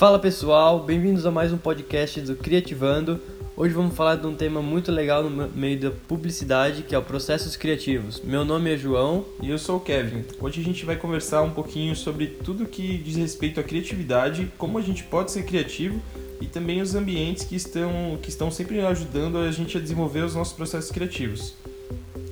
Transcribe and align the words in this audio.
Fala 0.00 0.18
pessoal, 0.18 0.82
bem-vindos 0.82 1.26
a 1.26 1.30
mais 1.30 1.52
um 1.52 1.58
podcast 1.58 2.22
do 2.22 2.34
Criativando. 2.34 3.20
Hoje 3.54 3.74
vamos 3.74 3.94
falar 3.94 4.16
de 4.16 4.26
um 4.26 4.34
tema 4.34 4.62
muito 4.62 4.90
legal 4.90 5.22
no 5.22 5.46
meio 5.48 5.78
da 5.78 5.90
publicidade, 5.90 6.84
que 6.84 6.94
é 6.94 6.98
o 6.98 7.02
processos 7.02 7.54
criativos. 7.54 8.18
Meu 8.22 8.42
nome 8.42 8.72
é 8.72 8.78
João 8.78 9.26
e 9.42 9.50
eu 9.50 9.58
sou 9.58 9.76
o 9.76 9.80
Kevin. 9.80 10.24
Hoje 10.40 10.62
a 10.62 10.64
gente 10.64 10.86
vai 10.86 10.96
conversar 10.96 11.42
um 11.42 11.50
pouquinho 11.50 11.94
sobre 11.94 12.28
tudo 12.28 12.64
que 12.64 12.96
diz 12.96 13.16
respeito 13.16 13.60
à 13.60 13.62
criatividade, 13.62 14.50
como 14.56 14.78
a 14.78 14.80
gente 14.80 15.04
pode 15.04 15.32
ser 15.32 15.42
criativo 15.42 16.00
e 16.40 16.46
também 16.46 16.80
os 16.80 16.94
ambientes 16.94 17.44
que 17.44 17.54
estão, 17.54 18.18
que 18.22 18.30
estão 18.30 18.50
sempre 18.50 18.80
ajudando 18.80 19.36
a 19.36 19.52
gente 19.52 19.76
a 19.76 19.80
desenvolver 19.82 20.24
os 20.24 20.34
nossos 20.34 20.54
processos 20.54 20.90
criativos. 20.90 21.52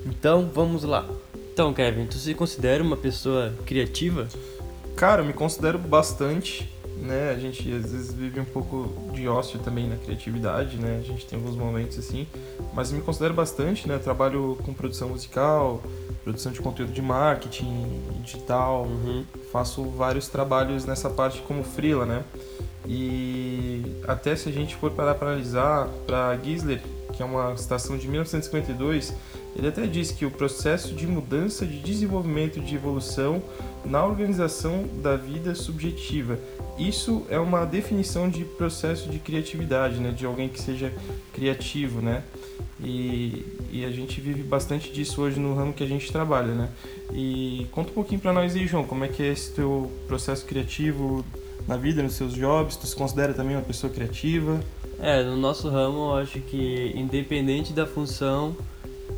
Então, 0.07 0.49
vamos 0.51 0.83
lá. 0.83 1.07
Então, 1.53 1.71
Kevin, 1.71 2.07
tu 2.07 2.15
se 2.15 2.33
considera 2.33 2.83
uma 2.83 2.97
pessoa 2.97 3.53
criativa? 3.63 4.27
Cara, 4.95 5.21
eu 5.21 5.25
me 5.25 5.33
considero 5.33 5.77
bastante 5.77 6.67
né? 7.01 7.31
A 7.31 7.39
gente 7.39 7.71
às 7.73 7.91
vezes 7.91 8.13
vive 8.13 8.39
um 8.39 8.45
pouco 8.45 9.11
de 9.13 9.27
ócio 9.27 9.59
também 9.59 9.87
na 9.87 9.95
criatividade, 9.95 10.77
né? 10.77 10.99
A 10.99 11.05
gente 11.05 11.25
tem 11.25 11.39
alguns 11.39 11.55
momentos 11.55 11.97
assim, 11.97 12.27
mas 12.73 12.91
me 12.91 13.01
considero 13.01 13.33
bastante, 13.33 13.87
né? 13.87 13.97
Trabalho 13.97 14.57
com 14.63 14.73
produção 14.73 15.09
musical, 15.09 15.81
produção 16.23 16.51
de 16.51 16.61
conteúdo 16.61 16.91
de 16.91 17.01
marketing, 17.01 18.01
digital, 18.21 18.83
uhum. 18.83 19.23
faço 19.51 19.83
vários 19.83 20.27
trabalhos 20.27 20.85
nessa 20.85 21.09
parte 21.09 21.41
como 21.41 21.63
freela, 21.63 22.05
né? 22.05 22.23
E 22.87 23.83
até 24.07 24.35
se 24.35 24.49
a 24.49 24.51
gente 24.51 24.75
for 24.75 24.91
parar 24.91 25.15
para 25.15 25.29
analisar, 25.29 25.87
para 26.05 26.37
Gisler, 26.37 26.81
que 27.13 27.21
é 27.21 27.25
uma 27.25 27.55
citação 27.57 27.97
de 27.97 28.07
1952, 28.07 29.13
ele 29.55 29.67
até 29.67 29.85
diz 29.85 30.11
que 30.11 30.25
o 30.25 30.31
processo 30.31 30.93
de 30.93 31.07
mudança, 31.07 31.65
de 31.65 31.79
desenvolvimento, 31.79 32.59
de 32.59 32.75
evolução 32.75 33.41
na 33.85 34.05
organização 34.05 34.85
da 35.01 35.15
vida 35.15 35.55
subjetiva 35.55 36.37
isso 36.79 37.25
é 37.29 37.37
uma 37.37 37.65
definição 37.65 38.29
de 38.29 38.45
processo 38.45 39.09
de 39.09 39.19
criatividade, 39.19 39.99
né? 39.99 40.11
De 40.11 40.25
alguém 40.25 40.47
que 40.47 40.61
seja 40.61 40.93
criativo, 41.33 42.01
né? 42.01 42.23
E, 42.81 43.45
e 43.69 43.83
a 43.83 43.91
gente 43.91 44.21
vive 44.21 44.41
bastante 44.41 44.89
disso 44.89 45.21
hoje 45.21 45.37
no 45.37 45.53
ramo 45.53 45.73
que 45.73 45.83
a 45.83 45.87
gente 45.87 46.09
trabalha, 46.09 46.53
né? 46.53 46.69
E 47.13 47.67
conta 47.71 47.91
um 47.91 47.93
pouquinho 47.93 48.21
para 48.21 48.31
nós 48.31 48.55
aí, 48.55 48.65
João, 48.65 48.85
como 48.85 49.03
é 49.03 49.09
que 49.09 49.21
é 49.21 49.27
esse 49.27 49.51
teu 49.51 49.91
processo 50.07 50.45
criativo 50.45 51.25
na 51.67 51.75
vida, 51.75 52.01
nos 52.01 52.13
seus 52.13 52.33
jobs? 52.33 52.77
Tu 52.77 52.87
se 52.87 52.95
considera 52.95 53.33
também 53.33 53.57
uma 53.57 53.61
pessoa 53.61 53.91
criativa? 53.91 54.61
É, 55.01 55.21
no 55.21 55.35
nosso 55.35 55.67
ramo, 55.67 56.11
eu 56.11 56.15
acho 56.15 56.39
que 56.39 56.93
independente 56.95 57.73
da 57.73 57.85
função, 57.85 58.55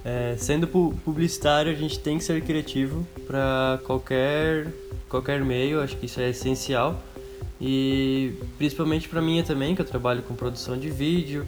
é, 0.03 0.35
sendo 0.37 0.67
publicitário, 0.67 1.71
a 1.71 1.75
gente 1.75 1.99
tem 1.99 2.17
que 2.17 2.23
ser 2.23 2.41
criativo 2.41 3.05
para 3.27 3.79
qualquer 3.83 4.67
qualquer 5.07 5.43
meio. 5.43 5.81
Acho 5.81 5.97
que 5.97 6.05
isso 6.05 6.19
é 6.19 6.29
essencial. 6.29 7.01
E 7.59 8.33
principalmente 8.57 9.07
para 9.07 9.21
mim 9.21 9.43
também, 9.43 9.75
que 9.75 9.81
eu 9.81 9.85
trabalho 9.85 10.23
com 10.23 10.33
produção 10.33 10.77
de 10.77 10.89
vídeo, 10.89 11.45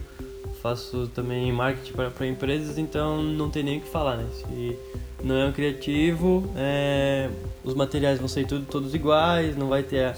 faço 0.62 1.08
também 1.08 1.52
marketing 1.52 1.92
para 1.92 2.26
empresas, 2.26 2.78
então 2.78 3.22
não 3.22 3.50
tem 3.50 3.62
nem 3.62 3.78
o 3.78 3.80
que 3.80 3.88
falar, 3.88 4.16
né? 4.16 4.26
Se 4.32 4.78
não 5.24 5.36
é 5.36 5.46
um 5.46 5.52
criativo, 5.52 6.48
é, 6.54 7.30
os 7.64 7.74
materiais 7.74 8.18
vão 8.18 8.28
ser 8.28 8.46
tudo, 8.46 8.66
todos 8.66 8.94
iguais, 8.94 9.56
não 9.56 9.68
vai 9.68 9.82
ter 9.82 10.04
a, 10.04 10.14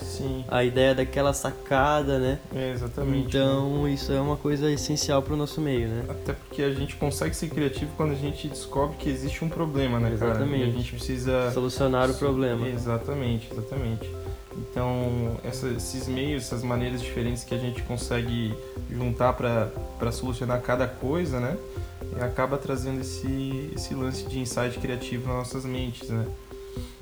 a 0.48 0.64
ideia 0.64 0.94
daquela 0.96 1.32
sacada, 1.32 2.18
né? 2.18 2.38
É, 2.54 2.72
exatamente. 2.72 3.28
Então 3.28 3.84
né? 3.84 3.92
isso 3.92 4.12
é 4.12 4.20
uma 4.20 4.36
coisa 4.36 4.70
essencial 4.70 5.22
para 5.22 5.34
o 5.34 5.36
nosso 5.36 5.60
meio, 5.60 5.88
né? 5.88 6.04
Até 6.08 6.32
porque 6.32 6.60
a 6.60 6.74
gente 6.74 6.96
consegue 6.96 7.36
ser 7.36 7.48
criativo 7.48 7.92
quando 7.96 8.12
a 8.12 8.16
gente 8.16 8.48
descobre 8.48 8.96
que 8.96 9.08
existe 9.08 9.44
um 9.44 9.48
problema, 9.48 10.00
né, 10.00 10.12
exatamente. 10.12 10.50
cara? 10.50 10.56
E 10.56 10.62
a 10.68 10.72
gente 10.72 10.92
precisa... 10.92 11.52
Solucionar 11.52 12.10
o 12.10 12.14
problema. 12.14 12.68
Exatamente, 12.68 13.48
exatamente. 13.52 14.10
Então, 14.58 15.38
essa, 15.44 15.68
esses 15.68 16.08
meios, 16.08 16.44
essas 16.44 16.62
maneiras 16.62 17.00
diferentes 17.00 17.44
que 17.44 17.54
a 17.54 17.58
gente 17.58 17.82
consegue 17.82 18.54
juntar 18.90 19.34
para 19.34 20.12
solucionar 20.12 20.60
cada 20.62 20.88
coisa, 20.88 21.38
né? 21.38 21.56
Acaba 22.20 22.56
trazendo 22.56 23.00
esse, 23.00 23.70
esse 23.74 23.94
lance 23.94 24.26
de 24.26 24.38
insight 24.38 24.78
criativo 24.78 25.28
nas 25.28 25.36
nossas 25.36 25.64
mentes, 25.64 26.08
né? 26.08 26.26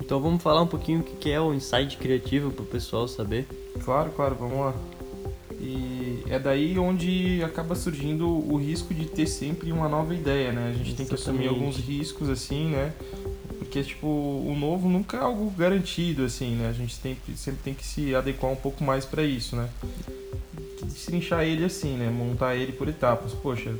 Então 0.01 0.19
vamos 0.19 0.43
falar 0.43 0.61
um 0.61 0.67
pouquinho 0.67 0.99
o 0.99 1.03
que 1.03 1.31
é 1.31 1.39
o 1.39 1.53
insight 1.53 1.97
criativo 1.97 2.51
para 2.51 2.63
o 2.63 2.65
pessoal 2.65 3.07
saber? 3.07 3.47
Claro, 3.83 4.11
claro, 4.11 4.35
vamos 4.35 4.59
lá. 4.59 4.75
E 5.59 6.23
é 6.29 6.37
daí 6.37 6.77
onde 6.77 7.41
acaba 7.43 7.75
surgindo 7.75 8.27
o 8.27 8.57
risco 8.57 8.93
de 8.93 9.05
ter 9.05 9.25
sempre 9.25 9.71
uma 9.71 9.89
nova 9.89 10.13
ideia, 10.13 10.51
né? 10.51 10.69
A 10.69 10.73
gente 10.73 10.89
Exatamente. 10.89 10.95
tem 10.97 11.05
que 11.07 11.13
assumir 11.15 11.47
alguns 11.47 11.77
riscos 11.77 12.29
assim, 12.29 12.69
né? 12.69 12.93
Porque, 13.57 13.81
tipo, 13.81 14.07
o 14.07 14.55
novo 14.57 14.87
nunca 14.87 15.17
é 15.17 15.21
algo 15.21 15.49
garantido, 15.49 16.23
assim, 16.23 16.55
né? 16.55 16.69
A 16.69 16.73
gente 16.73 16.99
tem, 16.99 17.17
sempre 17.35 17.61
tem 17.63 17.73
que 17.73 17.85
se 17.85 18.13
adequar 18.13 18.51
um 18.51 18.55
pouco 18.55 18.83
mais 18.83 19.05
para 19.05 19.23
isso, 19.23 19.55
né? 19.55 19.69
Destrinchar 20.87 21.43
ele 21.43 21.65
assim, 21.65 21.97
né? 21.97 22.09
Montar 22.09 22.55
ele 22.55 22.71
por 22.71 22.87
etapas. 22.87 23.33
Poxa, 23.33 23.73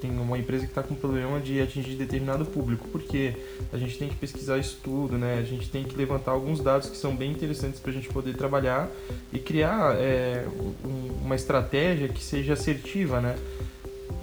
tem 0.00 0.10
uma 0.10 0.38
empresa 0.38 0.64
que 0.64 0.70
está 0.70 0.82
com 0.82 0.94
problema 0.94 1.40
de 1.40 1.60
atingir 1.60 1.94
determinado 1.94 2.44
público. 2.44 2.86
porque 2.88 3.34
A 3.72 3.78
gente 3.78 3.98
tem 3.98 4.08
que 4.08 4.16
pesquisar 4.16 4.58
isso 4.58 4.78
tudo, 4.82 5.18
né? 5.18 5.38
A 5.38 5.44
gente 5.44 5.68
tem 5.68 5.84
que 5.84 5.96
levantar 5.96 6.32
alguns 6.32 6.60
dados 6.60 6.88
que 6.88 6.96
são 6.96 7.14
bem 7.14 7.32
interessantes 7.32 7.80
para 7.80 7.90
a 7.90 7.94
gente 7.94 8.08
poder 8.08 8.34
trabalhar 8.34 8.90
e 9.32 9.38
criar 9.38 9.96
é, 9.96 10.46
um, 10.84 11.24
uma 11.24 11.34
estratégia 11.34 12.08
que 12.08 12.22
seja 12.22 12.52
assertiva, 12.52 13.20
né? 13.20 13.36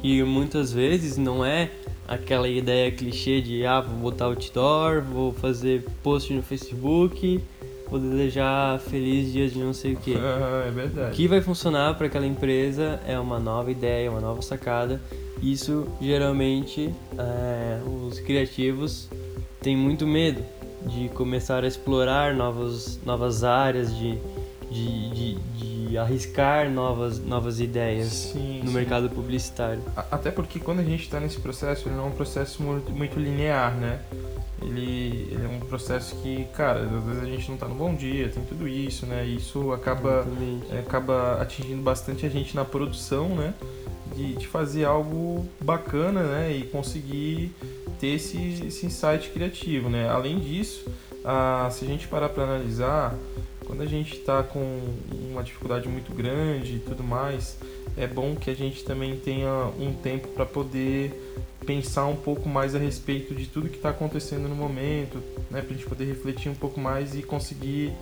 E 0.02 0.24
muitas 0.24 0.72
vezes 0.72 1.18
não 1.18 1.44
é 1.44 1.70
aquela 2.08 2.48
ideia 2.48 2.92
clichê 2.92 3.42
de 3.42 3.66
ah, 3.66 3.82
vou 3.82 4.12
botar 4.12 4.26
outdoor, 4.26 5.02
vou 5.02 5.34
fazer 5.34 5.84
post 6.02 6.34
no 6.34 6.42
Facebook, 6.42 7.40
vou 7.90 8.00
desejar 8.00 8.80
feliz 8.80 9.32
dias 9.32 9.52
de 9.52 9.60
não 9.60 9.74
sei 9.74 9.94
o 9.94 9.98
que. 9.98 10.14
é 10.68 10.72
verdade. 10.72 11.12
O 11.12 11.16
que 11.16 11.28
vai 11.28 11.42
funcionar 11.42 11.96
para 11.96 12.08
aquela 12.08 12.26
empresa 12.26 13.00
é 13.08 13.20
uma 13.20 13.40
nova 13.40 13.72
ideia, 13.72 14.10
uma 14.12 14.22
nova 14.22 14.42
sacada. 14.42 15.02
Isso 15.42 15.88
geralmente 16.02 16.94
é, 17.18 17.80
os 17.86 18.20
criativos 18.20 19.10
têm 19.62 19.76
muito 19.76 20.06
medo 20.06 20.44
de 20.86 21.10
começar 21.10 21.64
a 21.64 21.68
explorar 21.68 22.34
novas, 22.34 23.00
novas 23.06 23.44
áreas, 23.44 23.96
de, 23.96 24.18
de, 24.72 25.10
de, 25.10 25.36
de 25.88 25.98
arriscar 25.98 26.70
novas, 26.70 27.20
novas 27.20 27.60
ideias 27.60 28.08
sim, 28.08 28.62
no 28.62 28.68
sim. 28.68 28.74
mercado 28.74 29.10
publicitário. 29.10 29.82
Até 30.12 30.32
porque 30.32 30.60
quando 30.60 30.80
a 30.80 30.84
gente 30.84 31.04
está 31.04 31.20
nesse 31.20 31.40
processo, 31.40 31.88
ele 31.88 31.96
não 31.96 32.06
é 32.06 32.08
um 32.08 32.12
processo 32.12 32.62
muito, 32.62 32.92
muito 32.92 33.20
linear, 33.20 33.76
né? 33.76 34.00
Ele, 34.62 35.30
ele, 35.32 35.46
é 35.46 35.48
um 35.48 35.60
processo 35.60 36.16
que, 36.18 36.46
cara, 36.54 36.82
às 36.82 37.04
vezes 37.04 37.24
a 37.24 37.26
gente 37.26 37.48
não 37.48 37.56
está 37.56 37.68
no 37.68 37.76
bom 37.76 37.96
dia, 37.96 38.30
tem 38.30 38.44
tudo 38.44 38.68
isso, 38.68 39.06
né? 39.06 39.26
E 39.26 39.38
isso 39.38 39.72
acaba, 39.72 40.26
é, 40.72 40.80
acaba 40.80 41.42
atingindo 41.42 41.82
bastante 41.82 42.26
a 42.26 42.30
gente 42.30 42.56
na 42.56 42.66
produção, 42.66 43.30
né? 43.30 43.54
De, 44.16 44.34
de 44.34 44.48
fazer 44.48 44.86
algo 44.86 45.48
bacana, 45.62 46.24
né? 46.24 46.52
E 46.56 46.64
conseguir 46.64 47.54
ter 48.00 48.08
esse, 48.08 48.66
esse 48.68 48.86
insight 48.86 49.30
criativo, 49.30 49.90
né? 49.90 50.10
Além 50.10 50.40
disso, 50.40 50.90
ah, 51.24 51.68
se 51.72 51.86
a 51.86 51.88
gente 51.88 52.08
parar 52.08 52.30
para 52.30 52.44
analisar, 52.44 53.16
quando 53.66 53.84
a 53.84 53.86
gente 53.86 54.16
está 54.16 54.42
com 54.42 54.80
uma 55.32 55.44
dificuldade 55.44 55.88
muito 55.88 56.12
grande 56.14 56.78
e 56.78 56.80
tudo 56.80 57.04
mais, 57.04 57.58
é 57.98 58.08
bom 58.08 58.36
que 58.36 58.50
a 58.50 58.56
gente 58.56 58.84
também 58.84 59.16
tenha 59.18 59.72
um 59.80 59.94
tempo 59.94 60.28
para 60.30 60.46
poder 60.46 61.14
pensar 61.66 62.06
um 62.06 62.16
pouco 62.16 62.48
mais 62.48 62.74
a 62.74 62.80
respeito 62.80 63.36
de 63.36 63.46
tudo 63.46 63.70
que 63.70 63.76
está 63.76 63.90
acontecendo 63.90 64.48
no 64.48 64.56
momento, 64.56 65.22
né, 65.52 65.62
para 65.62 65.70
a 65.70 65.74
gente 65.74 65.86
poder 65.86 66.06
refletir 66.06 66.50
um 66.50 66.56
pouco 66.56 66.80
mais 66.80 67.16
e 67.16 67.22
conseguir 67.22 67.94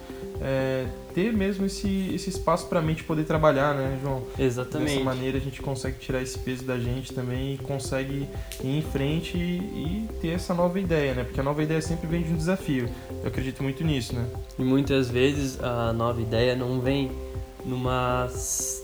é, 0.42 0.86
ter 1.14 1.34
mesmo 1.34 1.66
esse, 1.66 2.12
esse 2.14 2.30
espaço 2.30 2.68
para 2.68 2.80
a 2.80 2.82
mente 2.82 3.04
poder 3.04 3.26
trabalhar, 3.26 3.74
né, 3.74 4.00
João? 4.02 4.24
Exatamente. 4.38 4.92
Dessa 4.92 5.04
maneira 5.04 5.38
a 5.38 5.42
gente 5.42 5.62
consegue 5.62 5.98
tirar 6.00 6.22
esse 6.22 6.38
peso 6.40 6.64
da 6.64 6.78
gente 6.78 7.14
também 7.14 7.56
e 7.56 7.58
consegue 7.58 8.30
ir 8.64 8.78
em 8.78 8.82
frente 8.82 9.38
e, 9.38 9.58
e 9.60 10.10
ter 10.22 10.30
essa 10.30 10.54
nova 10.54 10.80
ideia, 10.80 11.14
né? 11.14 11.24
Porque 11.24 11.40
a 11.40 11.44
nova 11.44 11.62
ideia 11.62 11.82
sempre 11.82 12.08
vem 12.08 12.22
de 12.22 12.32
um 12.32 12.38
desafio. 12.38 12.88
Eu 13.22 13.28
acredito 13.28 13.64
muito 13.64 13.84
nisso, 13.84 14.16
né? 14.16 14.26
E 14.58 14.64
muitas 14.64 15.10
vezes 15.10 15.62
a 15.62 15.92
nova 15.92 16.22
ideia 16.22 16.56
não 16.56 16.80
vem 16.80 17.12
numa 17.68 18.28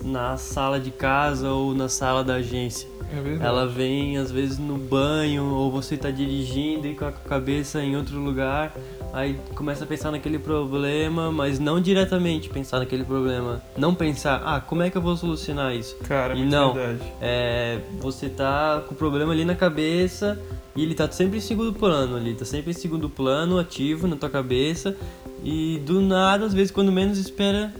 na 0.03 0.37
sala 0.37 0.79
de 0.79 0.91
casa 0.91 1.49
ou 1.49 1.73
na 1.73 1.87
sala 1.87 2.23
da 2.23 2.35
agência. 2.35 2.87
É 3.11 3.45
Ela 3.45 3.67
vem 3.67 4.17
às 4.17 4.31
vezes 4.31 4.57
no 4.57 4.77
banho 4.77 5.45
ou 5.45 5.71
você 5.71 5.95
está 5.95 6.09
dirigindo 6.09 6.87
e 6.87 6.95
com 6.95 7.05
a 7.05 7.11
cabeça 7.11 7.81
em 7.81 7.95
outro 7.95 8.19
lugar, 8.19 8.75
aí 9.13 9.39
começa 9.55 9.83
a 9.83 9.87
pensar 9.87 10.11
naquele 10.11 10.39
problema, 10.39 11.31
mas 11.31 11.59
não 11.59 11.79
diretamente 11.79 12.49
pensar 12.49 12.79
naquele 12.79 13.03
problema. 13.03 13.61
Não 13.77 13.93
pensar, 13.93 14.41
ah, 14.43 14.59
como 14.59 14.81
é 14.81 14.89
que 14.89 14.97
eu 14.97 15.01
vou 15.01 15.15
solucionar 15.15 15.75
isso? 15.75 15.95
Cara, 16.07 16.35
e 16.35 16.43
não, 16.43 16.73
verdade. 16.73 17.13
É, 17.21 17.79
você 17.99 18.29
tá 18.29 18.83
com 18.87 18.95
o 18.95 18.97
problema 18.97 19.31
ali 19.31 19.45
na 19.45 19.55
cabeça 19.55 20.39
e 20.75 20.81
ele 20.81 20.95
tá 20.95 21.09
sempre 21.11 21.37
em 21.37 21.41
segundo 21.41 21.71
plano 21.71 22.15
ali, 22.15 22.33
tá 22.33 22.45
sempre 22.45 22.71
em 22.71 22.73
segundo 22.73 23.07
plano, 23.09 23.59
ativo 23.59 24.07
na 24.07 24.15
tua 24.15 24.29
cabeça. 24.29 24.95
E 25.43 25.79
do 25.85 26.01
nada, 26.01 26.45
às 26.45 26.53
vezes, 26.53 26.71
quando 26.71 26.91
menos 26.91 27.17
espera, 27.17 27.73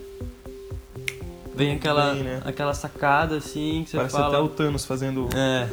vem 1.56 1.76
aquela, 1.76 2.14
bem, 2.14 2.24
né? 2.24 2.42
aquela 2.46 2.74
sacada 2.74 3.38
assim 3.38 3.82
que 3.84 3.92
você 3.92 3.98
Parece 3.98 4.16
fala. 4.16 4.28
até 4.28 4.38
o 4.40 4.50
Thanos 4.50 4.86
fazendo. 4.86 5.30
É. 5.36 5.68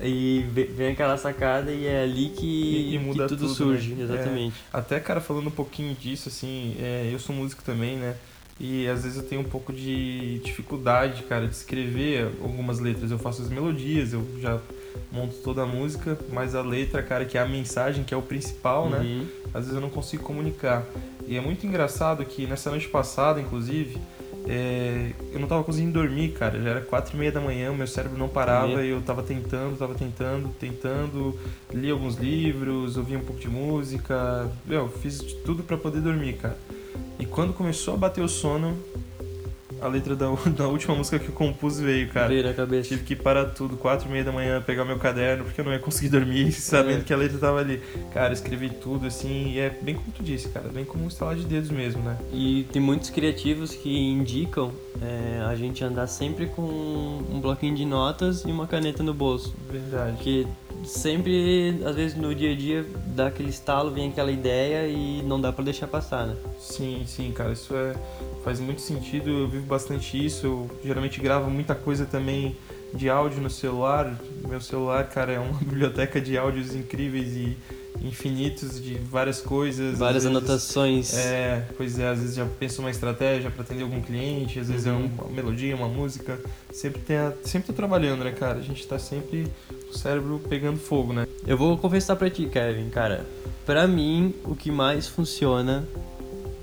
e 0.06 0.44
vem 0.76 0.92
aquela 0.92 1.16
sacada 1.16 1.70
e 1.70 1.86
é 1.86 2.02
ali 2.02 2.30
que, 2.30 2.46
e, 2.46 2.94
e 2.94 2.98
muda 2.98 3.24
que 3.24 3.28
tudo, 3.28 3.46
tudo, 3.46 3.54
surge, 3.54 3.94
né? 3.94 4.04
exatamente. 4.04 4.56
É, 4.72 4.76
até, 4.76 5.00
cara, 5.00 5.20
falando 5.20 5.48
um 5.48 5.52
pouquinho 5.52 5.94
disso, 5.94 6.28
assim, 6.28 6.76
é, 6.78 7.08
eu 7.12 7.18
sou 7.18 7.34
músico 7.34 7.62
também, 7.62 7.96
né? 7.96 8.14
E 8.60 8.86
às 8.88 9.04
vezes 9.04 9.16
eu 9.16 9.24
tenho 9.24 9.40
um 9.40 9.44
pouco 9.44 9.72
de 9.72 10.38
dificuldade, 10.44 11.22
cara, 11.22 11.46
de 11.46 11.54
escrever 11.54 12.30
algumas 12.42 12.78
letras. 12.78 13.10
Eu 13.10 13.18
faço 13.18 13.40
as 13.40 13.48
melodias, 13.48 14.12
eu 14.12 14.22
já 14.38 14.60
monto 15.10 15.36
toda 15.36 15.62
a 15.62 15.66
música, 15.66 16.18
mas 16.30 16.54
a 16.54 16.60
letra, 16.60 17.02
cara, 17.02 17.24
que 17.24 17.38
é 17.38 17.40
a 17.40 17.48
mensagem, 17.48 18.04
que 18.04 18.12
é 18.12 18.16
o 18.16 18.20
principal, 18.20 18.90
né? 18.90 18.98
Uhum. 18.98 19.26
Às 19.54 19.64
vezes 19.64 19.74
eu 19.74 19.80
não 19.80 19.88
consigo 19.88 20.22
comunicar. 20.22 20.84
E 21.30 21.36
é 21.36 21.40
muito 21.40 21.64
engraçado 21.64 22.24
que 22.24 22.44
nessa 22.44 22.70
noite 22.70 22.88
passada, 22.88 23.40
inclusive, 23.40 23.96
é, 24.48 25.12
eu 25.32 25.38
não 25.38 25.46
tava 25.46 25.62
conseguindo 25.62 25.92
dormir, 25.92 26.32
cara. 26.32 26.60
Já 26.60 26.70
era 26.70 26.80
quatro 26.80 27.14
e 27.14 27.20
meia 27.20 27.30
da 27.30 27.40
manhã, 27.40 27.72
meu 27.72 27.86
cérebro 27.86 28.18
não 28.18 28.28
parava 28.28 28.84
e 28.84 28.90
eu 28.90 29.00
tava 29.00 29.22
tentando, 29.22 29.78
tava 29.78 29.94
tentando, 29.94 30.48
tentando. 30.58 31.38
Li 31.72 31.88
alguns 31.88 32.16
livros, 32.16 32.96
ouvi 32.96 33.14
um 33.14 33.20
pouco 33.20 33.40
de 33.40 33.48
música. 33.48 34.50
Meu, 34.66 34.88
fiz 34.88 35.20
de 35.20 35.36
tudo 35.36 35.62
pra 35.62 35.76
poder 35.76 36.00
dormir, 36.00 36.32
cara. 36.32 36.58
E 37.16 37.24
quando 37.24 37.52
começou 37.52 37.94
a 37.94 37.96
bater 37.96 38.24
o 38.24 38.28
sono, 38.28 38.76
a 39.80 39.88
letra 39.88 40.14
da, 40.16 40.26
da 40.56 40.68
última 40.68 40.94
música 40.94 41.18
que 41.18 41.28
eu 41.28 41.34
compus 41.34 41.78
veio, 41.80 42.08
cara. 42.08 42.28
Veio 42.28 42.44
na 42.44 42.52
cabeça. 42.52 42.88
Tive 42.88 43.02
que 43.04 43.16
parar 43.16 43.46
tudo, 43.46 43.76
quatro 43.76 44.08
e 44.08 44.12
meia 44.12 44.24
da 44.24 44.32
manhã, 44.32 44.60
pegar 44.60 44.84
meu 44.84 44.98
caderno, 44.98 45.44
porque 45.44 45.60
eu 45.60 45.64
não 45.64 45.72
ia 45.72 45.78
conseguir 45.78 46.08
dormir, 46.10 46.52
sabendo 46.60 47.00
É. 47.00 47.04
que 47.04 47.12
a 47.12 47.16
letra 47.16 47.38
tava 47.38 47.58
ali. 47.60 47.80
Cara, 48.12 48.32
escrevi 48.32 48.70
tudo, 48.70 49.06
assim, 49.06 49.52
e 49.52 49.58
é 49.58 49.70
bem 49.70 49.94
como 49.94 50.10
tu 50.12 50.22
disse, 50.22 50.48
cara, 50.48 50.68
bem 50.68 50.84
como 50.84 51.04
um 51.04 51.08
estalar 51.08 51.36
de 51.36 51.44
dedos 51.44 51.70
mesmo, 51.70 52.02
né? 52.02 52.16
E 52.32 52.66
tem 52.72 52.80
muitos 52.80 53.10
criativos 53.10 53.74
que 53.74 53.96
indicam 53.96 54.72
é, 55.02 55.42
a 55.46 55.54
gente 55.54 55.82
andar 55.84 56.06
sempre 56.06 56.46
com 56.46 56.62
um 56.62 57.40
bloquinho 57.40 57.74
de 57.74 57.84
notas 57.84 58.42
e 58.44 58.50
uma 58.50 58.66
caneta 58.66 59.02
no 59.02 59.14
bolso. 59.14 59.54
Verdade. 59.70 60.12
Porque 60.16 60.46
sempre, 60.84 61.80
às 61.84 61.94
vezes 61.94 62.16
no 62.16 62.34
dia 62.34 62.52
a 62.52 62.56
dia, 62.56 62.86
dá 63.06 63.26
aquele 63.28 63.50
estalo, 63.50 63.90
vem 63.90 64.08
aquela 64.08 64.30
ideia 64.30 64.86
e 64.88 65.22
não 65.22 65.40
dá 65.40 65.52
pra 65.52 65.64
deixar 65.64 65.86
passar, 65.86 66.26
né? 66.26 66.34
Sim, 66.58 67.02
sim, 67.06 67.30
cara, 67.32 67.52
isso 67.52 67.74
é, 67.74 67.94
faz 68.44 68.58
muito 68.60 68.80
sentido, 68.80 69.28
eu 69.30 69.48
vivo 69.48 69.66
bastante 69.66 70.24
isso, 70.24 70.46
eu 70.46 70.70
geralmente 70.84 71.20
gravo 71.20 71.50
muita 71.50 71.74
coisa 71.74 72.06
também 72.06 72.56
de 72.94 73.08
áudio 73.08 73.40
no 73.40 73.50
celular, 73.50 74.18
meu 74.48 74.60
celular, 74.60 75.04
cara, 75.08 75.32
é 75.32 75.38
uma 75.38 75.58
biblioteca 75.60 76.20
de 76.20 76.36
áudios 76.36 76.74
incríveis 76.74 77.28
e 77.36 77.56
infinitos 78.02 78.82
de 78.82 78.94
várias 78.94 79.40
coisas. 79.40 79.98
Várias 79.98 80.24
vezes- 80.24 80.36
anotações. 80.38 81.14
É, 81.16 81.66
pois 81.76 81.98
é, 81.98 82.08
às 82.08 82.18
vezes 82.20 82.34
já 82.36 82.46
penso 82.58 82.80
uma 82.80 82.90
estratégia 82.90 83.50
para 83.50 83.62
atender 83.62 83.82
algum 83.82 84.00
cliente, 84.00 84.58
às 84.58 84.68
vezes 84.68 84.86
Uhum. 84.86 85.10
é 85.18 85.22
uma 85.22 85.30
melodia, 85.32 85.76
uma 85.76 85.88
música. 85.88 86.40
Sempre 86.72 87.02
tem 87.02 87.16
a, 87.18 87.32
sempre 87.44 87.66
tô 87.66 87.72
trabalhando, 87.74 88.24
né, 88.24 88.32
cara? 88.32 88.58
A 88.58 88.62
gente 88.62 88.86
tá 88.86 88.98
sempre 88.98 89.46
o 89.92 89.96
cérebro 89.98 90.40
pegando 90.48 90.78
fogo, 90.78 91.12
né? 91.12 91.26
Eu 91.46 91.58
vou 91.58 91.76
confessar 91.76 92.16
pra 92.16 92.30
ti, 92.30 92.46
Kevin, 92.46 92.88
cara. 92.88 93.26
Pra 93.66 93.86
mim, 93.86 94.34
o 94.44 94.54
que 94.56 94.70
mais 94.70 95.06
funciona 95.06 95.86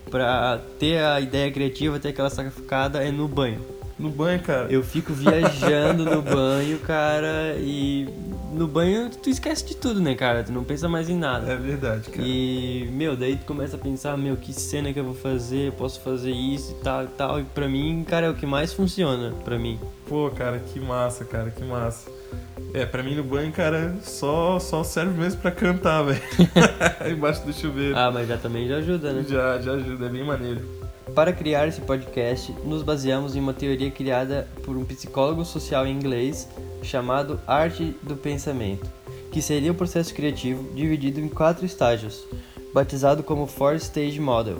pra 0.10 0.60
ter 0.80 1.00
a 1.04 1.20
ideia 1.20 1.52
criativa, 1.52 2.00
ter 2.00 2.10
aquela 2.10 2.30
sacada 2.30 3.04
é 3.04 3.12
no 3.12 3.28
banho. 3.28 3.78
No 4.00 4.10
banho, 4.10 4.40
cara. 4.42 4.72
Eu 4.72 4.84
fico 4.84 5.12
viajando 5.12 6.06
no 6.06 6.22
banho, 6.22 6.78
cara, 6.80 7.56
e 7.58 8.08
no 8.54 8.68
banho 8.68 9.10
tu 9.10 9.28
esquece 9.28 9.66
de 9.66 9.76
tudo, 9.76 10.00
né, 10.00 10.14
cara? 10.14 10.44
Tu 10.44 10.52
não 10.52 10.64
pensa 10.64 10.88
mais 10.88 11.10
em 11.10 11.18
nada. 11.18 11.52
É 11.52 11.56
verdade, 11.56 12.10
cara. 12.10 12.28
E, 12.28 12.88
meu, 12.92 13.16
daí 13.16 13.38
tu 13.38 13.46
começa 13.46 13.76
a 13.76 13.80
pensar, 13.80 14.16
meu, 14.16 14.38
que 14.38 14.54
cena 14.54 14.94
que 14.94 15.00
eu 15.00 15.04
vou 15.04 15.16
fazer, 15.16 15.70
eu 15.70 15.72
posso 15.72 16.00
fazer 16.02 16.32
isso 16.32 16.74
e 16.74 16.84
tal 16.84 17.04
e 17.06 17.08
tal. 17.08 17.40
E 17.40 17.44
pra 17.44 17.68
mim, 17.68 18.06
cara, 18.08 18.28
é 18.28 18.30
o 18.30 18.36
que 18.36 18.46
mais 18.46 18.72
funciona 18.72 19.34
pra 19.44 19.58
mim. 19.58 19.80
Pô, 20.08 20.30
cara, 20.30 20.60
que 20.60 20.80
massa, 20.80 21.26
cara, 21.26 21.50
que 21.50 21.64
massa. 21.64 22.12
É, 22.74 22.86
pra 22.86 23.02
mim 23.02 23.16
no 23.16 23.24
banho, 23.24 23.52
cara, 23.52 23.96
só, 24.04 24.60
só 24.60 24.84
serve 24.84 25.20
mesmo 25.20 25.42
pra 25.42 25.52
cantar, 25.52 26.04
velho. 26.04 26.22
Embaixo 27.10 27.46
do 27.46 27.54
chuveiro. 27.54 27.98
Ah, 27.98 28.12
mas 28.12 28.28
já 28.28 28.38
também 28.38 28.68
já 28.68 28.78
ajuda, 28.78 29.14
né? 29.14 29.26
Já, 29.28 29.60
já 29.60 29.72
ajuda, 29.74 30.06
é 30.06 30.10
bem 30.10 30.24
maneiro. 30.24 30.62
Para 31.16 31.32
criar 31.32 31.68
esse 31.68 31.82
podcast, 31.82 32.54
nos 32.66 32.84
baseamos 32.84 33.36
em 33.36 33.40
uma 33.40 33.54
teoria 33.54 33.90
criada 33.90 34.48
por 34.64 34.76
um 34.76 34.84
psicólogo 34.84 35.46
social 35.46 35.88
inglês 35.88 36.48
chamado 36.84 37.40
Arte 37.48 37.96
do 38.04 38.16
Pensamento, 38.16 38.86
que 39.32 39.42
seria 39.42 39.72
o 39.72 39.76
processo 39.76 40.14
criativo 40.14 40.70
dividido 40.76 41.20
em 41.20 41.30
quatro 41.30 41.66
estágios, 41.66 42.26
batizado 42.74 43.24
como 43.24 43.48
Four 43.48 43.76
Stage 43.76 44.20
Model, 44.20 44.58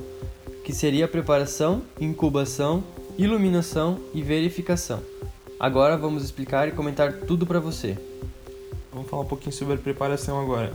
que 0.64 0.74
seria 0.74 1.06
a 1.06 1.10
preparação, 1.10 1.84
incubação, 2.00 2.84
iluminação 3.18 4.00
e 4.14 4.22
verificação. 4.22 5.02
Agora 5.60 5.98
vamos 5.98 6.24
explicar 6.24 6.68
e 6.68 6.72
comentar 6.72 7.12
tudo 7.12 7.44
para 7.44 7.60
você. 7.60 7.98
Vamos 8.94 9.10
falar 9.10 9.24
um 9.24 9.28
pouquinho 9.28 9.52
sobre 9.52 9.74
a 9.74 9.78
preparação 9.78 10.40
agora. 10.40 10.72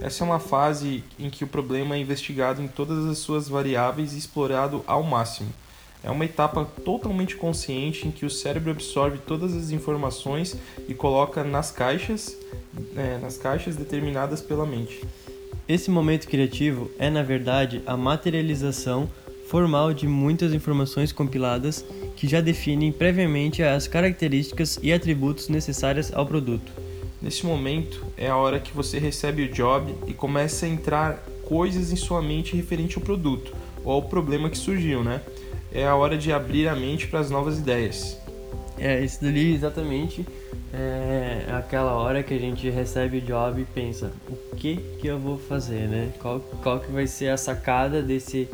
Essa 0.00 0.22
é 0.22 0.24
uma 0.24 0.38
fase 0.38 1.02
em 1.18 1.28
que 1.28 1.42
o 1.42 1.48
problema 1.48 1.96
é 1.96 1.98
investigado 1.98 2.62
em 2.62 2.68
todas 2.68 3.06
as 3.06 3.18
suas 3.18 3.48
variáveis 3.48 4.12
e 4.14 4.18
explorado 4.18 4.84
ao 4.86 5.02
máximo. 5.02 5.48
É 6.04 6.10
uma 6.12 6.24
etapa 6.24 6.64
totalmente 6.84 7.36
consciente 7.36 8.06
em 8.06 8.12
que 8.12 8.24
o 8.24 8.30
cérebro 8.30 8.70
absorve 8.70 9.18
todas 9.18 9.52
as 9.52 9.72
informações 9.72 10.56
e 10.88 10.94
coloca 10.94 11.42
nas 11.42 11.72
caixas, 11.72 12.36
é, 12.96 13.18
nas 13.18 13.36
caixas 13.36 13.74
determinadas 13.74 14.40
pela 14.40 14.64
mente. 14.64 15.04
Esse 15.68 15.90
momento 15.90 16.28
criativo 16.28 16.88
é, 17.00 17.10
na 17.10 17.24
verdade, 17.24 17.82
a 17.84 17.96
materialização 17.96 19.08
formal 19.50 19.92
de 19.92 20.06
muitas 20.06 20.54
informações 20.54 21.10
compiladas 21.10 21.84
que 22.14 22.28
já 22.28 22.40
definem 22.40 22.92
previamente 22.92 23.64
as 23.64 23.88
características 23.88 24.78
e 24.80 24.92
atributos 24.92 25.48
necessárias 25.48 26.14
ao 26.14 26.24
produto. 26.24 26.70
Nesse 27.20 27.44
momento 27.44 28.06
é 28.16 28.28
a 28.28 28.36
hora 28.36 28.60
que 28.60 28.72
você 28.72 29.00
recebe 29.00 29.42
o 29.42 29.48
job 29.48 29.92
e 30.06 30.14
começa 30.14 30.66
a 30.66 30.68
entrar 30.68 31.16
coisas 31.44 31.90
em 31.90 31.96
sua 31.96 32.22
mente 32.22 32.54
referente 32.54 32.96
ao 32.96 33.02
produto 33.02 33.52
ou 33.84 33.94
ao 33.94 34.02
problema 34.02 34.48
que 34.48 34.56
surgiu, 34.56 35.02
né? 35.02 35.20
É 35.72 35.84
a 35.84 35.96
hora 35.96 36.16
de 36.16 36.32
abrir 36.32 36.68
a 36.68 36.76
mente 36.76 37.08
para 37.08 37.18
as 37.18 37.28
novas 37.28 37.58
ideias. 37.58 38.16
É, 38.78 39.04
isso 39.04 39.20
dali 39.20 39.52
exatamente 39.52 40.24
é 40.72 41.46
aquela 41.52 41.92
hora 41.94 42.22
que 42.22 42.32
a 42.32 42.38
gente 42.38 42.70
recebe 42.70 43.18
o 43.18 43.20
job 43.20 43.60
e 43.60 43.64
pensa, 43.64 44.12
o 44.28 44.54
que 44.54 44.76
que 45.00 45.06
eu 45.08 45.18
vou 45.18 45.36
fazer, 45.36 45.88
né? 45.88 46.12
Qual, 46.20 46.40
qual 46.62 46.78
que 46.78 46.90
vai 46.92 47.06
ser 47.06 47.28
a 47.30 47.36
sacada 47.36 48.00
desse, 48.00 48.48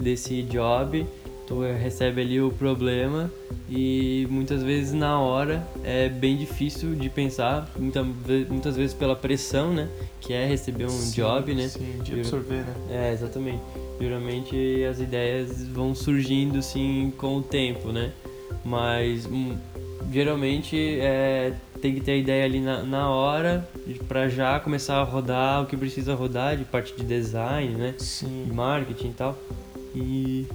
desse 0.00 0.42
job? 0.42 1.06
Tu 1.46 1.60
recebe 1.60 2.20
ali 2.20 2.40
o 2.42 2.50
problema 2.50 3.32
e 3.70 4.26
muitas 4.30 4.62
vezes 4.62 4.92
na 4.92 5.18
hora 5.18 5.66
é 5.82 6.06
bem 6.08 6.36
difícil 6.36 6.94
de 6.94 7.08
pensar, 7.08 7.70
muita, 7.78 8.02
muitas 8.02 8.76
vezes 8.76 8.92
pela 8.92 9.16
pressão, 9.16 9.72
né? 9.72 9.88
Que 10.20 10.34
é 10.34 10.46
receber 10.46 10.84
um 10.84 10.90
Sim, 10.90 11.16
job, 11.16 11.54
né? 11.54 11.68
Sim, 11.68 12.00
de 12.02 12.20
absorver, 12.20 12.64
né? 12.64 12.74
É, 12.90 13.12
exatamente. 13.14 13.62
Geralmente 13.98 14.84
as 14.84 15.00
ideias 15.00 15.66
vão 15.68 15.94
surgindo 15.94 16.58
assim 16.58 17.12
com 17.16 17.38
o 17.38 17.42
tempo, 17.42 17.92
né? 17.92 18.12
Mas 18.62 19.24
hum, 19.24 19.56
geralmente 20.12 20.76
é, 21.00 21.54
tem 21.80 21.94
que 21.94 22.00
ter 22.00 22.12
a 22.12 22.16
ideia 22.16 22.44
ali 22.44 22.60
na, 22.60 22.82
na 22.82 23.08
hora 23.08 23.66
para 24.06 24.28
já 24.28 24.60
começar 24.60 24.96
a 24.96 25.02
rodar 25.02 25.62
o 25.62 25.66
que 25.66 25.76
precisa 25.76 26.14
rodar 26.14 26.56
de 26.56 26.64
parte 26.64 26.94
de 26.94 27.04
design, 27.04 27.74
né? 27.74 27.94
De 27.96 28.04
Sim. 28.04 28.46
marketing 28.52 29.08
e 29.08 29.14
tal. 29.14 29.38
E 29.98 30.46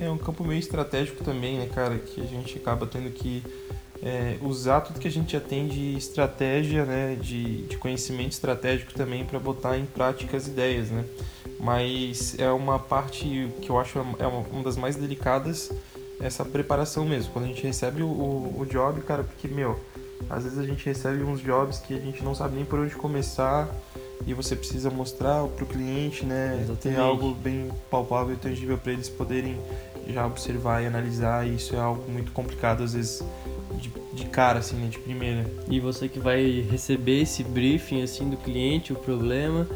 É 0.00 0.10
um 0.10 0.18
campo 0.18 0.44
meio 0.44 0.58
estratégico 0.58 1.22
também, 1.22 1.58
né, 1.58 1.68
cara? 1.74 1.98
Que 1.98 2.20
a 2.20 2.26
gente 2.26 2.56
acaba 2.58 2.86
tendo 2.86 3.10
que 3.10 3.42
é, 4.02 4.38
usar 4.40 4.80
tudo 4.80 4.98
que 4.98 5.08
a 5.08 5.10
gente 5.10 5.32
já 5.32 5.40
tem 5.40 5.66
de 5.66 5.96
estratégia, 5.96 6.84
né? 6.84 7.16
De, 7.20 7.62
de 7.62 7.76
conhecimento 7.76 8.32
estratégico 8.32 8.94
também 8.94 9.24
para 9.24 9.38
botar 9.38 9.76
em 9.76 9.84
prática 9.84 10.36
as 10.36 10.46
ideias, 10.46 10.90
né? 10.90 11.04
Mas 11.60 12.38
é 12.38 12.50
uma 12.50 12.78
parte 12.78 13.50
que 13.60 13.68
eu 13.68 13.78
acho 13.78 13.98
é 13.98 14.26
uma, 14.26 14.38
uma 14.38 14.62
das 14.62 14.76
mais 14.76 14.96
delicadas, 14.96 15.70
essa 16.20 16.44
preparação 16.44 17.04
mesmo. 17.04 17.32
Quando 17.32 17.46
a 17.46 17.48
gente 17.48 17.62
recebe 17.62 18.02
o, 18.02 18.06
o, 18.06 18.60
o 18.60 18.66
job, 18.66 19.00
cara, 19.02 19.24
porque, 19.24 19.48
meu, 19.48 19.78
às 20.30 20.44
vezes 20.44 20.58
a 20.58 20.64
gente 20.64 20.84
recebe 20.84 21.22
uns 21.22 21.40
jobs 21.40 21.78
que 21.78 21.94
a 21.94 22.00
gente 22.00 22.22
não 22.22 22.34
sabe 22.34 22.56
nem 22.56 22.64
por 22.64 22.78
onde 22.78 22.94
começar 22.94 23.68
e 24.26 24.34
você 24.34 24.54
precisa 24.54 24.90
mostrar 24.90 25.46
para 25.46 25.64
o 25.64 25.66
cliente, 25.66 26.24
né? 26.24 26.54
Ter 26.56 26.62
Exatamente. 26.62 27.00
algo 27.00 27.34
bem 27.34 27.70
palpável 27.90 28.34
e 28.34 28.36
tangível 28.36 28.76
para 28.76 28.92
eles 28.92 29.08
poderem 29.08 29.56
já 30.08 30.26
observar 30.26 30.82
e 30.82 30.86
analisar. 30.86 31.46
E 31.46 31.54
isso 31.54 31.74
é 31.74 31.78
algo 31.78 32.10
muito 32.10 32.32
complicado, 32.32 32.82
às 32.82 32.94
vezes, 32.94 33.22
de, 33.76 33.92
de 34.12 34.24
cara, 34.26 34.58
assim, 34.58 34.76
né? 34.76 34.88
De 34.88 34.98
primeira. 34.98 35.46
E 35.68 35.80
você 35.80 36.08
que 36.08 36.18
vai 36.18 36.66
receber 36.70 37.22
esse 37.22 37.42
briefing 37.44 38.02
assim 38.02 38.28
do 38.28 38.36
cliente, 38.36 38.92
o 38.92 38.96
problema, 38.96 39.66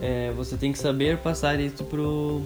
é, 0.00 0.32
você 0.32 0.56
tem 0.56 0.72
que 0.72 0.78
saber 0.78 1.18
passar 1.18 1.60
isso 1.60 1.84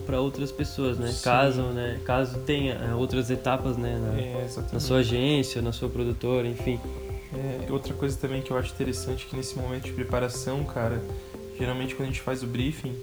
para 0.05 0.21
outras 0.21 0.51
pessoas, 0.51 0.97
né? 0.97 1.07
Sim. 1.07 1.23
Caso, 1.23 1.61
né? 1.63 1.99
Caso 2.05 2.39
tenha 2.41 2.75
é, 2.75 2.93
outras 2.93 3.29
etapas, 3.29 3.77
né? 3.77 3.99
Na, 3.99 4.21
É, 4.21 4.47
na 4.71 4.79
sua 4.79 4.97
agência, 4.97 5.61
na 5.61 5.71
sua 5.71 5.89
produtora, 5.89 6.47
enfim. 6.47 6.79
É, 7.33 7.71
outra 7.71 7.93
coisa 7.93 8.17
também 8.17 8.41
que 8.41 8.51
eu 8.51 8.57
acho 8.57 8.73
interessante 8.73 9.25
é 9.25 9.29
que 9.29 9.35
nesse 9.35 9.57
momento 9.57 9.83
de 9.83 9.91
preparação, 9.91 10.63
cara, 10.63 11.01
geralmente 11.57 11.95
quando 11.95 12.09
a 12.09 12.11
gente 12.11 12.21
faz 12.21 12.43
o 12.43 12.47
briefing, 12.47 12.95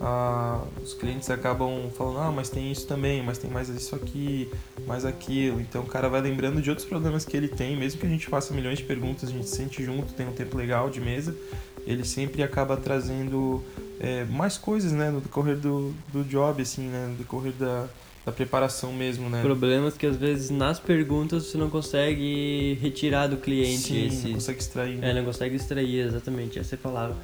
ah, 0.00 0.64
os 0.82 0.94
clientes 0.94 1.28
acabam 1.28 1.90
falando, 1.90 2.18
ah, 2.20 2.32
mas 2.32 2.48
tem 2.48 2.72
isso 2.72 2.86
também, 2.86 3.22
mas 3.22 3.36
tem 3.36 3.50
mais 3.50 3.68
isso 3.68 3.94
aqui, 3.94 4.48
mais 4.86 5.04
aquilo. 5.04 5.60
Então 5.60 5.82
o 5.82 5.86
cara 5.86 6.08
vai 6.08 6.22
lembrando 6.22 6.62
de 6.62 6.70
outros 6.70 6.88
problemas 6.88 7.24
que 7.24 7.36
ele 7.36 7.48
tem, 7.48 7.76
mesmo 7.76 8.00
que 8.00 8.06
a 8.06 8.10
gente 8.10 8.26
faça 8.26 8.54
milhões 8.54 8.78
de 8.78 8.84
perguntas, 8.84 9.28
a 9.28 9.32
gente 9.32 9.48
se 9.48 9.56
sente 9.56 9.84
junto, 9.84 10.14
tem 10.14 10.26
um 10.26 10.32
tempo 10.32 10.56
legal 10.56 10.88
de 10.88 11.00
mesa, 11.00 11.36
ele 11.86 12.04
sempre 12.04 12.42
acaba 12.42 12.76
trazendo 12.76 13.62
é, 14.00 14.24
mais 14.24 14.56
coisas, 14.56 14.92
né, 14.92 15.10
no 15.10 15.20
decorrer 15.20 15.56
do, 15.56 15.92
do 16.12 16.24
job, 16.24 16.62
assim, 16.62 16.88
né, 16.88 17.06
no 17.08 17.16
decorrer 17.16 17.52
da, 17.52 17.86
da 18.24 18.32
preparação 18.32 18.92
mesmo, 18.92 19.28
né? 19.28 19.42
Problemas 19.42 19.96
que 19.96 20.06
às 20.06 20.16
vezes 20.16 20.50
nas 20.50 20.78
perguntas 20.78 21.44
você 21.44 21.58
não 21.58 21.68
consegue 21.68 22.78
retirar 22.80 23.26
do 23.26 23.36
cliente. 23.36 23.82
Sim, 23.82 24.06
esse... 24.06 24.26
não 24.28 24.34
consegue 24.34 24.58
extrair. 24.60 25.04
É, 25.04 25.12
não 25.12 25.24
consegue 25.24 25.56
extrair, 25.56 26.06
exatamente, 26.06 26.58
essa 26.58 26.74
é 26.74 26.76
a 26.76 26.78
palavra. 26.78 27.16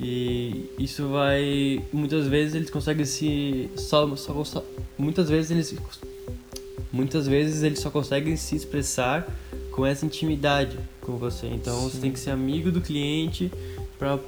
E 0.00 0.70
isso 0.78 1.08
vai. 1.08 1.82
Muitas 1.92 2.26
vezes 2.26 2.54
eles 2.54 2.70
conseguem 2.70 3.04
se. 3.04 3.70
Só, 3.76 4.14
só, 4.16 4.44
só, 4.44 4.64
muitas 4.96 5.28
vezes 5.28 5.50
eles. 5.50 5.74
Muitas 6.92 7.26
vezes 7.26 7.62
eles 7.62 7.80
só 7.80 7.90
conseguem 7.90 8.36
se 8.36 8.56
expressar 8.56 9.26
com 9.72 9.84
essa 9.84 10.06
intimidade 10.06 10.78
com 11.02 11.16
você. 11.16 11.46
Então 11.46 11.76
Sim. 11.82 11.90
você 11.90 11.98
tem 11.98 12.12
que 12.12 12.18
ser 12.18 12.30
amigo 12.30 12.70
do 12.70 12.80
cliente 12.80 13.50
para 13.98 14.18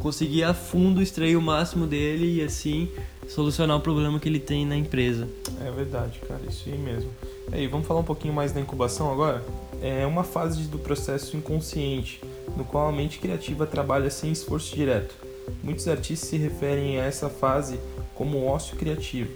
conseguir 0.00 0.44
a 0.44 0.54
fundo 0.54 1.02
extrair 1.02 1.36
o 1.36 1.42
máximo 1.42 1.86
dele 1.86 2.36
e 2.36 2.42
assim 2.42 2.88
solucionar 3.28 3.76
o 3.76 3.80
problema 3.80 4.18
que 4.18 4.28
ele 4.28 4.40
tem 4.40 4.64
na 4.64 4.76
empresa. 4.76 5.28
É 5.64 5.70
verdade, 5.70 6.18
cara, 6.26 6.40
isso 6.48 6.64
aí 6.66 6.78
mesmo. 6.78 7.10
E 7.52 7.56
aí, 7.56 7.66
vamos 7.66 7.86
falar 7.86 8.00
um 8.00 8.04
pouquinho 8.04 8.32
mais 8.32 8.52
da 8.52 8.60
incubação 8.60 9.12
agora? 9.12 9.44
É 9.82 10.06
uma 10.06 10.24
fase 10.24 10.62
do 10.62 10.78
processo 10.78 11.36
inconsciente, 11.36 12.20
no 12.56 12.64
qual 12.64 12.88
a 12.88 12.92
mente 12.92 13.18
criativa 13.18 13.66
trabalha 13.66 14.10
sem 14.10 14.32
esforço 14.32 14.74
direto. 14.74 15.14
Muitos 15.62 15.88
artistas 15.88 16.28
se 16.28 16.36
referem 16.36 17.00
a 17.00 17.04
essa 17.04 17.28
fase 17.28 17.78
como 18.14 18.46
ócio 18.46 18.76
criativo, 18.76 19.30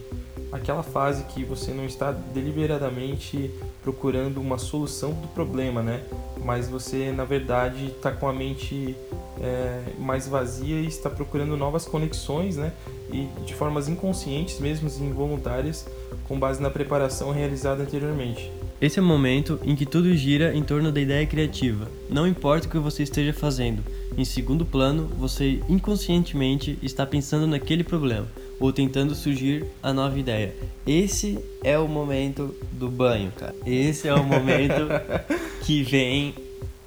aquela 0.51 0.83
fase 0.83 1.25
que 1.25 1.45
você 1.45 1.73
não 1.73 1.87
está 1.87 2.13
deliberadamente 2.13 3.51
procurando 3.83 4.41
uma 4.41 4.59
solução 4.59 5.13
do 5.13 5.29
problema, 5.29 5.83
né? 5.83 6.03
Mas 6.45 6.69
você, 6.69 7.11
na 7.11 7.25
verdade, 7.25 7.87
está 7.87 8.13
com 8.13 8.29
a 8.29 8.33
mente 8.33 8.95
é, 9.41 9.83
mais 9.99 10.29
vazia 10.29 10.81
e 10.81 10.87
está 10.87 11.09
procurando 11.09 11.57
novas 11.57 11.85
conexões, 11.85 12.57
né? 12.57 12.73
E 13.11 13.27
de 13.45 13.55
formas 13.55 13.89
inconscientes, 13.89 14.59
mesmo 14.61 14.89
involuntárias, 15.05 15.87
com 16.29 16.39
base 16.39 16.61
na 16.61 16.71
preparação 16.71 17.31
realizada 17.31 17.83
anteriormente. 17.83 18.51
Esse 18.83 18.99
é 18.99 19.03
o 19.03 19.05
momento 19.05 19.61
em 19.65 19.77
que 19.77 19.87
tudo 19.87 20.13
gira 20.17 20.53
em 20.53 20.63
torno 20.65 20.91
da 20.91 21.01
ideia 21.01 21.25
criativa. 21.25 21.89
Não 22.11 22.27
importa 22.27 22.67
o 22.67 22.71
que 22.71 22.79
você 22.79 23.05
esteja 23.05 23.33
fazendo, 23.33 23.81
em 24.19 24.25
segundo 24.25 24.67
plano, 24.67 25.07
você 25.07 25.61
inconscientemente 25.69 26.77
está 26.83 27.07
pensando 27.07 27.47
naquele 27.47 27.85
problema 27.85 28.27
ou 28.59 28.73
tentando 28.73 29.15
surgir 29.15 29.65
a 29.81 29.93
nova 29.93 30.19
ideia. 30.19 30.53
Esse 30.85 31.39
é 31.63 31.79
o 31.79 31.87
momento 31.87 32.57
do 32.73 32.89
banho, 32.89 33.31
cara. 33.31 33.55
Esse 33.65 34.09
é 34.09 34.15
o 34.15 34.25
momento 34.25 34.89
que 35.63 35.85
vem 35.85 36.35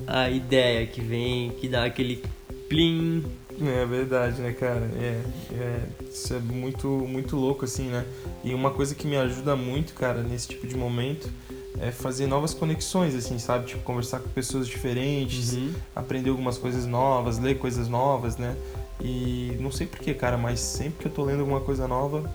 a 0.05 0.29
ideia, 0.29 0.85
que 0.85 0.99
vem, 0.99 1.51
que 1.51 1.69
dá 1.69 1.85
aquele 1.85 2.21
plim. 2.67 3.23
É 3.61 3.85
verdade, 3.85 4.41
né, 4.41 4.51
cara? 4.51 4.91
É, 4.99 5.21
é, 5.53 5.79
isso 6.11 6.33
é 6.33 6.39
muito, 6.39 6.89
muito 6.89 7.37
louco, 7.37 7.63
assim, 7.63 7.87
né? 7.87 8.05
E 8.43 8.53
uma 8.53 8.71
coisa 8.71 8.93
que 8.93 9.07
me 9.07 9.15
ajuda 9.15 9.55
muito, 9.55 9.93
cara, 9.93 10.21
nesse 10.21 10.49
tipo 10.49 10.67
de 10.67 10.75
momento 10.75 11.29
é 11.79 11.91
fazer 11.91 12.27
novas 12.27 12.53
conexões, 12.53 13.15
assim, 13.15 13.37
sabe? 13.37 13.67
Tipo, 13.67 13.83
conversar 13.83 14.19
com 14.19 14.29
pessoas 14.29 14.67
diferentes, 14.67 15.53
uhum. 15.53 15.73
aprender 15.95 16.29
algumas 16.29 16.57
coisas 16.57 16.85
novas, 16.85 17.39
ler 17.39 17.57
coisas 17.57 17.87
novas, 17.87 18.37
né? 18.37 18.55
E 19.01 19.57
não 19.59 19.71
sei 19.71 19.87
porquê, 19.87 20.13
cara, 20.13 20.37
mas 20.37 20.59
sempre 20.59 20.99
que 20.99 21.07
eu 21.07 21.11
tô 21.11 21.23
lendo 21.23 21.41
alguma 21.41 21.59
coisa 21.59 21.87
nova, 21.87 22.31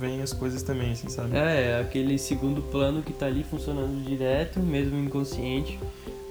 vem 0.00 0.20
as 0.20 0.32
coisas 0.32 0.62
também, 0.62 0.92
assim, 0.92 1.08
sabe? 1.08 1.36
É, 1.36 1.70
é 1.70 1.80
aquele 1.80 2.18
segundo 2.18 2.60
plano 2.60 3.02
que 3.02 3.12
tá 3.12 3.26
ali 3.26 3.44
funcionando 3.44 4.04
direto, 4.04 4.58
mesmo 4.60 4.98
inconsciente 4.98 5.78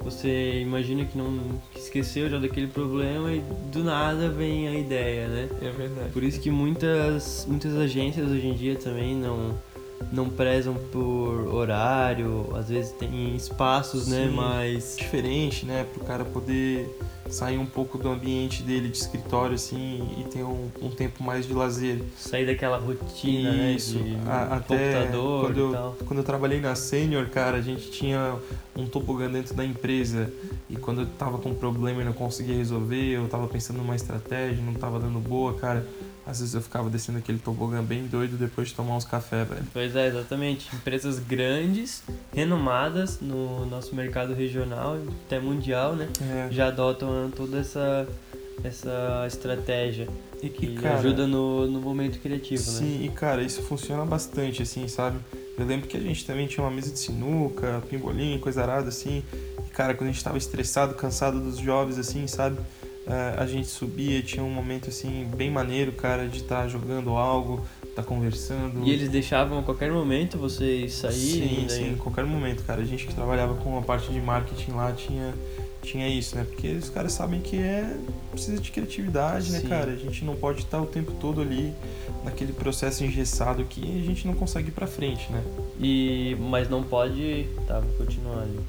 você 0.04 0.62
imagina 0.62 1.06
que 1.06 1.18
não 1.18 1.40
que 1.72 1.80
esqueceu 1.80 2.30
já 2.30 2.40
daquele 2.40 2.68
problema 2.68 3.32
e 3.32 3.42
do 3.72 3.84
nada 3.84 4.30
vem 4.30 4.68
a 4.68 4.74
ideia, 4.74 5.28
né? 5.28 5.50
É 5.62 5.70
verdade. 5.70 6.10
Por 6.12 6.24
isso 6.24 6.40
que 6.40 6.50
muitas 6.50 7.46
muitas 7.48 7.76
agências 7.76 8.30
hoje 8.30 8.48
em 8.48 8.54
dia 8.54 8.76
também 8.76 9.16
não 9.16 9.54
não 10.12 10.30
prezam 10.30 10.76
por 10.92 11.48
horário, 11.54 12.48
às 12.56 12.70
vezes 12.70 12.92
tem 12.92 13.36
espaços, 13.36 14.08
né, 14.08 14.26
Sim, 14.26 14.30
né, 14.30 14.36
mais 14.36 14.96
diferente, 14.98 15.66
né, 15.66 15.86
para 15.94 16.04
o 16.04 16.06
cara 16.06 16.26
poder 16.26 16.90
sair 17.32 17.58
um 17.58 17.66
pouco 17.66 17.98
do 17.98 18.10
ambiente 18.10 18.62
dele 18.62 18.90
de 18.90 18.98
escritório 18.98 19.56
assim 19.56 20.06
e 20.20 20.24
ter 20.26 20.44
um, 20.44 20.70
um 20.82 20.90
tempo 20.90 21.24
mais 21.24 21.48
de 21.48 21.54
lazer. 21.54 22.04
Sair 22.18 22.46
daquela 22.46 22.78
rotina, 22.78 23.72
Isso. 23.72 23.98
né? 23.98 24.04
De 24.04 24.30
a, 24.30 24.56
até 24.58 24.94
computador 24.94 25.46
quando 25.46 25.58
eu, 25.58 25.72
tal. 25.72 25.98
quando 26.06 26.20
eu 26.20 26.26
trabalhei 26.26 26.60
na 26.60 26.76
Senior, 26.76 27.28
cara, 27.30 27.58
a 27.58 27.62
gente 27.62 27.90
tinha 27.90 28.36
um 28.76 28.86
tobogã 28.86 29.30
dentro 29.30 29.54
da 29.54 29.64
empresa 29.64 30.32
e 30.70 30.76
quando 30.76 31.02
eu 31.02 31.08
tava 31.18 31.38
com 31.38 31.50
um 31.50 31.56
problema 31.56 32.02
e 32.02 32.06
não 32.06 32.14
conseguia 32.14 32.56
resolver, 32.56 33.16
eu 33.16 33.28
tava 33.28 33.48
pensando 33.48 33.78
numa 33.78 33.96
estratégia, 33.96 34.62
não 34.64 34.74
tava 34.74 35.00
dando 35.00 35.20
boa, 35.20 35.54
cara 35.54 35.86
às 36.26 36.40
vezes 36.40 36.54
eu 36.54 36.62
ficava 36.62 36.90
descendo 36.90 37.18
aquele 37.18 37.40
tobogã 37.40 37.84
bem 37.84 38.06
doido 38.06 38.38
depois 38.38 38.70
de 38.70 38.76
tomar 38.76 38.96
uns 38.96 39.06
café, 39.06 39.44
velho. 39.44 39.66
Pois 39.74 39.96
é, 39.96 40.08
exatamente. 40.08 40.74
Empresas 40.76 41.20
grandes, 41.20 42.04
renomadas 42.34 43.20
no 43.20 43.66
nosso 43.66 43.96
mercado 43.96 44.34
regional, 44.34 44.98
até 45.26 45.40
mundial, 45.40 45.96
né? 45.96 46.08
É. 46.22 46.52
Já 46.52 46.68
adotam 46.68 47.32
toda 47.36 47.60
essa, 47.60 48.08
essa 48.64 49.26
estratégia. 49.28 50.08
E 50.44 50.50
que 50.50 50.66
e, 50.68 50.76
cara, 50.76 50.98
ajuda 51.00 51.28
no, 51.28 51.68
no 51.68 51.80
momento 51.80 52.20
criativo, 52.20 52.62
sim, 52.62 52.72
né? 52.72 52.80
Sim, 52.80 53.06
e 53.06 53.10
cara, 53.10 53.44
isso 53.44 53.62
funciona 53.64 54.06
bastante, 54.06 54.64
assim, 54.64 54.88
sabe? 54.88 55.20
Eu 55.58 55.66
lembro 55.66 55.88
que 55.88 55.98
a 55.98 56.00
gente 56.00 56.26
também 56.26 56.48
tinha 56.48 56.64
uma 56.64 56.72
mesa 56.72 56.92
de 56.92 56.98
sinuca, 56.98 57.84
pimbolim, 57.90 58.40
coisa 58.40 58.62
arada, 58.64 58.90
assim. 58.90 59.24
E, 59.68 59.70
cara, 59.72 59.94
quando 59.94 60.10
a 60.10 60.12
gente 60.12 60.24
tava 60.24 60.38
estressado, 60.38 60.96
cansado 60.96 61.40
dos 61.40 61.58
jobs, 61.58 62.00
assim, 62.00 62.26
sabe? 62.26 62.58
É, 63.08 63.36
a 63.42 63.46
gente 63.48 63.68
subia, 63.68 64.22
tinha 64.22 64.44
um 64.44 64.50
momento 64.50 64.90
assim 64.90 65.28
bem 65.36 65.50
maneiro, 65.50 65.92
cara, 65.92 66.28
de 66.28 66.38
estar 66.38 66.64
tá 66.64 66.68
jogando 66.68 67.12
algo, 67.12 67.66
tá 67.96 68.04
conversando. 68.04 68.86
E 68.86 68.92
eles 68.92 69.10
deixavam 69.10 69.60
a 69.60 69.64
qualquer 69.64 69.92
momento 69.92 70.38
vocês 70.38 70.94
saírem? 70.94 71.68
Sim, 71.68 71.70
sim, 71.70 71.94
a 71.94 71.98
qualquer 71.98 72.26
momento, 72.26 72.64
cara. 72.64 72.82
A 72.82 72.86
gente 72.86 73.08
que 73.08 73.14
trabalhava 73.14 73.56
com 73.56 73.78
a 73.78 73.82
parte 73.82 74.12
de 74.12 74.22
marketing 74.22 74.72
lá 74.72 74.92
tinha, 74.92 75.34
tinha 75.82 76.08
isso, 76.08 76.36
né? 76.36 76.44
Porque 76.44 76.74
os 76.74 76.90
caras 76.90 77.12
sabem 77.12 77.42
que 77.42 77.58
é 77.58 77.98
precisa 78.32 78.62
de 78.62 78.72
criatividade, 78.72 79.52
né, 79.52 79.60
sim. 79.60 79.68
né, 79.68 79.70
cara? 79.78 79.92
A 79.92 79.98
gente 79.98 80.24
não 80.24 80.36
pode 80.36 80.60
estar 80.60 80.80
o 80.80 80.86
tempo 80.86 81.12
todo 81.20 81.42
ali 81.42 81.74
naquele 82.24 82.54
processo 82.54 83.04
engessado 83.04 83.64
que 83.66 83.82
a 83.82 84.06
gente 84.06 84.28
não 84.28 84.36
consegue 84.36 84.70
ir 84.70 84.74
pra 84.74 84.86
frente, 84.86 85.32
né? 85.32 85.44
E 85.80 86.38
mas 86.40 86.70
não 86.70 86.84
pode, 86.84 87.48
tá, 87.68 87.80
vou 87.80 88.06
continuar 88.06 88.44
ali. 88.44 88.60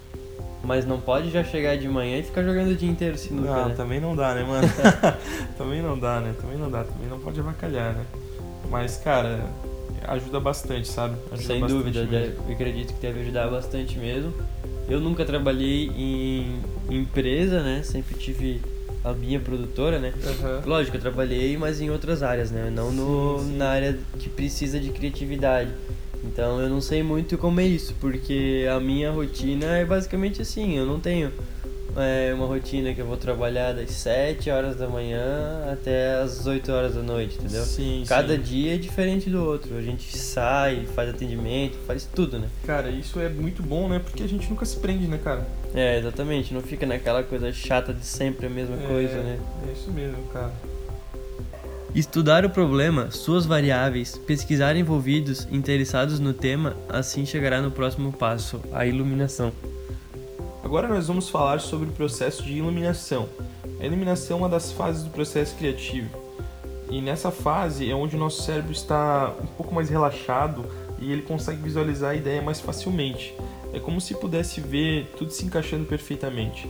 Mas 0.65 0.87
não 0.87 1.01
pode 1.01 1.31
já 1.31 1.43
chegar 1.43 1.77
de 1.77 1.89
manhã 1.89 2.19
e 2.19 2.23
ficar 2.23 2.43
jogando 2.43 2.71
o 2.71 2.75
dia 2.77 2.89
inteiro 2.89 3.19
sinuca, 3.19 3.49
Não, 3.49 3.69
né? 3.69 3.75
também 3.75 4.01
não 4.01 4.15
dá, 4.15 4.35
né, 4.35 4.45
mano? 4.45 4.69
também 5.59 5.83
não 5.83 5.99
dá, 5.99 6.21
né? 6.21 6.35
Também 6.41 6.57
não 6.57 6.71
dá, 6.71 6.85
também 6.85 7.09
não 7.09 7.19
pode 7.19 7.41
avacalhar, 7.41 7.95
né? 7.95 8.05
Mas, 8.71 8.97
cara, 8.97 9.45
ajuda 10.07 10.39
bastante, 10.41 10.89
sabe? 10.89 11.17
Ajuda 11.33 11.47
Sem 11.47 11.61
bastante 11.61 11.79
dúvida, 11.79 12.05
deve, 12.07 12.37
eu 12.47 12.55
acredito 12.55 12.95
que 12.95 13.01
deve 13.01 13.21
ajudar 13.21 13.49
bastante 13.49 13.99
mesmo. 13.99 14.33
Eu 14.89 15.01
nunca 15.01 15.25
trabalhei 15.25 15.91
em 15.97 16.61
empresa, 16.91 17.63
né? 17.63 17.83
Sempre 17.85 18.15
tive 18.15 18.61
a 19.05 19.13
minha 19.13 19.41
produtora, 19.41 19.99
né? 19.99 20.13
Uhum. 20.17 20.61
Lógico, 20.65 20.97
eu 20.97 21.01
trabalhei, 21.01 21.57
mas 21.57 21.81
em 21.81 21.91
outras 21.91 22.23
áreas, 22.23 22.51
né? 22.51 22.71
Não 22.71 22.93
no, 22.93 23.39
sim, 23.39 23.47
sim. 23.47 23.57
na 23.57 23.71
área 23.71 23.99
que 24.19 24.29
precisa 24.29 24.79
de 24.79 24.91
criatividade. 24.91 25.71
Então 26.25 26.61
eu 26.61 26.69
não 26.69 26.81
sei 26.81 27.03
muito 27.03 27.37
como 27.37 27.61
é 27.61 27.67
isso, 27.67 27.95
porque 28.01 28.67
a 28.75 28.79
minha 28.79 29.11
rotina 29.11 29.67
é 29.77 29.85
basicamente 29.85 30.41
assim, 30.41 30.77
eu 30.77 30.87
não 30.87 31.01
tenho 31.01 31.33
é, 31.97 32.33
uma 32.35 32.47
rotina 32.47 32.95
que 32.95 33.01
eu 33.01 33.07
vou 33.07 33.17
trabalhar 33.17 33.73
das 33.73 33.91
7 33.91 34.51
horas 34.51 34.77
da 34.77 34.89
manhã 34.89 35.69
até 35.71 36.15
as 36.15 36.47
8 36.47 36.73
horas 36.73 36.95
da 36.95 37.03
noite, 37.03 37.37
entendeu? 37.39 37.63
Sim, 37.65 38.05
Cada 38.09 38.35
sim. 38.37 38.43
dia 38.43 38.75
é 38.75 38.79
diferente 38.79 39.29
do 39.29 39.45
outro. 39.45 39.77
A 39.77 39.83
gente 39.83 40.17
sai, 40.17 40.87
faz 40.95 41.11
atendimento, 41.11 41.77
faz 41.87 42.05
tudo, 42.05 42.39
né? 42.39 42.49
Cara, 42.65 42.89
isso 42.89 43.21
é 43.21 43.29
muito 43.29 43.63
bom, 43.63 43.89
né? 43.89 43.99
Porque 43.99 44.23
a 44.23 44.29
gente 44.29 44.49
nunca 44.49 44.65
se 44.65 44.77
prende, 44.79 45.07
né, 45.07 45.19
cara? 45.23 45.47
É, 45.75 45.99
exatamente. 45.99 46.55
Não 46.55 46.63
fica 46.63 46.87
naquela 46.87 47.23
coisa 47.23 47.53
chata 47.53 47.93
de 47.93 48.05
sempre 48.05 48.47
a 48.47 48.51
mesma 48.51 48.77
é, 48.77 48.87
coisa, 48.87 49.17
né? 49.23 49.39
É 49.69 49.73
isso 49.73 49.91
mesmo, 49.91 50.23
cara. 50.33 50.53
Estudar 51.95 52.43
o 52.43 52.49
problema, 52.49 53.11
suas 53.11 53.45
variáveis, 53.45 54.17
pesquisar 54.17 54.75
envolvidos 54.77 55.47
interessados 55.53 56.19
no 56.19 56.33
tema, 56.33 56.75
assim 56.89 57.27
chegará 57.27 57.61
no 57.61 57.71
próximo 57.71 58.11
passo, 58.11 58.59
a 58.73 58.87
iluminação. 58.87 59.53
Agora 60.65 60.89
nós 60.89 61.07
vamos 61.07 61.29
falar 61.29 61.61
sobre 61.61 61.91
o 61.91 61.93
processo 61.93 62.45
de 62.45 62.55
iluminação. 62.55 63.29
A 63.79 63.85
iluminação 63.85 64.39
é 64.39 64.41
uma 64.41 64.49
das 64.49 64.73
fases 64.73 65.03
do 65.03 65.11
processo 65.11 65.55
criativo. 65.57 66.09
E 66.91 67.03
nessa 67.03 67.31
fase 67.31 67.91
é 67.91 67.95
onde 67.95 68.17
o 68.17 68.19
nosso 68.19 68.41
cérebro 68.41 68.73
está 68.73 69.31
um 69.43 69.47
pouco 69.49 69.75
mais 69.75 69.91
relaxado 69.91 70.65
e 70.99 71.13
ele 71.13 71.21
consegue 71.21 71.61
visualizar 71.61 72.13
a 72.13 72.15
ideia 72.15 72.41
mais 72.41 72.59
facilmente. 72.59 73.35
É 73.75 73.79
como 73.79 74.01
se 74.01 74.15
pudesse 74.15 74.63
ver 74.63 75.13
tudo 75.19 75.31
se 75.31 75.45
encaixando 75.45 75.85
perfeitamente. 75.85 76.67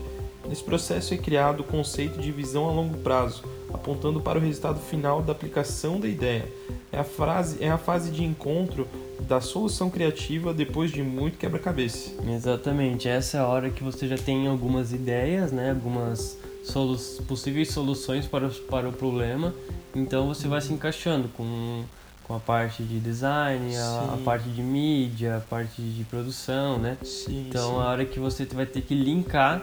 Nesse 0.49 0.63
processo 0.63 1.15
é 1.15 1.17
criado 1.17 1.61
o 1.61 1.65
conceito 1.65 2.21
de 2.21 2.33
visão 2.33 2.69
a 2.69 2.73
longo 2.73 2.99
prazo, 2.99 3.45
apontando 3.73 4.21
para 4.21 4.39
o 4.39 4.43
resultado 4.43 4.81
final 4.81 5.23
da 5.23 5.33
aplicação 5.33 6.01
da 6.01 6.09
ideia. 6.09 6.47
É 6.91 6.99
a, 6.99 7.05
frase, 7.05 7.63
é 7.63 7.71
a 7.71 7.79
fase 7.79 8.11
de 8.11 8.23
encontro 8.23 8.87
da 9.21 9.41
solução 9.41 9.89
criativa 9.89 10.53
depois 10.53 10.91
de 10.91 11.03
muito 11.03 11.39
quebra-cabeça. 11.39 12.11
Exatamente, 12.29 13.09
essa 13.09 13.39
é 13.39 13.41
a 13.41 13.47
hora 13.47 13.71
que 13.71 13.83
você 13.83 14.07
já 14.07 14.19
tem 14.19 14.47
algumas 14.47 14.93
ideias, 14.93 15.53
né? 15.53 15.71
algumas 15.71 16.39
solu 16.65 16.97
possíveis 17.27 17.71
soluções 17.71 18.27
para, 18.27 18.49
para 18.69 18.89
o 18.89 18.93
problema, 18.93 19.55
então 19.95 20.29
você 20.29 20.47
vai 20.49 20.61
se 20.61 20.73
encaixando 20.73 21.29
com 21.29 21.83
com 22.25 22.37
a 22.37 22.41
parte 22.41 22.83
de 22.83 22.99
design, 23.01 23.77
a, 23.77 24.15
a, 24.15 24.17
parte 24.25 24.49
de 24.49 24.63
mídia, 24.63 25.37
a 25.37 25.41
parte 25.41 25.83
de 25.83 26.05
produção, 26.05 26.79
né? 26.79 26.97
Sim, 27.03 27.47
então 27.49 27.71
sim. 27.71 27.77
a 27.77 27.85
hora 27.85 28.05
que 28.05 28.19
você 28.19 28.45
vai 28.47 28.65
ter 28.65 28.81
que 28.81 28.95
linkar 28.95 29.63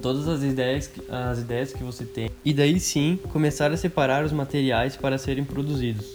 todas 0.00 0.28
as 0.28 0.42
ideias, 0.42 0.90
as 1.08 1.38
ideias 1.38 1.72
que 1.72 1.82
você 1.82 2.04
tem 2.04 2.30
e 2.44 2.54
daí 2.54 2.80
sim 2.80 3.18
começar 3.32 3.70
a 3.70 3.76
separar 3.76 4.24
os 4.24 4.32
materiais 4.32 4.96
para 4.96 5.18
serem 5.18 5.44
produzidos. 5.44 6.06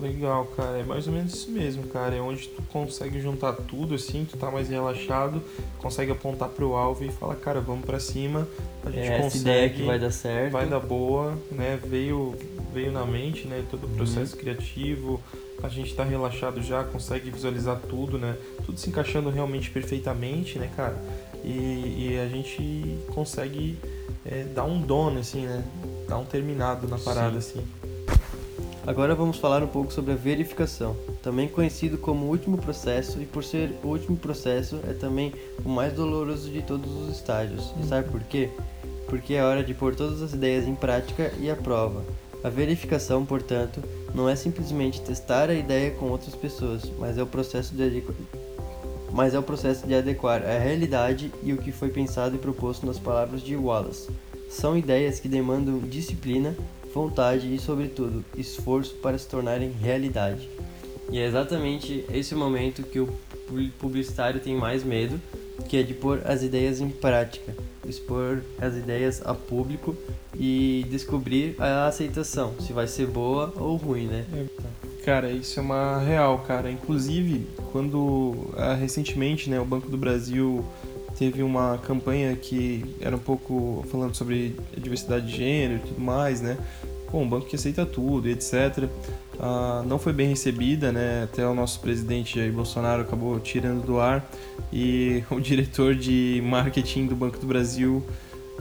Legal, 0.00 0.44
cara. 0.56 0.78
É 0.78 0.84
mais 0.84 1.06
ou 1.06 1.12
menos 1.12 1.34
isso 1.34 1.50
mesmo, 1.50 1.84
cara. 1.84 2.14
É 2.14 2.20
onde 2.20 2.48
tu 2.48 2.62
consegue 2.64 3.20
juntar 3.20 3.52
tudo 3.52 3.94
assim, 3.94 4.26
tu 4.28 4.36
tá 4.36 4.50
mais 4.50 4.68
relaxado, 4.68 5.42
consegue 5.78 6.12
apontar 6.12 6.48
pro 6.48 6.74
alvo 6.74 7.04
e 7.04 7.10
falar, 7.10 7.36
cara, 7.36 7.60
vamos 7.60 7.84
para 7.84 7.98
cima. 7.98 8.46
A 8.84 8.90
gente 8.90 9.06
é 9.06 9.18
consegue. 9.18 9.26
Essa 9.26 9.38
ideia 9.38 9.70
que 9.70 9.82
vai 9.82 9.98
dar 9.98 10.10
certo. 10.10 10.52
Vai 10.52 10.66
dar 10.66 10.80
boa, 10.80 11.38
né? 11.50 11.78
Veio, 11.86 12.34
veio 12.72 12.92
na 12.92 13.04
mente, 13.04 13.46
né? 13.46 13.64
Todo 13.70 13.86
o 13.86 13.90
processo 13.90 14.34
uhum. 14.34 14.40
criativo. 14.40 15.20
A 15.62 15.68
gente 15.68 15.94
tá 15.94 16.04
relaxado 16.04 16.60
já, 16.60 16.84
consegue 16.84 17.30
visualizar 17.30 17.80
tudo, 17.88 18.18
né? 18.18 18.36
Tudo 18.66 18.78
se 18.78 18.90
encaixando 18.90 19.30
realmente 19.30 19.70
perfeitamente, 19.70 20.58
né, 20.58 20.70
cara? 20.76 20.96
E, 21.44 22.08
e 22.10 22.18
a 22.18 22.28
gente 22.28 22.98
consegue 23.14 23.78
é, 24.24 24.44
dar 24.44 24.64
um 24.64 24.80
dono, 24.80 25.20
assim, 25.20 25.46
né? 25.46 25.62
Dar 26.08 26.18
um 26.18 26.24
terminado 26.24 26.88
na 26.88 26.98
parada, 26.98 27.40
Sim. 27.40 27.58
assim. 27.60 27.84
Agora 28.86 29.14
vamos 29.14 29.38
falar 29.38 29.62
um 29.62 29.66
pouco 29.66 29.90
sobre 29.90 30.12
a 30.12 30.14
verificação, 30.14 30.94
também 31.22 31.48
conhecido 31.48 31.96
como 31.96 32.26
último 32.26 32.58
processo, 32.58 33.18
e 33.18 33.24
por 33.24 33.42
ser 33.42 33.72
o 33.82 33.88
último 33.88 34.14
processo 34.14 34.78
é 34.86 34.92
também 34.92 35.32
o 35.64 35.70
mais 35.70 35.94
doloroso 35.94 36.50
de 36.50 36.60
todos 36.60 36.90
os 36.92 37.16
estágios. 37.16 37.72
E 37.80 37.86
sabe 37.86 38.10
por 38.10 38.20
quê? 38.24 38.50
Porque 39.08 39.34
é 39.34 39.42
hora 39.42 39.64
de 39.64 39.72
pôr 39.72 39.94
todas 39.94 40.20
as 40.20 40.34
ideias 40.34 40.68
em 40.68 40.74
prática 40.74 41.32
e 41.40 41.50
à 41.50 41.56
prova. 41.56 42.04
A 42.42 42.50
verificação, 42.50 43.24
portanto, 43.24 43.82
não 44.14 44.28
é 44.28 44.36
simplesmente 44.36 45.00
testar 45.00 45.48
a 45.48 45.54
ideia 45.54 45.92
com 45.92 46.10
outras 46.10 46.34
pessoas, 46.34 46.82
mas 46.98 47.16
é 47.16 47.22
o 47.22 47.26
processo 47.26 47.74
de 47.74 47.82
mas 49.14 49.32
é 49.32 49.38
o 49.38 49.42
processo 49.42 49.86
de 49.86 49.94
adequar 49.94 50.42
a 50.42 50.58
realidade 50.58 51.32
e 51.40 51.52
o 51.52 51.56
que 51.56 51.70
foi 51.70 51.88
pensado 51.88 52.34
e 52.34 52.38
proposto 52.38 52.84
nas 52.84 52.98
palavras 52.98 53.42
de 53.42 53.54
Wallace. 53.54 54.10
São 54.50 54.76
ideias 54.76 55.20
que 55.20 55.28
demandam 55.28 55.78
disciplina, 55.78 56.54
vontade 56.92 57.54
e, 57.54 57.58
sobretudo, 57.60 58.24
esforço 58.36 58.96
para 58.96 59.16
se 59.16 59.28
tornarem 59.28 59.70
realidade. 59.70 60.48
E 61.12 61.18
é 61.18 61.26
exatamente 61.26 62.04
esse 62.12 62.34
momento 62.34 62.82
que 62.82 62.98
o 62.98 63.08
publicitário 63.78 64.40
tem 64.40 64.56
mais 64.56 64.82
medo, 64.82 65.20
que 65.68 65.76
é 65.76 65.82
de 65.84 65.94
pôr 65.94 66.20
as 66.24 66.42
ideias 66.42 66.80
em 66.80 66.88
prática, 66.88 67.54
expor 67.86 68.42
as 68.60 68.74
ideias 68.74 69.22
a 69.24 69.32
público 69.32 69.96
e 70.36 70.84
descobrir 70.90 71.54
a 71.60 71.86
aceitação, 71.86 72.54
se 72.58 72.72
vai 72.72 72.88
ser 72.88 73.06
boa 73.06 73.52
ou 73.56 73.76
ruim, 73.76 74.06
né? 74.06 74.24
Cara, 75.04 75.30
isso 75.30 75.60
é 75.60 75.62
uma 75.62 75.98
real, 75.98 76.38
cara. 76.38 76.70
Inclusive, 76.70 77.46
quando 77.70 78.48
ah, 78.56 78.72
recentemente, 78.72 79.50
né, 79.50 79.60
o 79.60 79.64
Banco 79.64 79.90
do 79.90 79.98
Brasil 79.98 80.64
teve 81.18 81.42
uma 81.42 81.76
campanha 81.76 82.34
que 82.34 82.82
era 83.00 83.14
um 83.14 83.18
pouco 83.18 83.84
falando 83.90 84.14
sobre 84.14 84.56
diversidade 84.76 85.26
de 85.26 85.36
gênero 85.36 85.82
e 85.84 85.88
tudo 85.88 86.00
mais, 86.00 86.40
né? 86.40 86.56
Bom, 87.12 87.22
um 87.22 87.28
banco 87.28 87.46
que 87.46 87.54
aceita 87.54 87.84
tudo 87.84 88.28
etc. 88.28 88.88
Ah, 89.38 89.84
não 89.86 89.98
foi 89.98 90.14
bem 90.14 90.26
recebida, 90.26 90.90
né? 90.90 91.24
Até 91.24 91.46
o 91.46 91.54
nosso 91.54 91.80
presidente 91.80 92.38
Jair 92.38 92.52
Bolsonaro 92.52 93.02
acabou 93.02 93.38
tirando 93.38 93.84
do 93.84 94.00
ar 94.00 94.26
e 94.72 95.22
o 95.30 95.38
diretor 95.38 95.94
de 95.94 96.42
marketing 96.46 97.06
do 97.06 97.14
Banco 97.14 97.38
do 97.38 97.46
Brasil 97.46 98.02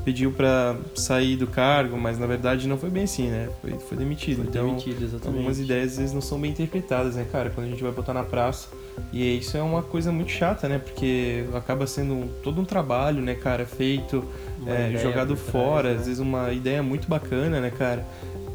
pediu 0.03 0.31
para 0.31 0.75
sair 0.95 1.35
do 1.37 1.47
cargo, 1.47 1.97
mas 1.97 2.19
na 2.19 2.27
verdade 2.27 2.67
não 2.67 2.77
foi 2.77 2.89
bem 2.89 3.03
assim, 3.03 3.29
né? 3.29 3.49
Foi, 3.61 3.71
foi 3.79 3.97
demitido. 3.97 4.37
Foi 4.37 4.47
então, 4.47 4.67
demitido, 4.67 5.03
exatamente. 5.03 5.27
algumas 5.27 5.59
ideias 5.59 5.91
às 5.91 5.97
vezes 5.97 6.13
não 6.13 6.21
são 6.21 6.39
bem 6.39 6.51
interpretadas, 6.51 7.15
né, 7.15 7.25
cara? 7.31 7.49
Quando 7.49 7.67
a 7.67 7.69
gente 7.69 7.81
vai 7.81 7.91
botar 7.91 8.13
na 8.13 8.23
praça. 8.23 8.67
E 9.11 9.37
isso 9.37 9.57
é 9.57 9.61
uma 9.61 9.81
coisa 9.81 10.11
muito 10.11 10.31
chata, 10.31 10.67
né? 10.67 10.77
Porque 10.77 11.45
acaba 11.53 11.87
sendo 11.87 12.29
todo 12.41 12.59
um 12.59 12.65
trabalho, 12.65 13.21
né, 13.21 13.33
cara, 13.33 13.65
feito, 13.65 14.23
é, 14.67 14.97
jogado 14.97 15.35
fora, 15.35 15.81
trás, 15.81 15.95
né? 15.95 16.01
às 16.01 16.07
vezes 16.07 16.19
uma 16.19 16.51
ideia 16.51 16.83
muito 16.83 17.07
bacana, 17.07 17.59
né, 17.59 17.71
cara? 17.71 18.05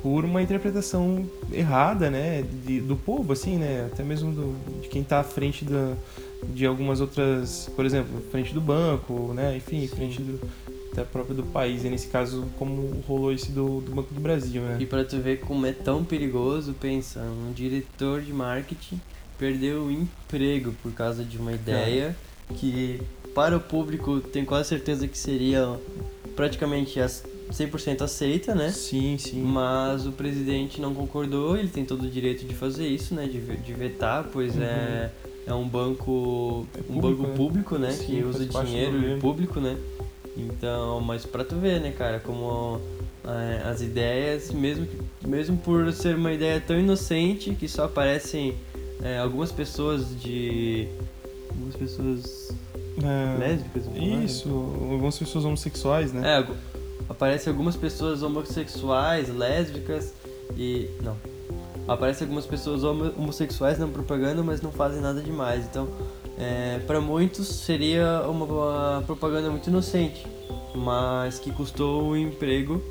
Por 0.03 0.25
uma 0.25 0.41
interpretação 0.41 1.27
errada, 1.53 2.09
né, 2.09 2.45
de, 2.65 2.81
do 2.81 2.95
povo, 2.95 3.33
assim, 3.33 3.57
né? 3.57 3.89
Até 3.93 4.05
mesmo 4.05 4.33
do, 4.33 4.81
de 4.81 4.89
quem 4.89 5.03
tá 5.03 5.21
à 5.21 5.25
frente 5.25 5.65
da, 5.65 5.95
de 6.51 6.67
algumas 6.67 7.01
outras, 7.01 7.69
por 7.75 7.85
exemplo, 7.85 8.23
frente 8.31 8.55
do 8.55 8.61
banco, 8.61 9.33
né? 9.35 9.57
Enfim, 9.57 9.81
Sim. 9.81 9.89
frente 9.89 10.23
do, 10.23 10.41
até 10.99 11.05
própria 11.05 11.35
do 11.35 11.45
país, 11.45 11.85
e 11.85 11.89
nesse 11.89 12.09
caso 12.09 12.47
como 12.59 13.03
rolou 13.07 13.33
esse 13.33 13.53
do, 13.53 13.81
do 13.81 13.93
Banco 13.93 14.13
do 14.13 14.21
Brasil, 14.21 14.63
né? 14.63 14.79
E 14.81 14.87
para 14.87 15.05
tu 15.05 15.19
ver 15.19 15.41
como 15.41 15.65
é 15.67 15.73
tão 15.73 16.05
perigoso, 16.05 16.75
pensa, 16.75 17.21
um 17.21 17.53
diretor 17.53 18.21
de 18.21 18.33
marketing 18.33 19.01
perdeu 19.39 19.85
o 19.85 19.91
emprego 19.91 20.75
por 20.83 20.93
causa 20.93 21.23
de 21.23 21.39
uma 21.39 21.53
ideia 21.53 22.17
é. 22.51 22.55
que 22.55 23.01
para 23.35 23.57
o 23.57 23.61
público 23.61 24.21
tenho 24.21 24.45
quase 24.45 24.69
certeza 24.69 25.07
que 25.07 25.17
seria 25.17 25.79
praticamente 26.35 26.99
100% 26.99 28.03
aceita, 28.03 28.55
né? 28.55 28.71
Sim, 28.71 29.17
sim. 29.17 29.43
Mas 29.43 30.07
o 30.07 30.13
presidente 30.13 30.81
não 30.81 30.93
concordou, 30.93 31.57
ele 31.57 31.69
tem 31.69 31.85
todo 31.85 32.03
o 32.03 32.11
direito 32.11 32.45
de 32.45 32.55
fazer 32.55 32.89
isso, 32.89 33.15
né? 33.15 33.27
De, 33.27 33.41
de 33.41 33.73
vetar, 33.73 34.29
pois 34.33 34.57
uhum. 34.57 34.63
é, 34.63 35.11
é 35.47 35.55
um 35.55 35.69
banco 35.69 36.67
é 36.75 36.83
público, 36.83 36.93
um 36.93 37.01
banco 37.01 37.23
né? 37.23 37.37
público, 37.37 37.79
né? 37.79 37.91
Sim, 37.93 38.07
que 38.07 38.25
usa 38.25 38.45
dinheiro 38.45 39.19
público, 39.21 39.61
né? 39.61 39.77
Então, 40.39 41.01
mas 41.01 41.27
pra 41.27 41.45
tu 41.45 41.57
ver, 41.57 41.81
né, 41.81 41.91
cara, 41.91 42.21
como 42.21 42.81
é, 43.25 43.69
as 43.69 43.83
ideias, 43.83 44.53
mesmo, 44.53 44.87
mesmo 45.27 45.57
por 45.57 45.93
ser 45.93 46.15
uma 46.15 46.33
ideia 46.33 46.63
tão 46.65 46.79
inocente 46.79 47.55
que 47.55 47.69
só 47.69 47.85
aparecem 47.85 48.55
é, 49.03 49.19
algumas 49.19 49.51
pessoas 49.51 50.19
de. 50.21 50.89
algumas 51.51 51.77
pessoas 51.77 52.55
é, 53.03 53.39
lésbicas? 53.39 53.85
Isso, 53.97 54.49
algumas 54.49 55.19
pessoas 55.19 55.45
homossexuais, 55.45 56.13
né? 56.13 56.39
É, 56.39 56.47
aparecem 57.09 57.51
algumas 57.51 57.77
pessoas 57.77 58.23
homossexuais, 58.23 59.29
lésbicas 59.29 60.15
e. 60.57 60.89
não. 61.03 61.17
Aparecem 61.89 62.27
algumas 62.27 62.45
pessoas 62.45 62.85
homossexuais 62.85 63.79
na 63.79 63.87
propaganda, 63.87 64.43
mas 64.43 64.61
não 64.61 64.71
fazem 64.71 65.01
nada 65.01 65.23
demais. 65.23 65.65
Então, 65.65 65.89
é, 66.39 66.79
para 66.87 67.01
muitos 67.01 67.49
seria 67.49 68.23
uma, 68.29 69.03
propaganda 69.05 69.51
muito 69.51 69.69
inocente, 69.69 70.25
mas 70.75 71.39
que 71.39 71.51
custou 71.51 72.11
o 72.11 72.17
emprego 72.17 72.83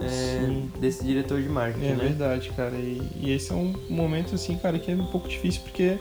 é, 0.00 0.78
desse 0.80 1.04
diretor 1.04 1.42
de 1.42 1.48
marketing. 1.48 1.86
É 1.86 1.90
né? 1.90 2.04
verdade, 2.04 2.50
cara. 2.50 2.74
E, 2.76 3.02
e, 3.20 3.32
esse 3.32 3.52
é 3.52 3.54
um 3.54 3.74
momento 3.90 4.34
assim, 4.34 4.56
cara, 4.56 4.78
que 4.78 4.90
é 4.90 4.94
um 4.94 5.06
pouco 5.06 5.28
difícil 5.28 5.62
porque 5.62 5.98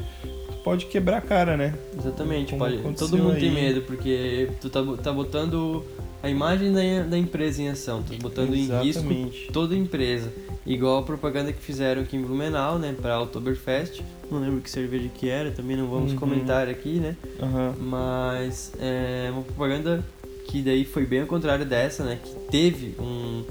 pode 0.63 0.86
quebrar 0.86 1.17
a 1.17 1.21
cara, 1.21 1.58
né? 1.58 1.73
Exatamente, 1.97 2.56
pode. 2.56 2.78
Todo 2.95 3.17
mundo 3.17 3.34
aí. 3.34 3.41
tem 3.41 3.52
medo 3.52 3.82
porque 3.82 4.50
tu 4.62 4.69
tá, 4.69 4.82
tá 5.04 5.12
botando 5.12 5.84
a 6.21 6.30
imagem 6.30 6.71
da, 6.71 7.04
da 7.04 7.17
empresa 7.17 7.62
em 7.62 7.69
ação, 7.69 8.02
tá 8.02 8.15
botando 8.21 8.54
Exatamente. 8.54 9.10
em 9.10 9.23
risco 9.26 9.52
toda 9.52 9.76
a 9.76 9.78
empresa. 9.78 10.32
Igual 10.68 11.00
a 11.00 11.04
propaganda 11.04 11.54
que 11.54 11.62
fizeram 11.62 12.02
aqui 12.02 12.18
em 12.18 12.22
Blumenau, 12.22 12.78
né, 12.78 12.94
para 13.02 13.22
Oktoberfest. 13.22 14.02
Não 14.30 14.40
lembro 14.40 14.60
que 14.60 14.70
cerveja 14.70 15.08
que 15.08 15.30
era, 15.30 15.50
também 15.50 15.78
não 15.78 15.88
vamos 15.88 16.12
uhum. 16.12 16.20
comentar 16.20 16.68
aqui, 16.68 17.00
né? 17.00 17.16
Uhum. 17.42 17.74
Mas 17.88 18.74
é 18.78 19.30
uma 19.32 19.44
propaganda 19.44 20.04
que 20.48 20.62
daí 20.62 20.84
foi 20.84 21.06
bem 21.06 21.22
ao 21.22 21.28
contrário 21.28 21.66
dessa, 21.66 22.04
né? 22.04 22.20
Que 22.22 22.36
teve 22.52 22.96
um, 23.00 23.46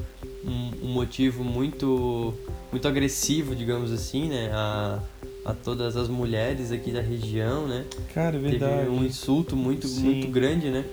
um, 0.44 0.70
um 0.82 0.88
motivo 0.88 1.42
muito 1.42 2.34
muito 2.70 2.86
agressivo, 2.86 3.54
digamos 3.54 3.90
assim, 3.90 4.28
né? 4.28 4.50
A, 4.52 5.00
a 5.46 5.54
todas 5.54 5.96
as 5.96 6.08
mulheres 6.08 6.70
aqui 6.70 6.90
da 6.90 7.00
região, 7.00 7.66
né? 7.66 7.84
Cara, 8.12 8.36
é 8.36 8.38
verdade. 8.38 8.80
Teve 8.80 8.90
um 8.90 9.02
insulto 9.02 9.56
muito, 9.56 9.88
muito 9.88 10.28
grande, 10.28 10.68
né? 10.68 10.84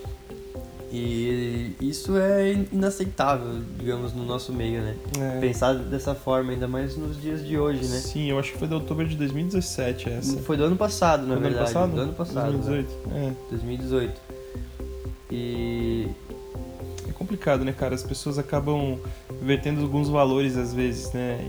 E 0.95 1.75
isso 1.81 2.15
é 2.15 2.53
inaceitável, 2.71 3.63
digamos, 3.79 4.13
no 4.13 4.23
nosso 4.23 4.53
meio, 4.53 4.79
né? 4.79 4.95
É. 5.19 5.39
Pensar 5.39 5.73
dessa 5.73 6.13
forma, 6.13 6.51
ainda 6.51 6.67
mais 6.67 6.95
nos 6.95 7.19
dias 7.19 7.43
de 7.43 7.57
hoje, 7.57 7.83
né? 7.87 7.97
Sim, 7.97 8.29
eu 8.29 8.37
acho 8.37 8.51
que 8.51 8.59
foi 8.59 8.67
de 8.67 8.75
outubro 8.75 9.07
de 9.07 9.15
2017 9.15 10.09
essa. 10.11 10.37
Foi 10.41 10.55
do 10.55 10.65
ano 10.65 10.75
passado, 10.75 11.25
na 11.25 11.33
foi 11.33 11.49
verdade. 11.49 11.73
Do 11.73 11.79
ano 11.79 11.89
passado? 11.89 11.95
Do 11.95 12.01
ano 12.01 12.13
passado. 12.13 12.51
2018. 12.51 13.07
Né? 13.07 13.35
É. 13.35 13.49
2018. 13.49 14.21
E. 15.31 16.07
É 17.09 17.11
complicado, 17.11 17.65
né, 17.65 17.73
cara? 17.73 17.95
As 17.95 18.03
pessoas 18.03 18.37
acabam 18.37 18.99
vertendo 19.41 19.81
alguns 19.81 20.09
valores 20.09 20.55
às 20.55 20.75
vezes, 20.75 21.11
né? 21.11 21.39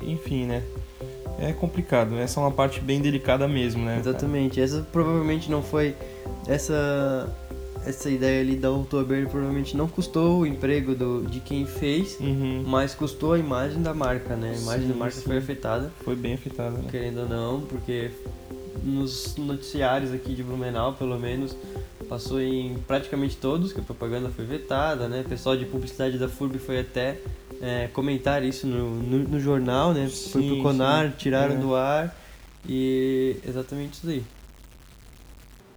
E, 0.00 0.10
enfim, 0.10 0.46
né? 0.46 0.62
É 1.38 1.52
complicado. 1.52 2.16
Essa 2.16 2.40
é 2.40 2.42
uma 2.42 2.50
parte 2.50 2.80
bem 2.80 3.02
delicada 3.02 3.46
mesmo, 3.46 3.84
né? 3.84 3.98
Exatamente. 4.00 4.54
Cara? 4.54 4.64
Essa 4.64 4.86
provavelmente 4.90 5.50
não 5.50 5.62
foi. 5.62 5.94
Essa 6.46 7.28
essa 7.86 8.10
ideia 8.10 8.40
ali 8.40 8.56
da 8.56 8.70
Oktober 8.70 9.28
provavelmente 9.28 9.76
não 9.76 9.86
custou 9.88 10.40
o 10.40 10.46
emprego 10.46 10.94
do, 10.94 11.22
de 11.22 11.40
quem 11.40 11.66
fez, 11.66 12.18
uhum. 12.20 12.64
mas 12.66 12.94
custou 12.94 13.32
a 13.32 13.38
imagem 13.38 13.82
da 13.82 13.94
marca, 13.94 14.34
né? 14.36 14.54
A 14.56 14.60
imagem 14.60 14.82
sim, 14.82 14.88
da 14.88 14.94
marca 14.94 15.16
sim. 15.16 15.22
foi 15.22 15.38
afetada. 15.38 15.92
Foi 16.04 16.16
bem 16.16 16.34
afetada, 16.34 16.78
né? 16.78 16.88
Querendo 16.90 17.20
ou 17.20 17.28
não, 17.28 17.60
porque 17.62 18.10
nos 18.82 19.36
noticiários 19.36 20.12
aqui 20.12 20.34
de 20.34 20.42
Blumenau, 20.42 20.94
pelo 20.94 21.18
menos, 21.18 21.56
passou 22.08 22.40
em 22.40 22.76
praticamente 22.86 23.36
todos 23.36 23.72
que 23.72 23.80
a 23.80 23.82
propaganda 23.82 24.28
foi 24.28 24.44
vetada, 24.44 25.08
né? 25.08 25.22
O 25.24 25.28
pessoal 25.28 25.56
de 25.56 25.64
publicidade 25.64 26.18
da 26.18 26.28
FURB 26.28 26.58
foi 26.58 26.80
até 26.80 27.18
é, 27.60 27.88
comentar 27.92 28.42
isso 28.42 28.66
no, 28.66 28.90
no, 28.90 29.18
no 29.28 29.40
jornal, 29.40 29.92
né? 29.92 30.08
Sim, 30.08 30.30
Foi 30.30 30.46
pro 30.48 30.62
Conar, 30.62 31.12
tiraram 31.16 31.54
É. 31.54 31.58
do 31.58 31.74
ar 31.74 32.14
e 32.68 33.36
exatamente 33.46 33.94
isso 33.94 34.08
aí. 34.08 34.22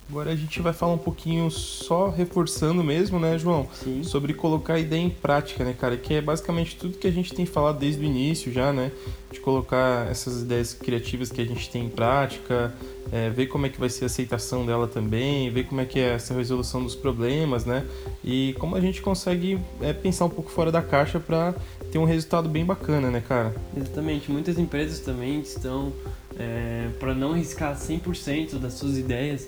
Agora 0.10 0.32
a 0.32 0.36
gente 0.36 0.62
vai 0.62 0.72
falar 0.72 0.94
um 0.94 0.98
pouquinho 0.98 1.52
só 1.52 2.10
reforçando 2.10 2.82
mesmo, 2.82 3.20
né, 3.20 3.38
João? 3.38 3.68
Sim. 3.74 4.04
Sobre 4.04 4.34
colocar 4.34 4.76
a 4.76 4.80
ideia 4.80 5.02
em 5.02 5.10
prática, 5.10 5.66
né, 5.66 5.76
cara? 5.78 5.98
Que 5.98 6.16
é 6.16 6.22
basicamente 6.22 6.78
tudo 6.78 6.98
que 6.98 7.08
a 7.08 7.12
gente 7.12 7.34
tem 7.34 7.46
falado 7.46 7.78
desde 7.78 8.02
o 8.02 8.06
início 8.06 8.52
já, 8.52 8.72
né? 8.72 8.92
De 9.30 9.42
colocar 9.42 10.10
essas 10.10 10.44
ideias 10.44 10.74
criativas 10.74 11.30
que 11.30 11.42
a 11.42 11.46
gente 11.46 11.70
tem 11.70 11.86
em 11.86 11.90
prática, 11.90 12.74
é, 13.12 13.30
ver 13.30 13.48
como 13.48 13.66
é 13.66 13.70
que 13.70 13.78
vai 13.78 13.90
ser 13.90 14.06
a 14.06 14.08
aceitação 14.08 14.66
dela 14.66 14.88
também, 14.88 15.50
ver 15.50 15.66
como 15.66 15.82
é 15.82 15.86
que 15.86 16.00
é 16.00 16.14
essa 16.14 16.34
resolução 16.34 16.82
dos 16.82 16.96
problemas, 16.96 17.66
né? 17.66 17.86
E 18.24 18.56
como 18.60 18.78
a 18.78 18.82
gente 18.82 19.02
consegue 19.02 19.60
é, 19.82 19.92
pensar 19.92 20.24
um 20.26 20.30
pouco 20.30 20.50
fora 20.50 20.72
da 20.72 20.82
caixa 20.82 21.20
para 21.20 21.54
ter 21.92 21.98
um 21.98 22.06
resultado 22.06 22.48
bem 22.48 22.64
bacana, 22.64 23.12
né, 23.12 23.22
cara? 23.26 23.54
Exatamente. 23.76 24.32
Muitas 24.32 24.58
empresas 24.58 25.00
também 25.00 25.42
estão, 25.42 25.92
é, 26.40 26.88
para 27.00 27.14
não 27.14 27.34
arriscar 27.34 27.76
100% 27.76 28.60
das 28.60 28.74
suas 28.74 28.98
ideias, 28.98 29.48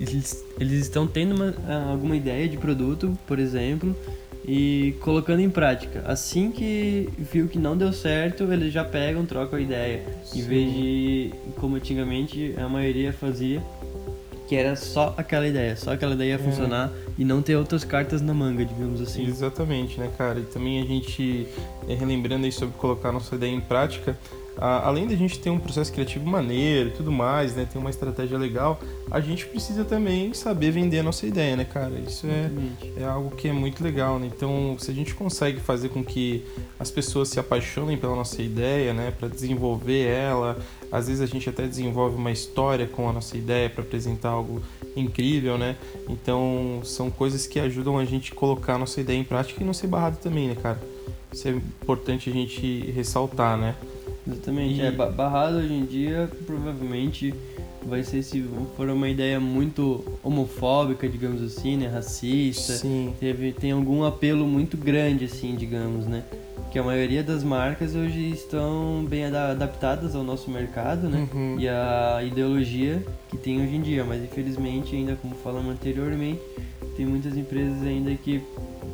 eles, 0.00 0.44
eles 0.58 0.82
estão 0.82 1.06
tendo 1.06 1.34
uma, 1.34 1.54
ah, 1.66 1.90
alguma 1.90 2.16
ideia 2.16 2.48
de 2.48 2.56
produto, 2.56 3.16
por 3.26 3.38
exemplo, 3.38 3.94
e 4.46 4.94
colocando 5.00 5.40
em 5.40 5.50
prática. 5.50 6.02
Assim 6.06 6.50
que 6.50 7.08
viu 7.18 7.48
que 7.48 7.58
não 7.58 7.76
deu 7.76 7.92
certo, 7.92 8.44
eles 8.52 8.72
já 8.72 8.84
pegam, 8.84 9.26
trocam 9.26 9.58
a 9.58 9.62
ideia. 9.62 10.02
Em 10.32 10.40
Sim. 10.40 10.48
vez 10.48 10.72
de, 10.72 11.32
como 11.56 11.76
antigamente 11.76 12.54
a 12.56 12.68
maioria 12.68 13.12
fazia, 13.12 13.62
que 14.48 14.56
era 14.56 14.74
só 14.76 15.14
aquela 15.18 15.46
ideia, 15.46 15.76
só 15.76 15.92
aquela 15.92 16.14
ideia 16.14 16.30
ia 16.30 16.38
funcionar 16.38 16.90
e 17.18 17.24
não 17.24 17.42
ter 17.42 17.56
outras 17.56 17.84
cartas 17.84 18.22
na 18.22 18.32
manga, 18.32 18.64
digamos 18.64 19.02
assim. 19.02 19.26
Exatamente, 19.26 20.00
né, 20.00 20.10
cara? 20.16 20.40
E 20.40 20.44
também 20.44 20.80
a 20.80 20.86
gente, 20.86 21.46
é, 21.86 21.94
relembrando 21.94 22.46
aí 22.46 22.52
sobre 22.52 22.74
colocar 22.78 23.12
nossa 23.12 23.34
ideia 23.34 23.52
em 23.52 23.60
prática, 23.60 24.16
além 24.60 25.06
da 25.06 25.14
gente 25.14 25.38
ter 25.38 25.50
um 25.50 25.58
processo 25.58 25.92
criativo 25.92 26.26
maneiro 26.26 26.88
e 26.88 26.92
tudo 26.92 27.12
mais, 27.12 27.54
né, 27.54 27.66
ter 27.70 27.78
uma 27.78 27.90
estratégia 27.90 28.36
legal, 28.36 28.80
a 29.10 29.20
gente 29.20 29.46
precisa 29.46 29.84
também 29.84 30.34
saber 30.34 30.72
vender 30.72 30.98
a 30.98 31.02
nossa 31.02 31.26
ideia, 31.26 31.56
né, 31.56 31.64
cara? 31.64 31.94
Isso 32.06 32.26
é, 32.26 32.50
é 33.00 33.04
algo 33.04 33.34
que 33.36 33.48
é 33.48 33.52
muito 33.52 33.82
legal, 33.82 34.18
né? 34.18 34.30
Então, 34.34 34.76
se 34.78 34.90
a 34.90 34.94
gente 34.94 35.14
consegue 35.14 35.60
fazer 35.60 35.90
com 35.90 36.04
que 36.04 36.44
as 36.78 36.90
pessoas 36.90 37.28
se 37.28 37.38
apaixonem 37.38 37.96
pela 37.96 38.16
nossa 38.16 38.42
ideia, 38.42 38.92
né, 38.92 39.12
para 39.16 39.28
desenvolver 39.28 40.06
ela, 40.06 40.58
às 40.90 41.06
vezes 41.06 41.22
a 41.22 41.26
gente 41.26 41.48
até 41.48 41.66
desenvolve 41.66 42.16
uma 42.16 42.30
história 42.30 42.86
com 42.86 43.08
a 43.08 43.12
nossa 43.12 43.36
ideia 43.36 43.70
para 43.70 43.82
apresentar 43.82 44.30
algo 44.30 44.62
incrível, 44.96 45.56
né? 45.56 45.76
Então, 46.08 46.80
são 46.82 47.10
coisas 47.10 47.46
que 47.46 47.60
ajudam 47.60 47.98
a 47.98 48.04
gente 48.04 48.34
colocar 48.34 48.74
a 48.74 48.78
nossa 48.78 49.00
ideia 49.00 49.18
em 49.18 49.24
prática 49.24 49.62
e 49.62 49.66
não 49.66 49.74
ser 49.74 49.86
barrado 49.86 50.16
também, 50.18 50.48
né, 50.48 50.56
cara? 50.60 50.80
Isso 51.32 51.46
é 51.46 51.50
importante 51.50 52.30
a 52.30 52.32
gente 52.32 52.90
ressaltar, 52.90 53.56
né? 53.56 53.74
Exatamente. 54.30 54.80
E- 54.80 54.84
É, 54.84 54.90
ba- 54.90 55.10
barrado 55.10 55.56
hoje 55.58 55.72
em 55.72 55.84
dia 55.84 56.28
provavelmente 56.46 57.32
vai 57.86 58.02
ser 58.02 58.22
se 58.22 58.44
for 58.76 58.88
uma 58.90 59.08
ideia 59.08 59.40
muito 59.40 60.04
homofóbica, 60.22 61.08
digamos 61.08 61.40
assim, 61.42 61.76
né? 61.76 61.86
Racista. 61.86 62.74
Sim. 62.74 63.14
Teve, 63.18 63.52
tem 63.52 63.70
algum 63.72 64.04
apelo 64.04 64.46
muito 64.46 64.76
grande, 64.76 65.24
assim, 65.24 65.54
digamos, 65.54 66.06
né? 66.06 66.22
Que 66.70 66.78
a 66.78 66.82
maioria 66.82 67.22
das 67.22 67.42
marcas 67.42 67.94
hoje 67.94 68.30
estão 68.30 69.04
bem 69.08 69.24
ada- 69.24 69.52
adaptadas 69.52 70.14
ao 70.14 70.22
nosso 70.22 70.50
mercado, 70.50 71.08
né? 71.08 71.26
Uhum. 71.32 71.56
E 71.58 71.66
a 71.68 72.20
ideologia 72.22 73.02
que 73.30 73.38
tem 73.38 73.62
hoje 73.62 73.74
em 73.76 73.80
dia. 73.80 74.04
Mas 74.04 74.22
infelizmente, 74.22 74.94
ainda 74.94 75.16
como 75.16 75.34
falamos 75.36 75.72
anteriormente, 75.72 76.40
tem 76.94 77.06
muitas 77.06 77.36
empresas 77.38 77.82
ainda 77.82 78.14
que, 78.16 78.42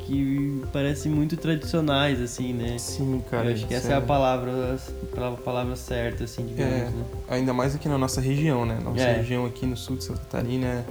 que 0.06 0.62
parecem 0.72 1.10
muito 1.10 1.36
tradicionais, 1.36 2.20
assim, 2.20 2.52
né? 2.52 2.78
Sim, 2.78 3.20
cara. 3.28 3.48
Eu 3.48 3.54
acho 3.54 3.66
que 3.66 3.74
essa 3.74 3.88
é 3.88 3.90
a 3.90 3.92
sério. 3.94 4.06
palavra, 4.06 4.78
a 5.16 5.30
palavra 5.42 5.74
certa, 5.74 6.24
assim, 6.24 6.46
digamos, 6.46 6.72
É. 6.74 6.84
né? 6.84 7.04
Ainda 7.28 7.52
mais 7.52 7.74
aqui 7.74 7.88
na 7.88 7.98
nossa 7.98 8.20
região, 8.20 8.64
né? 8.64 8.78
Nossa 8.84 9.00
É. 9.02 9.16
região 9.16 9.46
aqui 9.46 9.66
no 9.66 9.76
sul 9.76 9.96
de 9.96 10.04
Santa 10.04 10.20
Catarina 10.20 10.84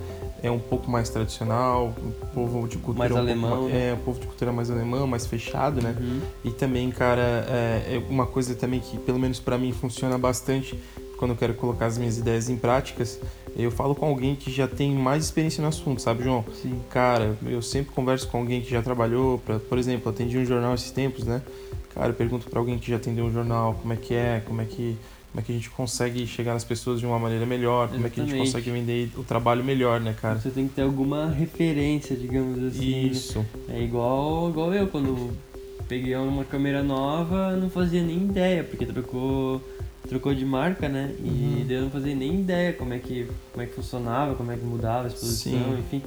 é, 0.43 0.51
um 0.51 0.60
pouco 0.60 0.91
mais 0.91 1.10
tradicional, 1.10 1.93
um 2.03 2.12
povo 2.34 2.67
de 2.67 2.77
cultura 2.77 2.99
Mais 2.99 3.12
um 3.12 3.15
pouco 3.15 3.29
alemão, 3.32 3.62
mais- 3.62 3.73
né? 3.73 3.89
É, 3.89 3.93
um 3.93 3.97
povo 3.97 4.19
de 4.19 4.27
cultura 4.27 4.51
mais 4.51 4.69
alemão, 4.69 5.08
mais 5.08 5.25
fechado, 5.25 5.82
né? 5.82 5.95
Uhum. 5.97 6.19
E 6.43 6.51
também, 6.51 6.91
cara, 6.91 7.21
é, 7.49 7.95
é 7.95 8.03
uma 8.10 8.25
coisa 8.27 8.53
também 8.53 8.82
que, 8.82 8.97
pelo 8.97 9.17
menos 9.17 9.39
pra 9.39 9.58
mim, 9.58 9.71
funciona 9.71 10.17
bastante 10.17 10.77
quando 11.17 11.32
eu 11.32 11.38
quero 11.38 11.53
colocar 11.53 11.86
as 11.86 11.97
minhas 11.97 12.17
ideias 12.17 12.49
em 12.49 12.58
práticas. 12.58 13.19
Eu 13.56 13.71
falo 13.71 13.95
com 13.95 14.06
alguém 14.08 14.36
que 14.36 14.51
já 14.51 14.67
tem 14.67 14.91
mais 14.93 15.23
experiência 15.23 15.62
no 15.62 15.69
assunto, 15.69 16.01
sabe, 16.01 16.23
João? 16.23 16.43
Sim. 16.62 16.77
Cara, 16.89 17.38
eu 17.45 17.62
sempre 17.62 17.93
converso 17.93 18.27
com 18.27 18.39
alguém 18.39 18.62
que 18.62 18.69
já 18.69 18.82
trabalhou, 18.82 19.38
pra, 19.38 19.60
por 19.60 19.77
exemplo, 19.77 20.12
atendi 20.12 20.38
um 20.38 20.45
jornal 20.45 20.73
esses 20.73 20.91
tempos, 20.91 21.23
né? 21.23 21.41
Cara, 21.93 22.10
eu 22.10 22.13
pergunto 22.15 22.49
pra 22.49 22.60
alguém 22.60 22.77
que 22.79 22.89
já 22.89 22.97
atendeu 22.97 23.23
um 23.25 23.32
jornal 23.32 23.75
como 23.79 23.93
é 23.93 23.95
que 23.95 24.13
é, 24.15 24.41
como 24.45 24.60
é 24.60 24.65
que, 24.65 24.97
como 25.34 25.41
é 25.41 25.43
que 25.43 25.52
a 25.52 25.56
gente 25.56 25.69
consegue 25.72 26.28
chegar 26.28 26.54
nas 26.54 26.63
pessoas 26.63 27.00
de 27.00 27.08
uma 27.08 27.17
maneira 27.17 27.43
melhor, 27.43 27.89
como 27.89 28.06
é 28.06 28.10
que 28.10 28.22
a 28.22 28.24
gente 28.24 28.36
Exatamente. 28.36 28.52
consegue 28.52 28.69
vender 28.72 29.10
o 29.17 29.24
trabalho 29.24 29.63
melhor, 29.63 30.00
né, 30.00 30.15
cara? 30.22 30.38
Você 30.39 30.52
tem 30.52 30.67
que 30.67 30.76
ter 30.76 30.84
alguma 30.84 31.28
referência, 31.28 32.15
digamos 32.15 32.63
assim. 32.63 32.91
né? 32.91 33.12
Isso. 33.12 33.43
É 33.67 33.82
igual, 33.82 34.52
igual 34.52 34.72
eu, 34.76 34.86
quando 34.88 35.32
peguei 35.88 36.15
uma 36.15 36.43
câmera 36.46 36.84
nova, 36.84 37.56
não 37.56 37.67
fazia 37.67 38.04
nem 38.04 38.17
ideia, 38.26 38.63
porque 38.63 38.86
trocou, 38.86 39.60
trocou 40.07 40.33
de 40.33 40.45
marca, 40.45 40.87
né? 40.89 41.13
E 41.23 41.27
Uhum. 41.27 41.65
eu 41.69 41.81
não 41.83 41.89
fazia 41.89 42.13
nem 42.15 42.35
ideia 42.41 42.73
como 42.73 42.93
é 42.93 42.99
que, 42.99 43.27
como 43.51 43.63
é 43.63 43.65
que 43.67 43.73
funcionava, 43.73 44.35
como 44.35 44.51
é 44.51 44.57
que 44.57 44.63
mudava 44.65 45.05
a 45.05 45.07
exposição, 45.07 45.51
Sim. 45.51 45.79
enfim. 45.79 46.01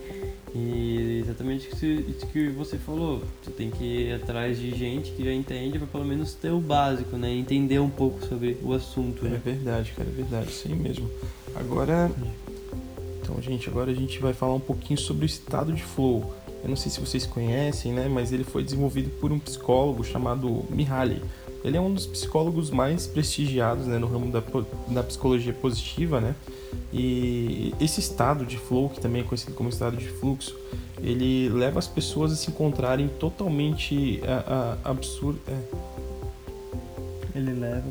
E 0.55 1.21
exatamente 1.23 1.69
isso, 1.69 2.27
que 2.29 2.49
você 2.49 2.79
falou. 2.79 3.23
Tu 3.45 3.51
tem 3.51 3.71
que 3.71 3.85
ir 3.85 4.15
atrás 4.15 4.59
de 4.59 4.71
gente 4.75 5.13
que 5.13 5.25
já 5.25 5.33
entende 5.33 5.79
pra 5.79 5.87
pelo 5.87 6.05
menos 6.05 6.35
ter 6.35 6.51
o 6.51 6.61
básico, 6.61 7.17
né? 7.17 7.31
Entender 7.33 7.79
um 7.79 7.91
pouco 7.91 8.25
sobre 8.27 8.57
o 8.63 8.73
assunto, 8.73 9.27
É 9.27 9.31
né? 9.31 9.41
verdade, 9.45 9.93
cara, 9.97 10.09
é 10.09 10.13
verdade, 10.13 10.51
isso 10.51 10.67
aí 10.69 10.75
mesmo. 10.75 11.11
Agora, 11.55 12.11
então, 13.23 13.41
gente, 13.43 13.69
agora 13.69 13.91
a 13.91 13.95
gente 13.95 14.19
vai 14.19 14.33
falar 14.33 14.55
um 14.55 14.61
pouquinho 14.61 14.99
sobre 14.99 15.25
o 15.25 15.27
estado 15.27 15.73
de 15.73 15.83
flow. 15.83 16.33
Eu 16.63 16.69
não 16.71 16.77
sei 16.77 16.91
se 16.91 17.01
vocês 17.01 17.27
conhecem, 17.27 17.93
né, 17.93 18.09
mas 18.09 18.33
ele 18.33 18.43
foi 18.45 18.63
desenvolvido 18.65 19.11
por 19.21 19.31
um 19.33 19.39
psicólogo 19.39 20.03
chamado 20.05 20.65
Mihaly. 20.71 21.23
Ele 21.67 21.77
é 21.77 21.81
um 21.81 21.93
dos 21.93 22.07
psicólogos 22.07 22.71
mais 22.71 23.09
prestigiados, 23.09 23.87
né, 23.87 23.99
no 23.99 24.07
ramo 24.07 24.31
da, 24.31 24.41
da 24.89 25.03
psicologia 25.03 25.53
positiva, 25.53 26.21
né? 26.21 26.37
E 26.93 27.75
esse 27.81 27.99
estado 27.99 28.47
de 28.47 28.57
flow, 28.57 28.89
que 28.89 29.01
também 29.01 29.23
é 29.23 29.25
conhecido 29.25 29.53
como 29.53 29.69
estado 29.69 29.97
de 29.97 30.09
fluxo, 30.09 30.57
ele 31.03 31.49
leva 31.49 31.81
as 31.81 31.89
pessoas 31.89 32.31
a 32.31 32.37
se 32.37 32.51
encontrarem 32.51 33.09
totalmente 33.09 34.21
a, 34.25 34.77
a, 34.85 34.91
absurdo, 34.91 35.41
é, 35.49 35.59
Ele 37.35 37.53
leva 37.53 37.85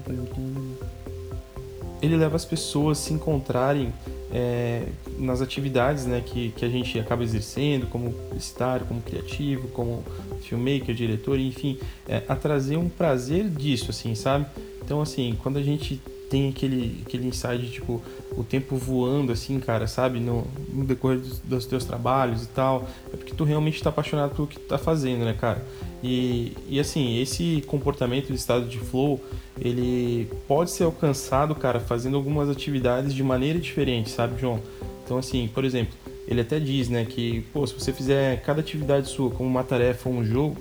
ele 2.01 2.17
leva 2.17 2.35
as 2.35 2.45
pessoas 2.45 2.99
a 2.99 3.01
se 3.01 3.13
encontrarem 3.13 3.91
é, 4.31 4.87
nas 5.17 5.41
atividades 5.41 6.05
né, 6.05 6.21
que, 6.25 6.51
que 6.51 6.63
a 6.65 6.69
gente 6.69 6.99
acaba 6.99 7.23
exercendo, 7.23 7.87
como 7.87 8.11
publicitário, 8.11 8.85
como 8.85 9.01
criativo, 9.01 9.67
como 9.69 10.03
filmmaker, 10.45 10.93
diretor, 10.93 11.39
enfim, 11.39 11.77
é, 12.07 12.23
a 12.27 12.35
trazer 12.35 12.77
um 12.77 12.89
prazer 12.89 13.49
disso, 13.49 13.91
assim, 13.91 14.15
sabe? 14.15 14.45
Então, 14.83 15.01
assim, 15.01 15.37
quando 15.41 15.57
a 15.57 15.63
gente 15.63 15.99
tem 16.29 16.49
aquele, 16.49 17.01
aquele 17.05 17.27
insight, 17.27 17.69
tipo, 17.69 18.01
o 18.35 18.43
tempo 18.43 18.75
voando, 18.75 19.31
assim, 19.31 19.59
cara, 19.59 19.87
sabe? 19.87 20.19
No, 20.19 20.45
no 20.73 20.83
decorrer 20.83 21.19
dos, 21.19 21.39
dos 21.39 21.65
teus 21.65 21.85
trabalhos 21.85 22.43
e 22.43 22.47
tal, 22.47 22.87
é 23.13 23.17
porque 23.17 23.33
tu 23.33 23.43
realmente 23.43 23.81
tá 23.81 23.89
apaixonado 23.89 24.35
pelo 24.35 24.47
que 24.47 24.59
tu 24.59 24.67
tá 24.67 24.77
fazendo, 24.77 25.23
né, 25.23 25.33
cara? 25.39 25.65
E, 26.03 26.53
e 26.67 26.79
assim, 26.79 27.19
esse 27.19 27.63
comportamento 27.67 28.27
de 28.27 28.35
estado 28.35 28.67
de 28.67 28.77
flow, 28.77 29.19
ele 29.59 30.29
pode 30.47 30.71
ser 30.71 30.83
alcançado, 30.83 31.55
cara, 31.55 31.79
fazendo 31.79 32.17
algumas 32.17 32.49
atividades 32.49 33.13
de 33.13 33.23
maneira 33.23 33.59
diferente, 33.59 34.09
sabe, 34.09 34.39
João? 34.39 34.61
Então, 35.03 35.17
assim, 35.17 35.47
por 35.53 35.63
exemplo, 35.63 35.93
ele 36.27 36.41
até 36.41 36.59
diz, 36.59 36.89
né, 36.89 37.05
que, 37.05 37.41
pô, 37.53 37.65
se 37.65 37.73
você 37.73 37.93
fizer 37.93 38.41
cada 38.41 38.59
atividade 38.59 39.07
sua 39.07 39.29
como 39.29 39.47
uma 39.47 39.63
tarefa 39.63 40.09
ou 40.09 40.15
um 40.15 40.25
jogo, 40.25 40.57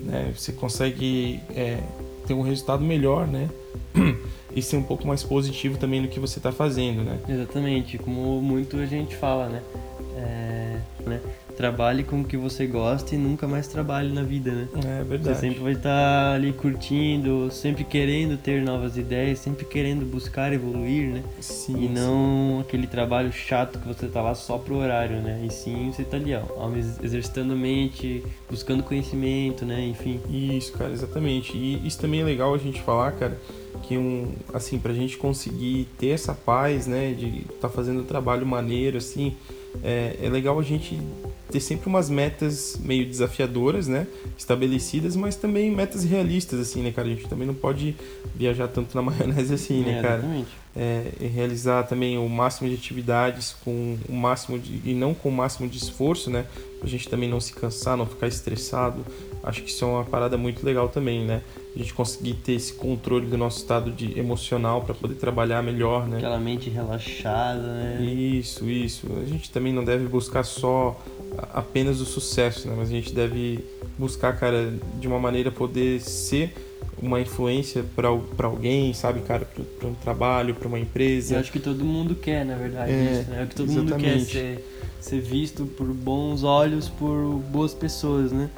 né, 0.00 0.32
você 0.36 0.52
consegue 0.52 1.40
é, 1.54 1.78
ter 2.26 2.34
um 2.34 2.42
resultado 2.42 2.84
melhor, 2.84 3.26
né? 3.26 3.48
e 4.54 4.62
ser 4.62 4.76
um 4.76 4.82
pouco 4.82 5.06
mais 5.06 5.22
positivo 5.22 5.78
também 5.78 6.00
no 6.00 6.08
que 6.08 6.20
você 6.20 6.38
está 6.38 6.52
fazendo, 6.52 7.02
né? 7.02 7.18
Exatamente, 7.28 7.98
como 7.98 8.40
muito 8.40 8.76
a 8.76 8.86
gente 8.86 9.16
fala, 9.16 9.48
né? 9.48 9.62
Trabalhe 11.58 12.04
com 12.04 12.20
o 12.20 12.24
que 12.24 12.36
você 12.36 12.68
gosta 12.68 13.16
e 13.16 13.18
nunca 13.18 13.48
mais 13.48 13.66
trabalhe 13.66 14.12
na 14.12 14.22
vida, 14.22 14.52
né? 14.52 14.68
É 14.76 14.98
Você 15.02 15.04
verdade. 15.04 15.40
sempre 15.40 15.58
vai 15.58 15.72
estar 15.72 16.34
ali 16.34 16.52
curtindo, 16.52 17.50
sempre 17.50 17.82
querendo 17.82 18.36
ter 18.36 18.62
novas 18.62 18.96
ideias, 18.96 19.40
sempre 19.40 19.64
querendo 19.64 20.06
buscar 20.06 20.52
evoluir, 20.52 21.08
né? 21.08 21.24
Sim, 21.40 21.86
E 21.86 21.88
não 21.88 22.60
aquele 22.60 22.86
trabalho 22.86 23.32
chato 23.32 23.80
que 23.80 23.88
você 23.88 24.06
tá 24.06 24.22
lá 24.22 24.36
só 24.36 24.56
pro 24.56 24.76
horário, 24.76 25.16
né? 25.16 25.42
E 25.44 25.50
sim 25.52 25.90
você 25.92 26.04
tá 26.04 26.16
ali, 26.16 26.32
ó, 26.32 26.70
exercitando 27.02 27.54
a 27.54 27.56
mente, 27.56 28.22
buscando 28.48 28.84
conhecimento, 28.84 29.64
né? 29.64 29.84
Enfim. 29.84 30.20
Isso, 30.30 30.72
cara, 30.74 30.92
exatamente. 30.92 31.56
E 31.56 31.84
isso 31.84 31.98
também 31.98 32.20
é 32.20 32.24
legal 32.24 32.54
a 32.54 32.58
gente 32.58 32.80
falar, 32.82 33.10
cara, 33.10 33.36
que 33.82 33.98
um, 33.98 34.32
assim, 34.54 34.78
pra 34.78 34.92
gente 34.92 35.16
conseguir 35.16 35.88
ter 35.98 36.10
essa 36.10 36.34
paz, 36.34 36.86
né, 36.86 37.12
de 37.14 37.38
estar 37.40 37.62
tá 37.62 37.68
fazendo 37.68 38.02
um 38.02 38.04
trabalho 38.04 38.46
maneiro, 38.46 38.96
assim, 38.96 39.34
é, 39.82 40.16
é 40.22 40.28
legal 40.28 40.58
a 40.58 40.62
gente 40.62 40.98
ter 41.50 41.60
sempre 41.60 41.88
umas 41.88 42.10
metas 42.10 42.78
meio 42.82 43.06
desafiadoras, 43.06 43.88
né? 43.88 44.06
Estabelecidas, 44.36 45.16
mas 45.16 45.34
também 45.36 45.70
metas 45.70 46.04
realistas, 46.04 46.60
assim, 46.60 46.82
né, 46.82 46.92
cara? 46.92 47.08
A 47.08 47.10
gente 47.10 47.26
também 47.26 47.46
não 47.46 47.54
pode 47.54 47.96
viajar 48.34 48.68
tanto 48.68 48.94
na 48.94 49.00
maionese 49.02 49.54
assim, 49.54 49.82
né, 49.82 49.98
É, 49.98 50.02
cara? 50.02 50.14
exatamente. 50.18 50.48
É, 50.76 51.10
e 51.20 51.26
realizar 51.26 51.82
também 51.84 52.18
o 52.18 52.28
máximo 52.28 52.68
de 52.68 52.74
atividades 52.74 53.56
com 53.64 53.96
o 54.08 54.12
máximo 54.12 54.58
de, 54.58 54.80
e 54.84 54.94
não 54.94 55.12
com 55.14 55.28
o 55.28 55.32
máximo 55.32 55.68
de 55.68 55.78
esforço, 55.78 56.30
né? 56.30 56.44
Pra 56.78 56.88
gente 56.88 57.08
também 57.08 57.28
não 57.28 57.40
se 57.40 57.52
cansar, 57.52 57.96
não 57.96 58.06
ficar 58.06 58.28
estressado. 58.28 59.04
Acho 59.42 59.62
que 59.62 59.70
isso 59.70 59.84
é 59.84 59.88
uma 59.88 60.04
parada 60.04 60.36
muito 60.36 60.64
legal 60.64 60.88
também, 60.88 61.24
né? 61.24 61.42
A 61.78 61.80
gente 61.80 61.94
conseguir 61.94 62.34
ter 62.34 62.54
esse 62.54 62.72
controle 62.72 63.26
do 63.26 63.38
nosso 63.38 63.58
estado 63.58 63.92
de 63.92 64.18
emocional 64.18 64.82
para 64.82 64.94
poder 64.94 65.14
trabalhar 65.14 65.62
melhor, 65.62 66.08
né? 66.08 66.16
Aquela 66.16 66.40
mente 66.40 66.68
relaxada, 66.68 67.62
né? 67.62 68.02
Isso, 68.02 68.68
isso. 68.68 69.06
A 69.22 69.24
gente 69.24 69.48
também 69.48 69.72
não 69.72 69.84
deve 69.84 70.06
buscar 70.08 70.42
só 70.42 71.00
apenas 71.54 72.00
o 72.00 72.04
sucesso, 72.04 72.66
né? 72.66 72.74
Mas 72.76 72.88
a 72.88 72.92
gente 72.92 73.14
deve 73.14 73.64
buscar, 73.96 74.36
cara, 74.36 74.74
de 74.98 75.06
uma 75.06 75.20
maneira 75.20 75.52
poder 75.52 76.00
ser 76.00 76.52
uma 77.00 77.20
influência 77.20 77.84
para 77.94 78.08
alguém, 78.08 78.92
sabe, 78.92 79.20
cara, 79.20 79.48
para 79.78 79.88
um 79.88 79.94
trabalho, 79.94 80.56
para 80.56 80.66
uma 80.66 80.80
empresa. 80.80 81.36
Eu 81.36 81.38
acho 81.40 81.52
que 81.52 81.60
todo 81.60 81.84
mundo 81.84 82.16
quer, 82.16 82.44
na 82.44 82.56
verdade, 82.56 82.90
É, 82.90 83.20
isso, 83.20 83.30
né? 83.30 83.40
É 83.40 83.44
o 83.44 83.46
que 83.46 83.54
todo 83.54 83.70
mundo 83.70 83.94
quer 83.94 84.16
exatamente. 84.16 84.32
ser, 84.32 84.64
ser 85.00 85.20
visto 85.20 85.64
por 85.64 85.86
bons 85.86 86.42
olhos, 86.42 86.88
por 86.88 87.38
boas 87.52 87.72
pessoas, 87.72 88.32
né? 88.32 88.50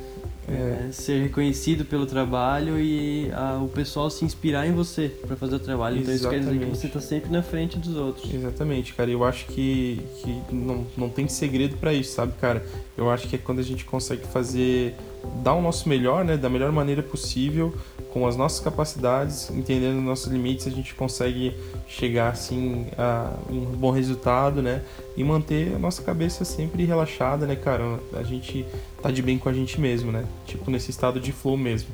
É. 0.50 0.92
Ser 0.92 1.22
reconhecido 1.22 1.84
pelo 1.84 2.06
trabalho 2.06 2.78
e 2.80 3.30
ah, 3.32 3.60
o 3.62 3.68
pessoal 3.68 4.10
se 4.10 4.24
inspirar 4.24 4.66
em 4.66 4.72
você 4.72 5.08
para 5.08 5.36
fazer 5.36 5.56
o 5.56 5.58
trabalho. 5.58 6.00
Então 6.00 6.14
isso 6.14 6.28
quer 6.28 6.40
dizer 6.40 6.58
que 6.58 6.64
você 6.64 6.88
tá 6.88 7.00
sempre 7.00 7.30
na 7.30 7.42
frente 7.42 7.78
dos 7.78 7.94
outros. 7.96 8.32
Exatamente, 8.32 8.94
cara. 8.94 9.10
Eu 9.10 9.24
acho 9.24 9.46
que, 9.46 10.00
que 10.22 10.54
não, 10.54 10.86
não 10.96 11.08
tem 11.08 11.28
segredo 11.28 11.76
pra 11.76 11.92
isso, 11.92 12.12
sabe, 12.12 12.32
cara? 12.40 12.64
Eu 13.00 13.08
acho 13.08 13.26
que 13.26 13.36
é 13.36 13.38
quando 13.38 13.60
a 13.60 13.62
gente 13.62 13.86
consegue 13.86 14.26
fazer, 14.26 14.94
dar 15.42 15.54
o 15.54 15.62
nosso 15.62 15.88
melhor, 15.88 16.22
né, 16.22 16.36
da 16.36 16.50
melhor 16.50 16.70
maneira 16.70 17.02
possível, 17.02 17.74
com 18.12 18.26
as 18.26 18.36
nossas 18.36 18.60
capacidades, 18.60 19.48
entendendo 19.50 19.96
os 19.96 20.04
nossos 20.04 20.30
limites, 20.30 20.66
a 20.66 20.70
gente 20.70 20.94
consegue 20.94 21.56
chegar, 21.88 22.28
assim, 22.28 22.88
a 22.98 23.32
um 23.48 23.64
bom 23.64 23.90
resultado, 23.90 24.60
né? 24.60 24.82
E 25.16 25.24
manter 25.24 25.74
a 25.74 25.78
nossa 25.78 26.02
cabeça 26.02 26.44
sempre 26.44 26.84
relaxada, 26.84 27.46
né, 27.46 27.56
cara? 27.56 27.98
A 28.12 28.22
gente 28.22 28.66
tá 29.02 29.10
de 29.10 29.22
bem 29.22 29.38
com 29.38 29.48
a 29.48 29.52
gente 29.54 29.80
mesmo, 29.80 30.12
né? 30.12 30.26
Tipo, 30.46 30.70
nesse 30.70 30.90
estado 30.90 31.18
de 31.18 31.32
flow 31.32 31.56
mesmo. 31.56 31.88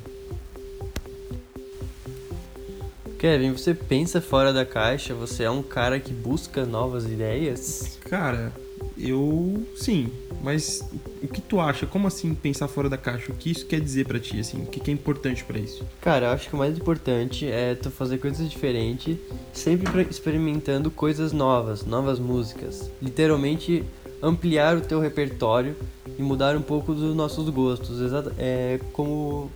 Kevin, 3.17 3.53
você 3.53 3.73
pensa 3.73 4.19
fora 4.19 4.51
da 4.51 4.65
caixa? 4.65 5.13
Você 5.13 5.43
é 5.43 5.49
um 5.49 5.63
cara 5.63 6.01
que 6.01 6.11
busca 6.11 6.65
novas 6.65 7.05
ideias? 7.05 7.97
Cara, 8.09 8.51
eu 8.99 9.63
sim, 9.75 10.07
mas 10.43 10.83
o- 11.23 11.27
que 11.27 11.41
tu 11.41 11.59
acha? 11.59 11.85
Como 11.85 12.07
assim 12.07 12.33
pensar 12.33 12.67
fora 12.67 12.89
da 12.89 12.97
caixa? 12.97 13.31
O 13.31 13.35
que 13.35 13.51
isso 13.51 13.65
quer 13.65 13.79
dizer 13.79 14.05
pra 14.05 14.19
ti 14.19 14.39
assim? 14.39 14.57
O 14.61 14.65
que 14.65 14.89
é 14.89 14.93
importante 14.93 15.43
pra 15.43 15.59
isso? 15.59 15.83
Cara, 16.01 16.27
eu 16.27 16.31
acho 16.31 16.49
que 16.49 16.55
o 16.55 16.57
mais 16.57 16.77
importante 16.77 17.45
é 17.47 17.75
tu 17.75 17.89
fazer 17.91 18.17
coisas 18.17 18.49
diferentes, 18.49 19.17
sempre 19.53 20.01
experimentando 20.09 20.89
coisas 20.89 21.31
novas, 21.31 21.85
novas 21.85 22.19
músicas. 22.19 22.89
Literalmente 23.01 23.83
ampliar 24.21 24.75
o 24.77 24.81
teu 24.81 24.99
repertório 24.99 25.75
e 26.17 26.21
mudar 26.23 26.55
um 26.55 26.61
pouco 26.61 26.93
dos 26.93 27.15
nossos 27.15 27.47
gostos. 27.49 27.97
É 28.37 28.79
como 28.93 29.51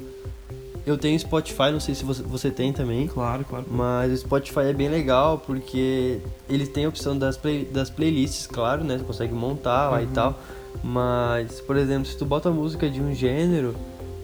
eu 0.85 0.97
tenho 0.97 1.17
Spotify, 1.19 1.71
não 1.71 1.79
sei 1.79 1.93
se 1.95 2.03
você, 2.03 2.21
você 2.23 2.49
tem 2.51 2.71
também. 2.73 3.07
Claro, 3.07 3.45
claro. 3.45 3.65
Mas 3.69 4.11
o 4.11 4.17
Spotify 4.17 4.61
é 4.69 4.73
bem 4.73 4.89
legal 4.89 5.37
porque 5.45 6.19
ele 6.49 6.65
tem 6.67 6.85
a 6.85 6.89
opção 6.89 7.17
das, 7.17 7.37
play, 7.37 7.65
das 7.65 7.89
playlists, 7.89 8.47
claro, 8.47 8.83
né? 8.83 8.97
Você 8.97 9.03
consegue 9.03 9.33
montar 9.33 9.89
lá 9.89 10.01
e 10.01 10.05
Uhum. 10.05 10.11
tal. 10.11 10.39
Mas, 10.83 11.59
por 11.61 11.77
exemplo, 11.77 12.05
se 12.05 12.17
tu 12.17 12.25
bota 12.25 12.49
a 12.49 12.51
música 12.51 12.89
de 12.89 13.01
um 13.01 13.13
gênero, 13.13 13.75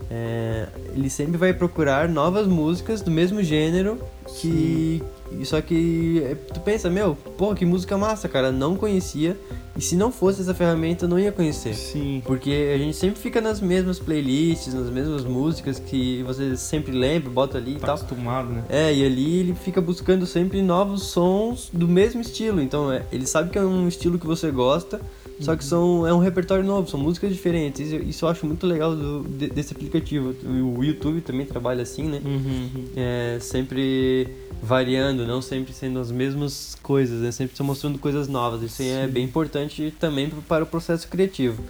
é, 0.10 0.68
ele 0.96 1.10
sempre 1.10 1.38
vai 1.38 1.54
procurar 1.54 2.08
novas 2.08 2.48
músicas 2.48 3.02
do 3.02 3.12
mesmo 3.12 3.44
gênero 3.44 4.00
que. 4.40 5.04
Só 5.44 5.60
que 5.62 6.24
é, 6.26 6.36
tu 6.36 6.62
pensa, 6.62 6.90
meu, 6.90 7.16
pô, 7.38 7.54
que 7.54 7.66
música 7.66 7.98
massa, 7.98 8.30
cara, 8.30 8.52
não 8.52 8.76
conhecia. 8.78 9.38
E 9.78 9.82
se 9.82 9.96
não 9.96 10.12
fosse 10.12 10.42
essa 10.42 10.54
ferramenta, 10.56 11.06
eu 11.06 11.10
não 11.10 11.20
ia 11.20 11.32
conhecer. 11.32 11.76
Sim. 11.76 12.22
Porque 12.26 12.72
a 12.74 12.78
gente 12.80 12.96
sempre 12.98 13.20
fica 13.22 13.40
nas 13.40 13.62
mesmas 13.62 14.00
playlists, 14.00 14.74
nas 14.74 14.90
mesmas 14.90 15.24
músicas 15.24 15.78
que 15.78 16.24
você 16.24 16.58
sempre 16.58 16.92
lembra, 16.92 17.30
bota 17.30 17.58
ali 17.60 17.74
e 17.74 17.80
Tá 17.80 17.88
tal. 17.88 17.96
acostumado, 17.96 18.50
né? 18.50 18.64
É, 18.70 18.94
e 18.94 19.06
ali 19.06 19.38
ele 19.40 19.54
fica 19.54 19.80
buscando 19.80 20.26
sempre 20.26 20.62
novos 20.64 21.04
sons 21.04 21.70
do 21.72 21.88
mesmo 21.88 22.22
estilo. 22.22 22.60
Então, 22.60 22.92
é, 22.92 23.04
ele 23.12 23.28
sabe 23.28 23.52
que 23.52 23.58
é 23.58 23.62
um 23.62 23.88
estilo 23.88 24.18
que 24.18 24.26
você 24.26 24.50
gosta, 24.50 25.00
só 25.40 25.56
que 25.56 25.64
são, 25.64 26.06
é 26.08 26.14
um 26.14 26.20
repertório 26.20 26.64
novo, 26.64 26.90
são 26.90 27.00
músicas 27.00 27.32
diferentes. 27.32 27.82
Isso, 27.92 27.96
isso 28.04 28.26
eu 28.26 28.30
acho 28.30 28.46
muito 28.46 28.66
legal 28.66 28.96
do- 28.96 29.24
de- 29.24 29.48
desse 29.50 29.74
aplicativo. 29.74 30.34
O 30.78 30.84
YouTube 30.84 31.22
também 31.22 31.46
trabalha 31.46 31.84
assim, 31.84 32.04
né? 32.04 32.22
Uhum. 32.26 32.70
É, 32.96 33.38
sempre 33.40 34.28
variando, 34.62 35.26
não 35.28 35.42
sempre 35.42 35.74
sendo 35.74 36.00
as 36.00 36.12
mesmas 36.12 36.76
coisas, 36.82 37.22
né? 37.22 37.32
Sempre 37.32 37.62
mostrando 37.64 38.00
coisas 38.00 38.28
novas. 38.28 38.64
Isso 38.64 38.82
é 38.82 39.06
Sim. 39.06 39.12
bem 39.12 39.24
importante 39.26 39.94
também 40.00 40.30
para 40.48 40.64
o 40.64 40.68
processo 40.68 41.08
criativo. 41.08 41.64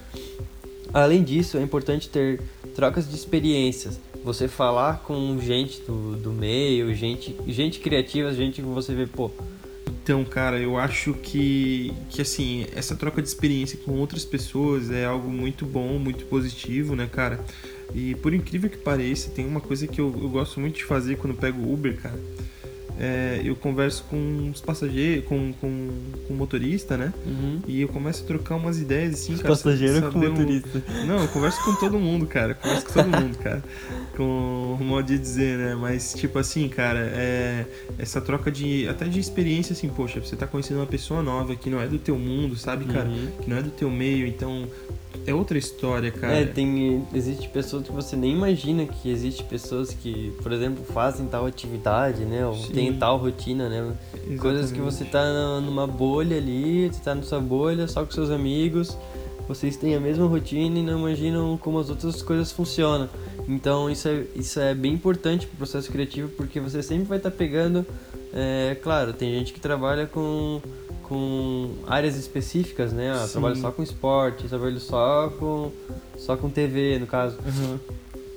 Além 0.92 1.22
disso, 1.22 1.58
é 1.58 1.62
importante 1.62 2.08
ter 2.08 2.40
trocas 2.74 3.08
de 3.08 3.14
experiências. 3.14 4.00
Você 4.24 4.48
falar 4.48 5.00
com 5.06 5.38
gente 5.40 5.80
do, 5.82 6.16
do 6.16 6.32
meio, 6.32 6.94
gente, 6.94 7.36
gente 7.46 7.78
criativa, 7.78 8.32
gente 8.32 8.60
que 8.62 8.66
você 8.66 8.94
vê, 8.94 9.06
pô, 9.06 9.30
Então, 9.88 10.24
cara, 10.24 10.58
eu 10.58 10.78
acho 10.78 11.14
que, 11.14 11.92
que 12.10 12.20
assim, 12.22 12.66
essa 12.74 12.94
troca 12.94 13.22
de 13.22 13.28
experiência 13.28 13.78
com 13.84 13.92
outras 13.92 14.24
pessoas 14.24 14.90
é 14.90 15.04
algo 15.04 15.30
muito 15.30 15.64
bom, 15.64 15.98
muito 15.98 16.24
positivo, 16.26 16.94
né, 16.94 17.08
cara? 17.10 17.40
E 17.94 18.14
por 18.16 18.34
incrível 18.34 18.68
que 18.68 18.76
pareça, 18.76 19.30
tem 19.30 19.46
uma 19.46 19.60
coisa 19.60 19.86
que 19.86 20.00
eu, 20.00 20.14
eu 20.20 20.28
gosto 20.28 20.60
muito 20.60 20.76
de 20.76 20.84
fazer 20.84 21.16
quando 21.16 21.34
eu 21.34 21.38
pego 21.40 21.72
Uber, 21.72 21.96
cara. 22.00 22.18
É, 23.00 23.40
eu 23.44 23.54
converso 23.54 24.04
com 24.10 24.50
os 24.52 24.60
passageiros, 24.60 25.24
com, 25.26 25.52
com, 25.52 25.88
com 26.26 26.34
o 26.34 26.36
motorista, 26.36 26.96
né? 26.96 27.12
uhum. 27.24 27.60
E 27.68 27.80
eu 27.80 27.88
começo 27.88 28.24
a 28.24 28.26
trocar 28.26 28.56
umas 28.56 28.80
ideias 28.80 29.14
assim, 29.14 29.36
cara. 29.36 29.50
passageiro 29.50 30.10
com 30.10 30.18
um- 30.18 30.28
motorista. 30.30 30.82
Não, 31.06 31.20
eu 31.20 31.28
converso 31.28 31.64
com 31.64 31.74
todo 31.76 31.96
mundo, 31.96 32.26
cara. 32.26 32.54
Converso 32.54 32.86
com 32.86 32.92
todo 32.94 33.06
mundo, 33.08 33.38
cara. 33.38 33.62
Com 34.18 34.76
o 34.80 34.84
modo 34.84 35.06
de 35.06 35.16
dizer, 35.16 35.56
né? 35.56 35.76
Mas, 35.76 36.12
tipo 36.12 36.40
assim, 36.40 36.68
cara, 36.68 36.98
é 36.98 37.64
essa 37.96 38.20
troca 38.20 38.50
de. 38.50 38.88
até 38.88 39.06
de 39.06 39.20
experiência, 39.20 39.74
assim, 39.74 39.88
poxa, 39.88 40.18
você 40.18 40.34
tá 40.34 40.44
conhecendo 40.44 40.78
uma 40.78 40.86
pessoa 40.86 41.22
nova 41.22 41.54
que 41.54 41.70
não 41.70 41.80
é 41.80 41.86
do 41.86 42.00
teu 42.00 42.18
mundo, 42.18 42.56
sabe, 42.56 42.84
cara? 42.86 43.08
Uhum. 43.08 43.28
Que 43.40 43.48
não 43.48 43.56
é 43.58 43.62
do 43.62 43.70
teu 43.70 43.88
meio, 43.88 44.26
então. 44.26 44.66
É 45.24 45.32
outra 45.32 45.56
história, 45.56 46.10
cara. 46.10 46.34
É, 46.34 46.44
tem, 46.44 47.06
existe 47.14 47.48
pessoas 47.48 47.86
que 47.86 47.92
você 47.92 48.16
nem 48.16 48.32
imagina 48.32 48.86
que 48.86 49.08
existe 49.08 49.44
pessoas 49.44 49.92
que, 49.94 50.32
por 50.42 50.50
exemplo, 50.50 50.84
fazem 50.84 51.26
tal 51.26 51.46
atividade, 51.46 52.24
né? 52.24 52.44
Ou 52.44 52.56
Sim. 52.56 52.72
tem 52.72 52.92
tal 52.94 53.18
rotina, 53.18 53.68
né? 53.68 53.94
Coisas 54.40 54.72
que 54.72 54.78
Exatamente. 54.78 54.80
você 54.80 55.04
tá 55.04 55.60
numa 55.60 55.86
bolha 55.86 56.36
ali, 56.36 56.88
você 56.88 57.00
tá 57.00 57.14
na 57.14 57.22
sua 57.22 57.40
bolha 57.40 57.86
só 57.86 58.04
com 58.04 58.10
seus 58.10 58.30
amigos, 58.30 58.98
vocês 59.46 59.76
têm 59.76 59.94
a 59.94 60.00
mesma 60.00 60.26
rotina 60.26 60.78
e 60.78 60.82
não 60.82 60.98
imaginam 60.98 61.56
como 61.56 61.78
as 61.78 61.88
outras 61.88 62.20
coisas 62.20 62.50
funcionam. 62.50 63.08
Então 63.48 63.88
isso 63.88 64.06
é, 64.06 64.24
isso 64.36 64.60
é 64.60 64.74
bem 64.74 64.92
importante 64.92 65.46
pro 65.46 65.56
processo 65.56 65.90
criativo 65.90 66.28
porque 66.36 66.60
você 66.60 66.82
sempre 66.82 67.04
vai 67.04 67.16
estar 67.16 67.30
pegando. 67.30 67.84
É, 68.32 68.76
claro, 68.82 69.14
tem 69.14 69.32
gente 69.32 69.54
que 69.54 69.60
trabalha 69.60 70.06
com, 70.06 70.60
com 71.04 71.70
áreas 71.86 72.16
específicas, 72.16 72.92
né? 72.92 73.10
Ah, 73.10 73.26
Sim. 73.26 73.32
trabalha 73.32 73.54
só 73.56 73.70
com 73.72 73.82
esporte, 73.82 74.46
trabalha 74.46 74.78
só 74.78 75.30
com, 75.38 75.72
só 76.18 76.36
com 76.36 76.50
TV, 76.50 76.98
no 76.98 77.06
caso. 77.06 77.38
Aham. 77.38 77.80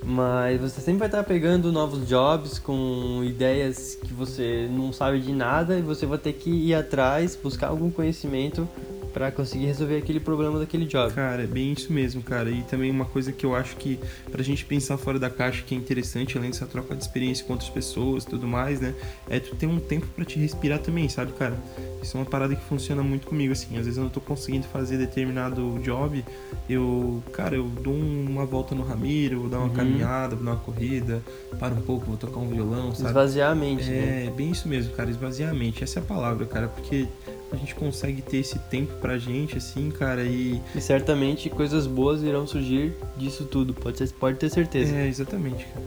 Mas 0.04 0.60
você 0.60 0.82
sempre 0.82 1.00
vai 1.00 1.08
estar 1.08 1.24
pegando 1.24 1.72
novos 1.72 2.08
jobs 2.08 2.58
com 2.58 3.22
ideias 3.24 3.96
que 3.96 4.12
você 4.12 4.68
não 4.72 4.92
sabe 4.92 5.20
de 5.20 5.32
nada 5.32 5.78
e 5.78 5.82
você 5.82 6.08
vai 6.08 6.18
ter 6.18 6.34
que 6.34 6.50
ir 6.50 6.74
atrás, 6.74 7.36
buscar 7.36 7.68
algum 7.68 7.92
conhecimento 7.92 8.68
para 9.14 9.32
conseguir 9.32 9.66
resolver 9.66 9.98
aquele 9.98 10.20
problema 10.20 10.58
daquele 10.60 10.86
job. 10.86 11.14
Cara, 11.14 11.44
é 11.44 11.48
bem 11.48 11.72
isso 11.74 11.92
mesmo, 11.92 12.22
cara. 12.22 12.50
E 12.50 12.62
também 12.64 12.90
uma 12.92 13.06
coisa 13.06 13.32
que 13.32 13.46
eu 13.46 13.56
acho 13.56 13.76
que 13.76 14.00
pra 14.32 14.42
gente 14.44 14.66
pensar 14.66 14.98
fora 14.98 15.20
da 15.20 15.30
caixa 15.30 15.64
que 15.64 15.76
é 15.76 15.78
interessante, 15.78 16.38
além 16.38 16.52
dessa 16.52 16.66
troca 16.66 16.96
de 16.96 17.02
experiência 17.04 17.46
com 17.46 17.54
outras 17.54 17.70
pessoas 17.70 18.24
e 18.24 18.28
tudo 18.28 18.48
mais, 18.48 18.80
né? 18.80 18.94
É 19.30 19.40
tu 19.40 19.56
ter 19.56 19.68
um 19.68 19.80
tempo 19.80 20.08
pra 20.16 20.24
te 20.26 20.40
respirar 20.40 20.80
também, 20.80 21.08
sabe, 21.10 21.32
cara? 21.34 21.58
Isso 22.02 22.18
é 22.18 22.20
uma 22.20 22.26
parada 22.26 22.56
que 22.56 22.64
funciona 22.66 23.04
muito 23.04 23.28
comigo, 23.28 23.52
assim. 23.54 23.78
Às 23.78 23.86
vezes 23.86 23.98
eu 23.98 24.04
não 24.04 24.10
tô 24.10 24.20
conseguindo 24.22 24.66
fazer 24.68 24.98
determinado 24.98 25.80
job, 25.84 26.24
eu, 26.70 27.22
cara, 27.32 27.56
eu 27.56 27.66
dou 27.68 27.94
uma 27.94 28.46
volta 28.46 28.74
no 28.74 28.84
Ramiro, 28.84 29.42
vou 29.42 29.50
dar 29.50 29.58
uma 29.60 29.68
Uhum. 29.68 29.74
caminhada, 29.74 30.36
vou 30.36 30.44
dar 30.46 30.52
uma 30.52 30.58
corrida, 30.60 31.22
paro 31.60 31.76
um 31.76 31.82
pouco, 31.82 32.06
vou 32.06 32.18
tocar 32.18 32.40
um 32.40 32.48
violão, 32.50 32.94
sabe? 32.96 33.10
Esvaziar 33.10 33.52
a 33.52 33.56
mente, 33.56 33.84
né? 33.90 34.26
É, 34.28 34.30
bem 34.32 34.50
isso 34.52 34.68
mesmo, 34.68 34.94
cara, 34.94 35.10
esvaziar 35.10 35.52
a 35.52 35.54
mente. 35.54 35.84
Essa 35.84 36.00
é 36.00 36.02
a 36.02 36.06
palavra, 36.06 36.46
cara, 36.46 36.68
porque 36.68 37.08
a 37.52 37.56
gente 37.56 37.76
consegue 37.76 38.22
ter 38.22 38.38
esse 38.38 38.58
tempo 38.58 38.94
pra 39.02 39.18
gente, 39.18 39.58
assim, 39.58 39.92
cara, 39.92 40.24
e 40.24 40.62
E 40.74 40.82
certamente 40.82 41.50
coisas 41.50 41.86
boas 41.86 42.24
irão 42.24 42.48
surgir 42.48 42.94
disso 43.18 43.46
tudo, 43.46 43.74
pode, 43.74 43.98
ser, 43.98 44.12
pode 44.14 44.38
ter 44.38 44.50
certeza. 44.50 44.96
É, 44.96 45.08
exatamente, 45.08 45.66
cara. 45.66 45.86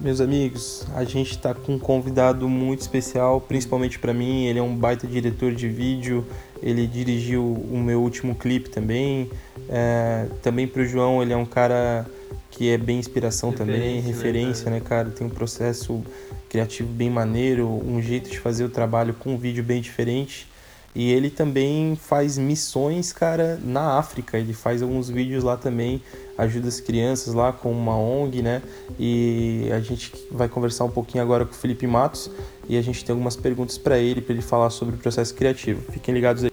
meus 0.00 0.20
amigos, 0.20 0.86
a 0.94 1.04
gente 1.04 1.32
está 1.32 1.52
com 1.52 1.74
um 1.74 1.78
convidado 1.78 2.48
muito 2.48 2.80
especial, 2.80 3.40
principalmente 3.40 3.98
para 3.98 4.14
mim. 4.14 4.46
Ele 4.46 4.58
é 4.58 4.62
um 4.62 4.74
baita 4.74 5.06
diretor 5.06 5.54
de 5.54 5.68
vídeo, 5.68 6.24
ele 6.62 6.86
dirigiu 6.86 7.44
o 7.44 7.78
meu 7.78 8.00
último 8.00 8.34
clipe 8.34 8.70
também. 8.70 9.30
É, 9.68 10.26
também 10.42 10.66
para 10.66 10.82
o 10.82 10.84
João, 10.86 11.22
ele 11.22 11.32
é 11.32 11.36
um 11.36 11.46
cara 11.46 12.06
que 12.50 12.70
é 12.70 12.78
bem 12.78 12.98
inspiração 12.98 13.50
referência, 13.50 13.78
também, 13.78 14.00
referência, 14.00 14.70
né, 14.70 14.78
né, 14.78 14.82
cara? 14.84 15.10
Tem 15.10 15.26
um 15.26 15.30
processo 15.30 16.02
criativo 16.48 16.92
bem 16.92 17.08
maneiro, 17.08 17.68
um 17.68 18.02
jeito 18.02 18.28
de 18.28 18.38
fazer 18.38 18.64
o 18.64 18.68
trabalho 18.68 19.14
com 19.14 19.34
um 19.34 19.38
vídeo 19.38 19.62
bem 19.62 19.80
diferente. 19.80 20.49
E 20.94 21.12
ele 21.12 21.30
também 21.30 21.94
faz 21.94 22.36
missões, 22.36 23.12
cara, 23.12 23.58
na 23.62 23.98
África. 23.98 24.36
Ele 24.36 24.52
faz 24.52 24.82
alguns 24.82 25.08
vídeos 25.08 25.44
lá 25.44 25.56
também, 25.56 26.02
ajuda 26.36 26.68
as 26.68 26.80
crianças 26.80 27.32
lá 27.32 27.52
com 27.52 27.70
uma 27.70 27.96
ONG, 27.96 28.42
né? 28.42 28.60
E 28.98 29.68
a 29.72 29.80
gente 29.80 30.12
vai 30.30 30.48
conversar 30.48 30.84
um 30.84 30.90
pouquinho 30.90 31.22
agora 31.22 31.44
com 31.44 31.52
o 31.52 31.56
Felipe 31.56 31.86
Matos 31.86 32.30
e 32.68 32.76
a 32.76 32.82
gente 32.82 33.04
tem 33.04 33.12
algumas 33.12 33.36
perguntas 33.36 33.78
para 33.78 33.98
ele, 33.98 34.20
para 34.20 34.32
ele 34.32 34.42
falar 34.42 34.70
sobre 34.70 34.96
o 34.96 34.98
processo 34.98 35.34
criativo. 35.34 35.80
Fiquem 35.92 36.12
ligados 36.12 36.44
aí. 36.44 36.50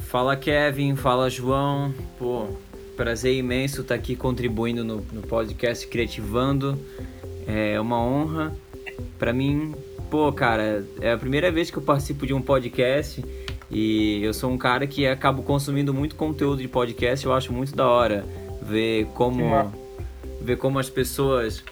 Fala 0.00 0.36
Kevin, 0.36 0.94
fala 0.94 1.30
João. 1.30 1.94
Pô, 2.18 2.48
prazer 2.96 3.34
imenso 3.34 3.80
estar 3.80 3.94
aqui 3.94 4.14
contribuindo 4.14 4.84
no, 4.84 4.96
no 5.12 5.22
podcast 5.22 5.86
Criativando. 5.86 6.78
É 7.46 7.80
uma 7.80 7.98
honra 7.98 8.54
para 9.18 9.32
mim 9.32 9.74
pô, 10.10 10.32
cara, 10.32 10.84
é 11.00 11.12
a 11.12 11.16
primeira 11.16 11.50
vez 11.52 11.70
que 11.70 11.78
eu 11.78 11.82
participo 11.82 12.26
de 12.26 12.34
um 12.34 12.42
podcast 12.42 13.24
e 13.70 14.22
eu 14.24 14.34
sou 14.34 14.50
um 14.50 14.58
cara 14.58 14.86
que 14.86 15.06
acabo 15.06 15.42
consumindo 15.42 15.94
muito 15.94 16.16
conteúdo 16.16 16.60
de 16.60 16.66
podcast, 16.66 17.24
eu 17.24 17.32
acho 17.32 17.52
muito 17.52 17.74
da 17.76 17.86
hora 17.86 18.26
ver 18.60 19.06
como 19.14 19.72
ver 20.40 20.56
como 20.56 20.78
as 20.78 20.90
pessoas 20.90 21.62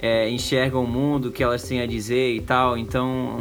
é, 0.00 0.30
enxergam 0.30 0.84
o 0.84 0.86
mundo, 0.86 1.28
o 1.28 1.32
que 1.32 1.42
elas 1.42 1.62
têm 1.62 1.80
a 1.80 1.86
dizer 1.86 2.34
e 2.34 2.40
tal. 2.40 2.76
Então, 2.76 3.38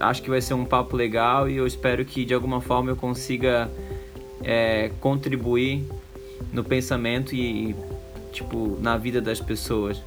acho 0.00 0.22
que 0.22 0.30
vai 0.30 0.40
ser 0.40 0.54
um 0.54 0.64
papo 0.64 0.96
legal 0.96 1.48
e 1.48 1.56
eu 1.56 1.66
espero 1.66 2.04
que 2.04 2.24
de 2.24 2.32
alguma 2.32 2.60
forma 2.60 2.90
eu 2.90 2.96
consiga 2.96 3.70
é, 4.42 4.90
contribuir 5.00 5.84
no 6.52 6.64
pensamento 6.64 7.34
e 7.34 7.74
tipo 8.32 8.78
na 8.80 8.96
vida 8.96 9.20
das 9.20 9.40
pessoas. 9.40 10.02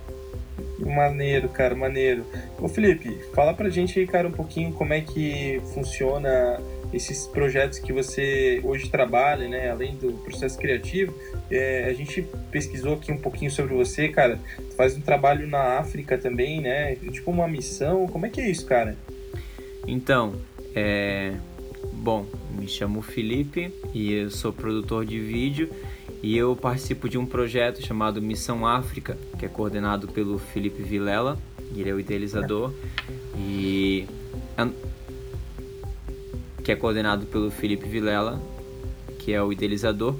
Maneiro, 0.79 1.49
cara, 1.49 1.75
maneiro. 1.75 2.25
Ô 2.59 2.67
Felipe, 2.67 3.17
fala 3.33 3.53
pra 3.53 3.69
gente 3.69 3.99
aí, 3.99 4.07
cara, 4.07 4.27
um 4.27 4.31
pouquinho 4.31 4.71
como 4.73 4.93
é 4.93 5.01
que 5.01 5.61
funciona 5.73 6.59
esses 6.93 7.27
projetos 7.27 7.79
que 7.79 7.91
você 7.91 8.61
hoje 8.63 8.89
trabalha, 8.89 9.47
né? 9.47 9.69
Além 9.69 9.95
do 9.95 10.13
processo 10.23 10.57
criativo, 10.57 11.13
é, 11.49 11.85
a 11.89 11.93
gente 11.93 12.25
pesquisou 12.51 12.93
aqui 12.93 13.11
um 13.11 13.17
pouquinho 13.17 13.51
sobre 13.51 13.73
você, 13.73 14.09
cara. 14.09 14.39
Tu 14.57 14.75
faz 14.75 14.95
um 14.95 15.01
trabalho 15.01 15.47
na 15.47 15.79
África 15.79 16.17
também, 16.17 16.61
né? 16.61 16.95
Tipo 16.95 17.31
uma 17.31 17.47
missão. 17.47 18.07
Como 18.07 18.25
é 18.25 18.29
que 18.29 18.41
é 18.41 18.49
isso, 18.49 18.65
cara? 18.65 18.95
Então, 19.87 20.35
é... 20.75 21.33
Bom, 21.93 22.25
me 22.57 22.67
chamo 22.67 23.01
Felipe 23.01 23.71
e 23.93 24.13
eu 24.13 24.29
sou 24.29 24.51
produtor 24.51 25.05
de 25.05 25.19
vídeo 25.19 25.69
e 26.23 26.37
eu 26.37 26.55
participo 26.55 27.07
de 27.07 27.17
um 27.17 27.25
projeto 27.25 27.85
chamado 27.85 28.21
Missão 28.21 28.65
África, 28.65 29.17
que 29.37 29.45
é 29.45 29.49
coordenado 29.49 30.07
pelo 30.07 30.37
Felipe 30.37 30.81
Vilela, 30.81 31.37
ele 31.75 31.89
é 31.89 31.93
o 31.93 31.99
idealizador, 31.99 32.71
e 33.37 34.07
que 36.63 36.71
é 36.71 36.75
coordenado 36.75 37.27
pelo 37.27 37.51
Felipe 37.51 37.87
Vilela, 37.87 38.41
que 39.19 39.31
é 39.31 39.41
o 39.41 39.51
idealizador. 39.51 40.15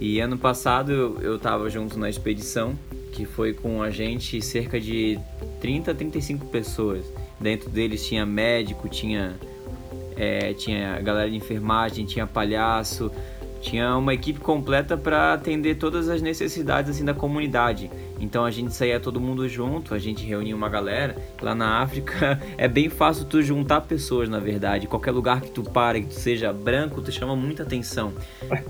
E 0.00 0.20
ano 0.20 0.38
passado 0.38 1.18
eu 1.20 1.36
estava 1.36 1.68
junto 1.68 1.98
na 1.98 2.08
expedição, 2.08 2.78
que 3.12 3.24
foi 3.24 3.52
com 3.52 3.82
a 3.82 3.90
gente 3.90 4.40
cerca 4.40 4.80
de 4.80 5.18
30 5.60 5.90
a 5.90 5.94
35 5.94 6.46
pessoas. 6.46 7.04
Dentro 7.40 7.68
deles 7.68 8.06
tinha 8.06 8.24
médico, 8.24 8.88
tinha, 8.88 9.34
é, 10.16 10.52
tinha 10.54 11.00
galera 11.00 11.28
de 11.28 11.36
enfermagem, 11.36 12.06
tinha 12.06 12.26
palhaço, 12.28 13.10
tinha 13.60 13.96
uma 13.96 14.14
equipe 14.14 14.40
completa 14.40 14.96
para 14.96 15.32
atender 15.34 15.76
todas 15.76 16.08
as 16.08 16.22
necessidades 16.22 16.90
assim 16.90 17.04
da 17.04 17.14
comunidade. 17.14 17.90
Então 18.20 18.44
a 18.44 18.50
gente 18.50 18.74
saía 18.74 18.98
todo 18.98 19.20
mundo 19.20 19.48
junto, 19.48 19.94
a 19.94 19.98
gente 19.98 20.24
reunia 20.24 20.54
uma 20.54 20.68
galera. 20.68 21.16
Lá 21.40 21.54
na 21.54 21.80
África 21.80 22.40
é 22.58 22.66
bem 22.66 22.88
fácil 22.88 23.24
tu 23.24 23.42
juntar 23.42 23.82
pessoas, 23.82 24.28
na 24.28 24.38
verdade. 24.38 24.86
Qualquer 24.86 25.12
lugar 25.12 25.40
que 25.40 25.50
tu 25.50 25.62
pare, 25.62 26.02
que 26.02 26.08
tu 26.08 26.14
seja 26.14 26.52
branco, 26.52 27.00
tu 27.00 27.12
chama 27.12 27.36
muita 27.36 27.62
atenção. 27.62 28.12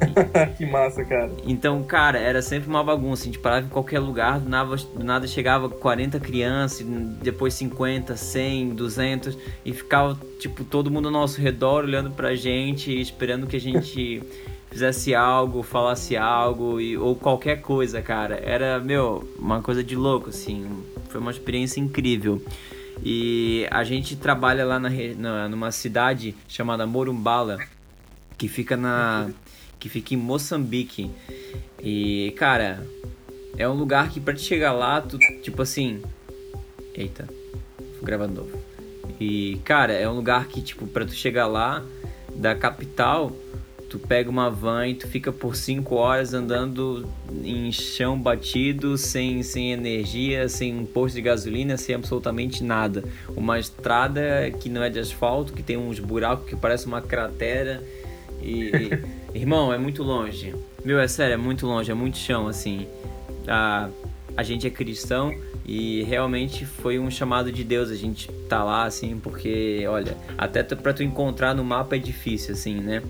que 0.57 0.66
massa, 0.66 1.05
cara. 1.05 1.31
Então, 1.46 1.83
cara, 1.83 2.18
era 2.18 2.42
sempre 2.42 2.68
uma 2.68 2.85
bagunça. 2.85 3.22
A 3.22 3.27
gente 3.27 3.38
parava 3.38 3.66
em 3.66 3.70
qualquer 3.70 4.01
lugar, 4.01 4.40
do 4.40 4.48
nada, 4.48 4.77
do 4.77 5.05
nada 5.05 5.27
chegava 5.27 5.68
40 5.68 6.20
crianças, 6.20 6.87
depois 7.22 7.55
50, 7.55 8.16
100, 8.16 8.70
200 8.70 9.38
e 9.64 9.72
ficava 9.72 10.18
tipo 10.38 10.64
todo 10.64 10.90
mundo 10.90 11.07
ao 11.09 11.12
nosso 11.12 11.40
redor 11.40 11.85
olhando 11.85 12.11
pra 12.11 12.35
gente, 12.35 12.98
esperando 13.01 13.46
que 13.46 13.57
a 13.57 13.61
gente 13.61 14.22
fizesse 14.70 15.14
algo, 15.14 15.62
falasse 15.62 16.16
algo 16.16 16.81
e, 16.81 16.96
ou 16.96 17.14
qualquer 17.14 17.61
coisa, 17.61 18.00
cara. 18.02 18.37
Era, 18.37 18.78
meu, 18.78 19.28
uma 19.38 19.62
coisa 19.62 19.83
de 19.83 19.96
louco, 19.96 20.31
assim. 20.31 20.85
Foi 21.09 21.20
uma 21.20 21.31
experiência 21.31 21.81
incrível. 21.81 22.42
E 23.02 23.66
a 23.70 23.85
gente 23.85 24.16
trabalha 24.16 24.64
lá 24.64 24.78
na, 24.78 24.90
na, 25.16 25.48
numa 25.48 25.70
cidade 25.70 26.35
chamada 26.48 26.87
Morumbala, 26.87 27.59
que 28.37 28.48
fica 28.48 28.76
na 28.76 29.31
que 29.78 29.88
fica 29.88 30.14
em 30.14 30.16
Moçambique. 30.16 31.11
E, 31.81 32.35
cara, 32.37 32.85
é 33.57 33.68
um 33.68 33.74
lugar 33.74 34.11
que 34.11 34.20
pra 34.20 34.35
te 34.35 34.40
chegar 34.40 34.72
lá, 34.72 35.00
tu, 35.00 35.18
tipo 35.42 35.62
assim, 35.62 36.02
eita, 36.94 37.28
vou 37.94 38.02
gravar 38.02 38.26
de 38.26 38.35
novo. 38.35 38.59
E, 39.20 39.61
cara, 39.64 39.92
é 39.92 40.09
um 40.09 40.14
lugar 40.14 40.46
que, 40.48 40.61
tipo, 40.61 40.87
pra 40.87 41.04
tu 41.04 41.12
chegar 41.12 41.46
lá 41.46 41.85
da 42.35 42.54
capital, 42.54 43.33
tu 43.88 43.98
pega 43.98 44.29
uma 44.29 44.51
van 44.51 44.87
e 44.87 44.94
tu 44.94 45.09
fica 45.09 45.33
por 45.33 45.57
5 45.57 45.94
horas 45.94 46.35
andando 46.35 47.09
em 47.42 47.72
chão 47.72 48.20
batido, 48.20 48.98
sem, 48.98 49.42
sem 49.42 49.72
energia, 49.72 50.48
sem 50.48 50.77
um 50.77 50.85
posto 50.85 51.14
de 51.14 51.22
gasolina, 51.22 51.77
sem 51.77 51.94
absolutamente 51.94 52.62
nada. 52.62 53.03
Uma 53.35 53.59
estrada 53.59 54.51
que 54.61 54.68
não 54.68 54.83
é 54.83 54.90
de 54.90 54.98
asfalto, 54.98 55.53
que 55.53 55.62
tem 55.62 55.77
uns 55.77 55.98
buracos 55.98 56.48
que 56.48 56.57
parece 56.57 56.87
uma 56.87 57.01
cratera. 57.01 57.83
E, 58.42 58.70
e 58.70 58.90
irmão, 59.38 59.72
é 59.72 59.79
muito 59.79 60.03
longe. 60.03 60.55
Meu, 60.85 61.01
é 61.01 61.09
sério, 61.09 61.35
é 61.35 61.38
muito 61.38 61.66
longe, 61.66 61.90
é 61.90 61.94
muito 61.94 62.18
chão, 62.18 62.46
assim. 62.46 62.87
A, 63.46 63.88
a 64.37 64.42
gente 64.42 64.66
é 64.66 64.70
cristão 64.70 65.35
e 65.68 66.02
realmente 66.04 66.64
foi 66.64 66.98
um 66.98 67.11
chamado 67.11 67.52
de 67.52 67.62
Deus 67.62 67.90
a 67.90 67.94
gente 67.94 68.33
tá 68.48 68.64
lá, 68.64 68.85
assim, 68.85 69.20
porque, 69.22 69.85
olha, 69.87 70.16
até 70.38 70.62
pra 70.62 70.94
tu 70.94 71.02
encontrar 71.02 71.54
no 71.54 71.62
mapa 71.62 71.94
é 71.94 71.98
difícil, 71.98 72.54
assim, 72.54 72.76
né? 72.81 73.02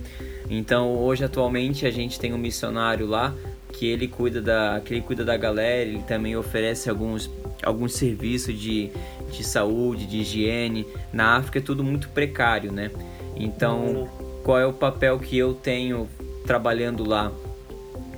Então 0.49 0.97
hoje 0.97 1.23
atualmente 1.23 1.85
a 1.85 1.91
gente 1.91 2.19
tem 2.19 2.33
um 2.33 2.37
missionário 2.37 3.07
lá 3.07 3.33
que 3.71 3.87
ele 3.87 4.09
cuida 4.09 4.41
da, 4.41 4.81
que 4.83 4.93
ele 4.93 5.01
cuida 5.01 5.23
da 5.23 5.37
galera, 5.37 5.89
ele 5.89 6.03
também 6.03 6.35
oferece 6.35 6.89
alguns, 6.89 7.31
alguns 7.63 7.93
serviços 7.93 8.59
de, 8.59 8.91
de 9.31 9.41
saúde, 9.41 10.05
de 10.05 10.17
higiene. 10.17 10.85
Na 11.13 11.37
África 11.37 11.59
é 11.59 11.61
tudo 11.61 11.81
muito 11.81 12.09
precário, 12.09 12.73
né? 12.73 12.91
Então 13.37 14.09
qual 14.43 14.59
é 14.59 14.65
o 14.65 14.73
papel 14.73 15.17
que 15.17 15.37
eu 15.37 15.53
tenho 15.53 16.09
trabalhando 16.45 17.07
lá? 17.07 17.31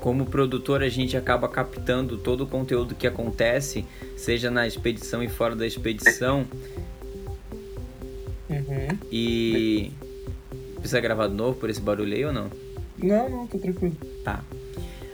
Como 0.01 0.25
produtor, 0.25 0.83
a 0.83 0.89
gente 0.89 1.15
acaba 1.15 1.47
captando 1.47 2.17
todo 2.17 2.43
o 2.43 2.47
conteúdo 2.47 2.93
que 2.93 3.07
acontece, 3.07 3.85
seja 4.17 4.51
na 4.51 4.67
expedição 4.67 5.23
e 5.23 5.29
fora 5.29 5.55
da 5.55 5.65
expedição. 5.65 6.45
Uhum. 8.49 8.97
E 9.09 9.91
Precisa 10.81 10.99
gravar 10.99 11.27
de 11.27 11.35
novo 11.35 11.59
por 11.59 11.69
esse 11.69 11.79
barulho 11.79 12.13
aí 12.13 12.25
ou 12.25 12.33
não? 12.33 12.49
Não, 12.97 13.29
não, 13.29 13.47
tô 13.47 13.59
tranquilo. 13.59 13.95
Tá. 14.23 14.43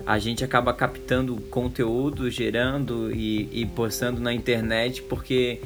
A 0.06 0.18
gente 0.18 0.44
acaba 0.44 0.74
captando 0.74 1.36
conteúdo, 1.52 2.32
gerando 2.32 3.12
e, 3.14 3.50
e 3.52 3.66
postando 3.66 4.22
na 4.22 4.34
internet 4.34 5.04
porque 5.04 5.60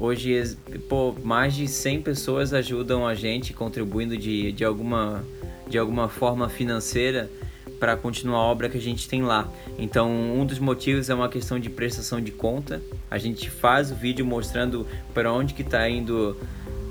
hoje 0.00 0.56
pô, 0.88 1.14
mais 1.22 1.54
de 1.54 1.68
100 1.68 2.02
pessoas 2.02 2.52
ajudam 2.52 3.06
a 3.06 3.14
gente 3.14 3.52
contribuindo 3.52 4.16
de, 4.16 4.50
de, 4.50 4.64
alguma, 4.64 5.24
de 5.68 5.78
alguma 5.78 6.08
forma 6.08 6.48
financeira 6.48 7.30
para 7.78 7.96
continuar 7.96 8.38
a 8.38 8.42
obra 8.42 8.68
que 8.68 8.78
a 8.78 8.80
gente 8.80 9.08
tem 9.08 9.22
lá. 9.22 9.48
Então, 9.78 10.10
um 10.10 10.44
dos 10.44 10.58
motivos 10.58 11.10
é 11.10 11.14
uma 11.14 11.28
questão 11.28 11.58
de 11.58 11.68
prestação 11.70 12.20
de 12.20 12.32
conta. 12.32 12.80
A 13.10 13.18
gente 13.18 13.50
faz 13.50 13.90
o 13.90 13.94
vídeo 13.94 14.24
mostrando 14.24 14.86
para 15.12 15.32
onde 15.32 15.54
que 15.54 15.62
está 15.62 15.88
indo 15.88 16.36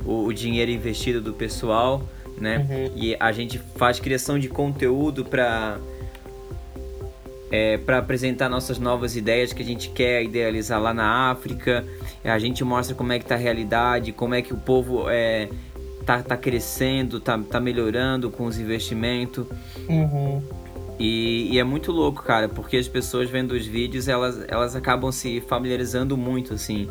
o, 0.06 0.26
o 0.26 0.34
dinheiro 0.34 0.72
investido 0.72 1.22
do 1.22 1.34
pessoal 1.34 2.08
né? 2.38 2.66
Uhum. 2.70 2.92
E 2.96 3.16
a 3.20 3.32
gente 3.32 3.58
faz 3.58 4.00
criação 4.00 4.38
de 4.38 4.50
conteúdo 4.50 5.24
para 5.24 5.78
é, 7.52 7.78
para 7.78 8.00
apresentar 8.00 8.50
nossas 8.50 8.80
novas 8.80 9.16
ideias 9.16 9.54
que 9.54 9.62
a 9.62 9.66
gente 9.66 9.90
quer 9.90 10.24
idealizar 10.24 10.82
lá 10.82 10.94
na 10.94 11.32
África. 11.32 11.86
A 12.24 12.40
gente 12.40 12.64
mostra 12.64 12.96
como 12.96 13.14
é 13.14 13.20
que 13.20 13.26
tá 13.26 13.36
a 13.36 13.38
realidade, 13.38 14.12
como 14.12 14.34
é 14.34 14.42
que 14.42 14.54
o 14.54 14.58
povo 14.58 15.10
é, 15.10 15.48
tá, 16.06 16.22
tá 16.24 16.36
crescendo, 16.36 17.20
tá, 17.20 17.38
tá 17.38 17.60
melhorando 17.60 18.30
com 18.30 18.46
os 18.46 18.58
investimentos. 18.58 19.46
Uhum. 19.88 20.42
E, 21.00 21.50
e, 21.52 21.60
é 21.60 21.64
muito 21.64 21.92
louco, 21.92 22.24
cara, 22.24 22.48
porque 22.48 22.78
as 22.78 22.88
pessoas 22.88 23.30
vendo 23.30 23.52
os 23.52 23.66
vídeos, 23.66 24.08
elas, 24.08 24.44
elas 24.48 24.76
acabam 24.76 25.12
se 25.12 25.42
familiarizando 25.42 26.16
muito, 26.16 26.54
assim. 26.54 26.88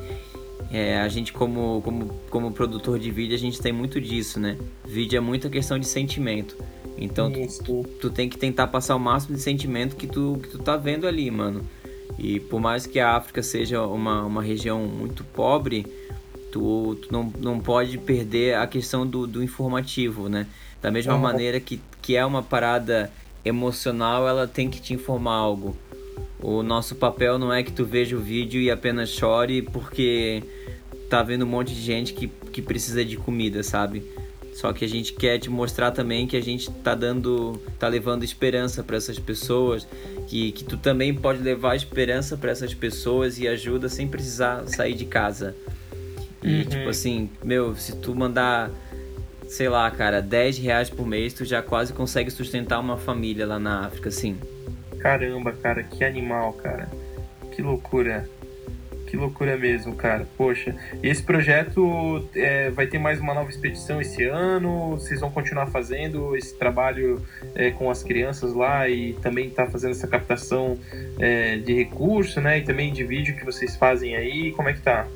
É, 0.70 0.98
a 0.98 1.08
gente, 1.08 1.32
como, 1.32 1.80
como, 1.82 2.06
como 2.28 2.52
produtor 2.52 2.98
de 2.98 3.10
vídeo, 3.10 3.34
a 3.34 3.38
gente 3.38 3.60
tem 3.60 3.72
muito 3.72 4.00
disso, 4.00 4.38
né? 4.38 4.58
Vídeo 4.84 5.16
é 5.16 5.20
muita 5.20 5.48
questão 5.48 5.78
de 5.78 5.86
sentimento. 5.86 6.56
Então, 6.98 7.32
tu, 7.64 7.82
tu, 8.00 8.10
tem 8.10 8.28
que 8.28 8.36
tentar 8.36 8.66
passar 8.66 8.94
o 8.94 9.00
máximo 9.00 9.36
de 9.36 9.42
sentimento 9.42 9.96
que 9.96 10.06
tu, 10.06 10.38
que 10.42 10.48
tu 10.48 10.58
tá 10.58 10.76
vendo 10.76 11.06
ali, 11.06 11.30
mano. 11.30 11.62
E 12.18 12.38
por 12.38 12.60
mais 12.60 12.86
que 12.86 13.00
a 13.00 13.16
África 13.16 13.42
seja 13.42 13.82
uma, 13.82 14.22
uma 14.22 14.42
região 14.42 14.80
muito 14.86 15.24
pobre, 15.24 15.86
tu, 16.52 16.96
tu 17.02 17.12
não, 17.12 17.32
não 17.38 17.58
pode 17.58 17.98
perder 17.98 18.56
a 18.56 18.66
questão 18.66 19.06
do, 19.06 19.26
do 19.26 19.42
informativo, 19.42 20.28
né? 20.28 20.46
Da 20.80 20.90
mesma 20.90 21.14
uhum. 21.14 21.20
maneira 21.20 21.58
que, 21.58 21.80
que 22.00 22.14
é 22.14 22.24
uma 22.24 22.42
parada 22.42 23.10
emocional, 23.44 24.26
ela 24.26 24.46
tem 24.46 24.68
que 24.68 24.80
te 24.80 24.94
informar 24.94 25.34
algo. 25.34 25.76
O 26.40 26.62
nosso 26.62 26.94
papel 26.94 27.38
não 27.38 27.52
é 27.52 27.62
que 27.62 27.72
tu 27.72 27.84
veja 27.84 28.16
o 28.16 28.20
vídeo 28.20 28.60
e 28.60 28.70
apenas 28.70 29.08
chore 29.10 29.62
porque 29.62 30.42
tá 31.08 31.22
vendo 31.22 31.44
um 31.44 31.48
monte 31.48 31.74
de 31.74 31.80
gente 31.80 32.12
que, 32.12 32.26
que 32.26 32.60
precisa 32.60 33.04
de 33.04 33.16
comida, 33.16 33.62
sabe? 33.62 34.02
Só 34.54 34.72
que 34.72 34.84
a 34.84 34.88
gente 34.88 35.12
quer 35.14 35.38
te 35.38 35.50
mostrar 35.50 35.90
também 35.90 36.28
que 36.28 36.36
a 36.36 36.40
gente 36.40 36.70
tá 36.70 36.94
dando, 36.94 37.60
tá 37.76 37.88
levando 37.88 38.22
esperança 38.22 38.84
para 38.84 38.96
essas 38.96 39.18
pessoas, 39.18 39.86
que, 40.28 40.52
que 40.52 40.62
tu 40.62 40.76
também 40.76 41.12
pode 41.12 41.42
levar 41.42 41.74
esperança 41.74 42.36
para 42.36 42.52
essas 42.52 42.72
pessoas 42.72 43.38
e 43.38 43.48
ajuda 43.48 43.88
sem 43.88 44.06
precisar 44.06 44.64
sair 44.68 44.94
de 44.94 45.06
casa. 45.06 45.56
E 46.40 46.58
uhum. 46.58 46.64
tipo 46.66 46.88
assim, 46.88 47.28
meu, 47.42 47.74
se 47.74 47.96
tu 47.96 48.14
mandar, 48.14 48.70
sei 49.54 49.68
lá, 49.68 49.90
cara, 49.90 50.20
10 50.20 50.58
reais 50.58 50.90
por 50.90 51.06
mês, 51.06 51.32
tu 51.32 51.44
já 51.44 51.62
quase 51.62 51.92
consegue 51.92 52.30
sustentar 52.30 52.80
uma 52.80 52.96
família 52.96 53.46
lá 53.46 53.58
na 53.58 53.86
África, 53.86 54.08
assim. 54.08 54.36
Caramba, 54.98 55.52
cara, 55.52 55.82
que 55.82 56.04
animal, 56.04 56.52
cara. 56.54 56.88
Que 57.52 57.62
loucura 57.62 58.28
que 59.14 59.16
loucura 59.16 59.56
mesmo, 59.56 59.94
cara. 59.94 60.26
Poxa, 60.36 60.74
e 61.00 61.08
esse 61.08 61.22
projeto 61.22 62.28
é, 62.34 62.68
vai 62.70 62.88
ter 62.88 62.98
mais 62.98 63.20
uma 63.20 63.32
nova 63.32 63.48
expedição 63.48 64.00
esse 64.00 64.24
ano? 64.24 64.90
Vocês 64.90 65.20
vão 65.20 65.30
continuar 65.30 65.68
fazendo 65.68 66.36
esse 66.36 66.58
trabalho 66.58 67.24
é, 67.54 67.70
com 67.70 67.88
as 67.88 68.02
crianças 68.02 68.52
lá 68.52 68.88
e 68.88 69.12
também 69.22 69.48
tá 69.50 69.66
fazendo 69.66 69.92
essa 69.92 70.08
captação 70.08 70.76
é, 71.20 71.58
de 71.58 71.72
recurso, 71.72 72.40
né? 72.40 72.58
E 72.58 72.62
também 72.62 72.92
de 72.92 73.04
vídeo 73.04 73.36
que 73.36 73.44
vocês 73.44 73.76
fazem 73.76 74.16
aí? 74.16 74.50
Como 74.50 74.68
é 74.68 74.72
que 74.72 74.80
tá? 74.80 75.06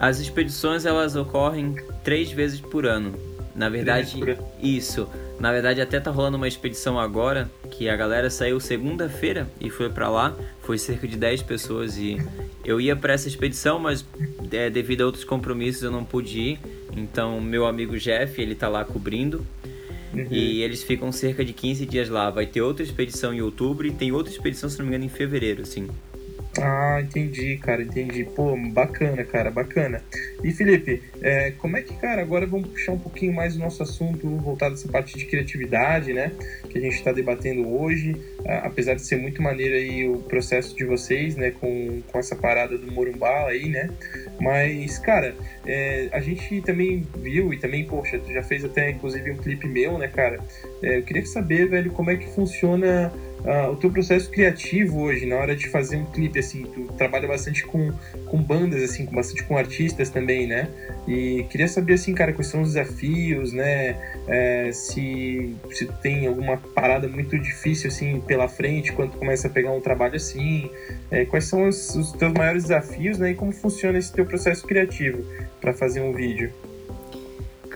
As 0.00 0.18
expedições 0.18 0.86
elas 0.86 1.14
ocorrem 1.14 1.76
três 2.02 2.32
vezes 2.32 2.58
por 2.58 2.86
ano. 2.86 3.35
Na 3.56 3.70
verdade, 3.70 4.22
isso. 4.62 5.08
Na 5.40 5.50
verdade, 5.50 5.80
até 5.80 5.98
tá 5.98 6.10
rolando 6.10 6.36
uma 6.36 6.46
expedição 6.46 6.98
agora 6.98 7.50
que 7.70 7.88
a 7.88 7.96
galera 7.96 8.28
saiu 8.28 8.60
segunda-feira 8.60 9.48
e 9.58 9.70
foi 9.70 9.88
para 9.88 10.08
lá. 10.10 10.36
Foi 10.62 10.76
cerca 10.76 11.08
de 11.08 11.16
10 11.16 11.42
pessoas 11.42 11.96
e 11.96 12.18
eu 12.64 12.80
ia 12.80 12.94
para 12.94 13.14
essa 13.14 13.28
expedição, 13.28 13.78
mas 13.78 14.04
é, 14.52 14.68
devido 14.68 15.02
a 15.02 15.06
outros 15.06 15.24
compromissos 15.24 15.82
eu 15.82 15.90
não 15.90 16.04
pude 16.04 16.38
ir. 16.38 16.60
Então, 16.94 17.40
meu 17.40 17.66
amigo 17.66 17.98
Jeff, 17.98 18.40
ele 18.40 18.54
tá 18.54 18.68
lá 18.68 18.84
cobrindo. 18.84 19.46
Uhum. 20.12 20.26
E 20.30 20.62
eles 20.62 20.82
ficam 20.82 21.10
cerca 21.10 21.44
de 21.44 21.52
15 21.52 21.86
dias 21.86 22.08
lá. 22.08 22.30
Vai 22.30 22.46
ter 22.46 22.60
outra 22.60 22.82
expedição 22.82 23.32
em 23.32 23.40
outubro 23.40 23.86
e 23.86 23.90
tem 23.90 24.12
outra 24.12 24.32
expedição, 24.32 24.68
se 24.68 24.78
não 24.78 24.84
me 24.84 24.90
engano, 24.90 25.04
em 25.04 25.08
fevereiro, 25.08 25.62
assim. 25.62 25.88
Ah, 26.60 27.00
entendi, 27.02 27.58
cara, 27.58 27.82
entendi. 27.82 28.24
Pô, 28.24 28.56
bacana, 28.72 29.24
cara, 29.24 29.50
bacana. 29.50 30.02
E 30.42 30.52
Felipe, 30.52 31.02
é, 31.20 31.50
como 31.52 31.76
é 31.76 31.82
que, 31.82 31.94
cara, 31.94 32.22
agora 32.22 32.46
vamos 32.46 32.68
puxar 32.68 32.92
um 32.92 32.98
pouquinho 32.98 33.34
mais 33.34 33.56
o 33.56 33.58
nosso 33.58 33.82
assunto 33.82 34.28
voltado 34.38 34.74
a 34.74 34.78
essa 34.78 34.88
parte 34.88 35.18
de 35.18 35.26
criatividade, 35.26 36.12
né? 36.12 36.32
Que 36.70 36.78
a 36.78 36.80
gente 36.80 36.94
está 36.94 37.12
debatendo 37.12 37.68
hoje. 37.68 38.16
Apesar 38.62 38.94
de 38.94 39.02
ser 39.02 39.16
muito 39.16 39.42
maneiro 39.42 39.74
aí 39.74 40.08
o 40.08 40.18
processo 40.18 40.74
de 40.76 40.84
vocês, 40.84 41.36
né? 41.36 41.50
Com, 41.50 42.02
com 42.10 42.18
essa 42.18 42.36
parada 42.36 42.76
do 42.78 42.90
Morumbá 42.90 43.46
aí, 43.48 43.68
né? 43.68 43.90
Mas, 44.40 44.98
cara, 44.98 45.34
é, 45.66 46.08
a 46.12 46.20
gente 46.20 46.60
também 46.62 47.06
viu 47.18 47.52
e 47.52 47.58
também, 47.58 47.84
poxa, 47.84 48.18
tu 48.18 48.32
já 48.32 48.42
fez 48.42 48.64
até 48.64 48.90
inclusive 48.90 49.30
um 49.30 49.36
clipe 49.36 49.66
meu, 49.66 49.98
né, 49.98 50.08
cara? 50.08 50.40
É, 50.82 50.98
eu 50.98 51.02
queria 51.02 51.24
saber, 51.26 51.68
velho, 51.68 51.90
como 51.90 52.10
é 52.10 52.16
que 52.16 52.26
funciona 52.34 53.12
uh, 53.46 53.70
o 53.70 53.76
teu 53.76 53.90
processo 53.90 54.30
criativo 54.30 55.00
hoje, 55.00 55.26
na 55.26 55.36
hora 55.36 55.54
de 55.54 55.68
fazer 55.68 55.96
um 55.96 56.04
clipe, 56.04 56.38
assim, 56.38 56.64
tu 56.64 56.92
trabalha 56.98 57.28
bastante 57.28 57.64
com, 57.64 57.92
com 58.26 58.42
bandas, 58.42 58.82
assim, 58.82 59.06
com 59.06 59.14
bastante 59.14 59.44
com 59.44 59.56
artistas 59.56 60.10
também, 60.10 60.46
né? 60.46 60.68
E 61.06 61.44
queria 61.50 61.68
saber, 61.68 61.94
assim, 61.94 62.14
cara, 62.14 62.32
quais 62.32 62.48
são 62.48 62.62
os 62.62 62.74
desafios, 62.74 63.52
né? 63.52 63.96
É, 64.26 64.70
se, 64.72 65.54
se 65.70 65.86
tem 66.02 66.26
alguma 66.26 66.56
parada 66.56 67.06
muito 67.06 67.38
difícil, 67.38 67.88
assim, 67.88 68.20
pela 68.20 68.48
frente, 68.48 68.92
quando 68.92 69.12
tu 69.12 69.18
começa 69.18 69.46
a 69.46 69.50
pegar 69.50 69.70
um 69.70 69.80
trabalho 69.80 70.16
assim, 70.16 70.68
é, 71.10 71.24
quais 71.24 71.44
são 71.44 71.68
os, 71.68 71.94
os 71.94 72.12
teus 72.12 72.32
maiores 72.32 72.64
desafios, 72.64 73.18
né? 73.18 73.30
E 73.30 73.34
como 73.34 73.52
funciona 73.52 73.98
esse 73.98 74.12
teu 74.12 74.26
processo 74.26 74.66
criativo 74.66 75.24
para 75.60 75.72
fazer 75.72 76.00
um 76.00 76.12
vídeo? 76.12 76.52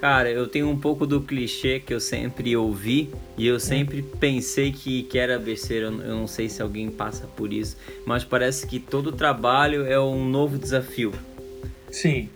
Cara, 0.00 0.30
eu 0.30 0.48
tenho 0.48 0.66
um 0.66 0.78
pouco 0.78 1.06
do 1.06 1.20
clichê 1.20 1.78
que 1.78 1.92
eu 1.92 2.00
sempre 2.00 2.56
ouvi 2.56 3.10
e 3.36 3.46
eu 3.46 3.60
sempre 3.60 4.00
pensei 4.00 4.72
que, 4.72 5.02
que 5.02 5.18
era 5.18 5.38
besteira. 5.38 5.88
Eu 5.88 6.16
não 6.16 6.26
sei 6.26 6.48
se 6.48 6.62
alguém 6.62 6.90
passa 6.90 7.26
por 7.26 7.52
isso, 7.52 7.76
mas 8.06 8.24
parece 8.24 8.66
que 8.66 8.80
todo 8.80 9.12
trabalho 9.12 9.84
é 9.84 10.00
um 10.00 10.26
novo 10.26 10.58
desafio. 10.58 11.12
Sim. 11.90 12.30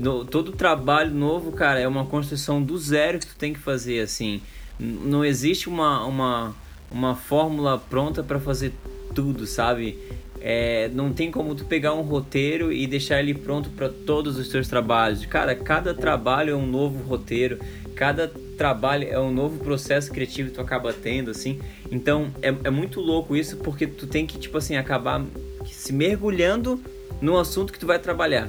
No, 0.00 0.24
todo 0.24 0.52
trabalho 0.52 1.14
novo, 1.14 1.52
cara, 1.52 1.78
é 1.78 1.86
uma 1.86 2.06
construção 2.06 2.62
do 2.62 2.78
zero 2.78 3.18
que 3.18 3.26
tu 3.26 3.36
tem 3.36 3.52
que 3.52 3.58
fazer, 3.58 4.00
assim. 4.00 4.40
Não 4.78 5.22
existe 5.22 5.68
uma, 5.68 6.06
uma, 6.06 6.56
uma 6.90 7.14
fórmula 7.14 7.76
pronta 7.76 8.22
para 8.22 8.40
fazer 8.40 8.72
tudo, 9.14 9.46
sabe? 9.46 9.98
É, 10.40 10.88
não 10.94 11.12
tem 11.12 11.30
como 11.30 11.54
tu 11.54 11.66
pegar 11.66 11.92
um 11.92 12.00
roteiro 12.00 12.72
e 12.72 12.86
deixar 12.86 13.20
ele 13.20 13.34
pronto 13.34 13.68
para 13.68 13.90
todos 13.90 14.38
os 14.38 14.48
teus 14.48 14.68
trabalhos. 14.68 15.26
Cara, 15.26 15.54
cada 15.54 15.92
trabalho 15.92 16.54
é 16.54 16.56
um 16.56 16.66
novo 16.66 17.04
roteiro, 17.04 17.58
cada 17.94 18.26
trabalho 18.56 19.06
é 19.06 19.20
um 19.20 19.30
novo 19.30 19.62
processo 19.62 20.10
criativo 20.10 20.48
que 20.48 20.54
tu 20.54 20.62
acaba 20.62 20.94
tendo, 20.94 21.30
assim. 21.30 21.60
Então 21.92 22.32
é, 22.40 22.48
é 22.64 22.70
muito 22.70 23.02
louco 23.02 23.36
isso 23.36 23.58
porque 23.58 23.86
tu 23.86 24.06
tem 24.06 24.26
que, 24.26 24.38
tipo 24.38 24.56
assim, 24.56 24.78
acabar 24.78 25.22
se 25.66 25.92
mergulhando 25.92 26.82
no 27.20 27.38
assunto 27.38 27.70
que 27.70 27.78
tu 27.78 27.86
vai 27.86 27.98
trabalhar. 27.98 28.48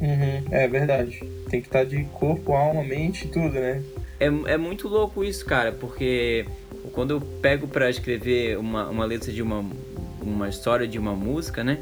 Uhum, 0.00 0.44
é 0.50 0.68
verdade. 0.68 1.20
Tem 1.48 1.60
que 1.60 1.68
estar 1.68 1.80
tá 1.80 1.84
de 1.84 2.04
corpo, 2.12 2.52
alma, 2.52 2.82
mente, 2.82 3.28
tudo, 3.28 3.54
né? 3.54 3.82
É, 4.20 4.26
é 4.26 4.56
muito 4.56 4.88
louco 4.88 5.24
isso, 5.24 5.44
cara, 5.44 5.72
porque 5.72 6.46
quando 6.92 7.12
eu 7.12 7.20
pego 7.20 7.66
para 7.66 7.88
escrever 7.90 8.58
uma, 8.58 8.88
uma 8.88 9.04
letra 9.04 9.32
de 9.32 9.42
uma 9.42 9.64
uma 10.26 10.48
história 10.48 10.86
de 10.86 10.98
uma 10.98 11.14
música, 11.14 11.62
né? 11.62 11.78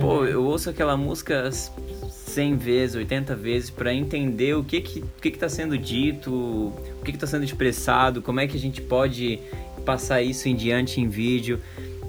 Pô, 0.00 0.20
uhum. 0.20 0.24
eu 0.24 0.44
ouço 0.44 0.70
aquela 0.70 0.96
música 0.96 1.50
100 1.50 2.56
vezes, 2.56 2.96
80 2.96 3.34
vezes 3.34 3.70
para 3.70 3.92
entender 3.92 4.54
o 4.54 4.64
que 4.64 4.80
que, 4.80 5.00
o 5.00 5.20
que 5.20 5.30
que 5.30 5.38
tá 5.38 5.48
sendo 5.48 5.76
dito, 5.76 6.32
o 6.32 7.04
que 7.04 7.12
que 7.12 7.18
tá 7.18 7.26
sendo 7.26 7.44
expressado, 7.44 8.22
como 8.22 8.40
é 8.40 8.46
que 8.46 8.56
a 8.56 8.60
gente 8.60 8.80
pode 8.80 9.38
passar 9.84 10.22
isso 10.22 10.48
em 10.48 10.54
diante 10.54 11.00
em 11.00 11.08
vídeo. 11.08 11.60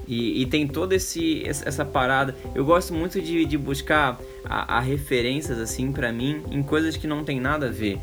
E, 0.06 0.42
e 0.42 0.46
tem 0.46 0.68
toda 0.68 0.94
esse, 0.94 1.42
essa 1.46 1.84
parada. 1.84 2.34
Eu 2.54 2.64
gosto 2.64 2.92
muito 2.92 3.20
de, 3.20 3.44
de 3.46 3.56
buscar 3.56 4.20
a, 4.44 4.78
a 4.78 4.80
referências, 4.80 5.58
assim, 5.58 5.92
para 5.92 6.12
mim, 6.12 6.42
em 6.50 6.62
coisas 6.62 6.96
que 6.96 7.06
não 7.06 7.24
tem 7.24 7.40
nada 7.40 7.66
a 7.66 7.70
ver. 7.70 7.98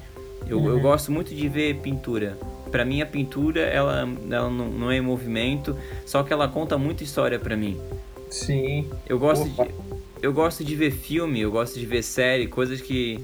Eu, 0.48 0.60
uhum. 0.60 0.70
eu 0.70 0.80
gosto 0.80 1.12
muito 1.12 1.34
de 1.34 1.48
ver 1.48 1.76
pintura 1.78 2.38
para 2.72 2.86
mim 2.86 3.02
a 3.02 3.06
pintura 3.06 3.62
ela, 3.62 4.10
ela 4.30 4.50
não, 4.50 4.70
não, 4.70 4.90
é 4.90 4.98
em 4.98 5.02
movimento, 5.02 5.78
só 6.06 6.24
que 6.24 6.32
ela 6.32 6.48
conta 6.48 6.78
muita 6.78 7.04
história 7.04 7.38
para 7.38 7.56
mim. 7.56 7.78
Sim. 8.30 8.90
Eu 9.08 9.20
gosto 9.20 9.48
de, 9.48 9.72
eu 10.22 10.32
gosto 10.32 10.64
de 10.64 10.76
ver 10.76 10.92
filme, 10.92 11.42
eu 11.42 11.52
gosto 11.52 11.78
de 11.78 11.86
ver 11.86 12.02
série, 12.02 12.48
coisas 12.48 12.80
que, 12.80 13.20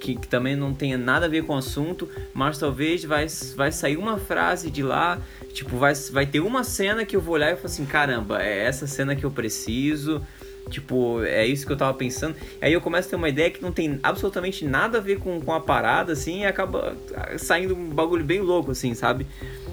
que, 0.00 0.16
que, 0.16 0.26
também 0.26 0.56
não 0.56 0.72
tenha 0.72 0.96
nada 0.96 1.26
a 1.26 1.28
ver 1.28 1.44
com 1.44 1.54
o 1.54 1.58
assunto, 1.58 2.08
mas 2.32 2.58
talvez 2.58 3.04
vai, 3.04 3.26
vai 3.54 3.70
sair 3.70 3.98
uma 3.98 4.16
frase 4.16 4.70
de 4.70 4.82
lá, 4.82 5.20
tipo, 5.52 5.76
vai, 5.76 5.92
vai 6.10 6.24
ter 6.24 6.40
uma 6.40 6.64
cena 6.64 7.04
que 7.04 7.14
eu 7.14 7.20
vou 7.20 7.34
olhar 7.34 7.52
e 7.52 7.56
falar 7.56 7.66
assim, 7.66 7.84
caramba, 7.84 8.42
é 8.42 8.64
essa 8.64 8.86
cena 8.86 9.14
que 9.14 9.24
eu 9.24 9.30
preciso. 9.30 10.22
Tipo, 10.70 11.22
é 11.22 11.46
isso 11.46 11.64
que 11.66 11.72
eu 11.72 11.76
tava 11.76 11.94
pensando. 11.94 12.34
Aí 12.60 12.72
eu 12.72 12.80
começo 12.80 13.08
a 13.08 13.10
ter 13.10 13.16
uma 13.16 13.28
ideia 13.28 13.50
que 13.50 13.62
não 13.62 13.72
tem 13.72 14.00
absolutamente 14.02 14.64
nada 14.64 14.98
a 14.98 15.00
ver 15.00 15.18
com, 15.18 15.40
com 15.40 15.52
a 15.52 15.60
parada, 15.60 16.12
assim, 16.12 16.40
e 16.40 16.46
acaba 16.46 16.96
saindo 17.38 17.74
um 17.74 17.88
bagulho 17.88 18.24
bem 18.24 18.40
louco, 18.40 18.72
assim, 18.72 18.94
sabe? 18.94 19.26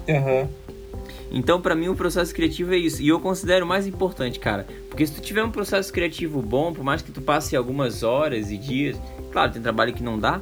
Uhum. 0.07 0.47
Então, 1.31 1.59
para 1.59 1.73
mim, 1.73 1.87
o 1.87 1.95
processo 1.95 2.33
criativo 2.33 2.75
é 2.75 2.77
isso. 2.77 3.01
E 3.01 3.07
eu 3.07 3.19
considero 3.19 3.65
mais 3.65 3.87
importante, 3.87 4.39
cara. 4.39 4.67
Porque 4.87 5.05
se 5.05 5.13
tu 5.13 5.21
tiver 5.21 5.43
um 5.43 5.49
processo 5.49 5.91
criativo 5.91 6.41
bom, 6.43 6.71
por 6.71 6.83
mais 6.83 7.01
que 7.01 7.11
tu 7.11 7.21
passe 7.21 7.55
algumas 7.55 8.03
horas 8.03 8.51
e 8.51 8.57
dias, 8.57 8.95
claro, 9.31 9.51
tem 9.51 9.61
trabalho 9.61 9.93
que 9.93 10.03
não 10.03 10.19
dá. 10.19 10.39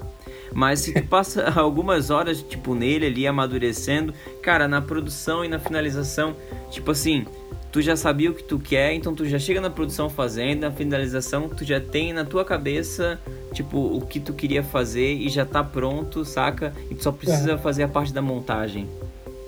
Mas 0.53 0.81
se 0.81 0.93
tu 0.93 1.03
passa 1.07 1.49
algumas 1.55 2.09
horas, 2.09 2.43
tipo, 2.43 2.75
nele 2.75 3.05
ali, 3.05 3.25
amadurecendo, 3.25 4.13
cara, 4.43 4.67
na 4.67 4.81
produção 4.81 5.45
e 5.45 5.47
na 5.47 5.59
finalização, 5.59 6.35
tipo 6.69 6.91
assim, 6.91 7.25
tu 7.71 7.81
já 7.81 7.95
sabia 7.95 8.29
o 8.29 8.33
que 8.33 8.43
tu 8.43 8.59
quer, 8.59 8.93
então 8.93 9.15
tu 9.15 9.25
já 9.25 9.39
chega 9.39 9.61
na 9.61 9.69
produção 9.69 10.09
fazendo, 10.09 10.61
na 10.61 10.71
finalização 10.71 11.47
tu 11.47 11.63
já 11.63 11.79
tem 11.79 12.11
na 12.11 12.25
tua 12.25 12.43
cabeça, 12.43 13.19
tipo, 13.53 13.77
o 13.77 14.01
que 14.01 14.19
tu 14.19 14.33
queria 14.33 14.61
fazer 14.61 15.13
e 15.13 15.29
já 15.29 15.45
tá 15.45 15.63
pronto, 15.63 16.25
saca? 16.25 16.73
E 16.89 16.95
tu 16.95 17.03
só 17.03 17.11
precisa 17.11 17.53
é. 17.53 17.57
fazer 17.57 17.83
a 17.83 17.87
parte 17.87 18.13
da 18.13 18.21
montagem. 18.21 18.87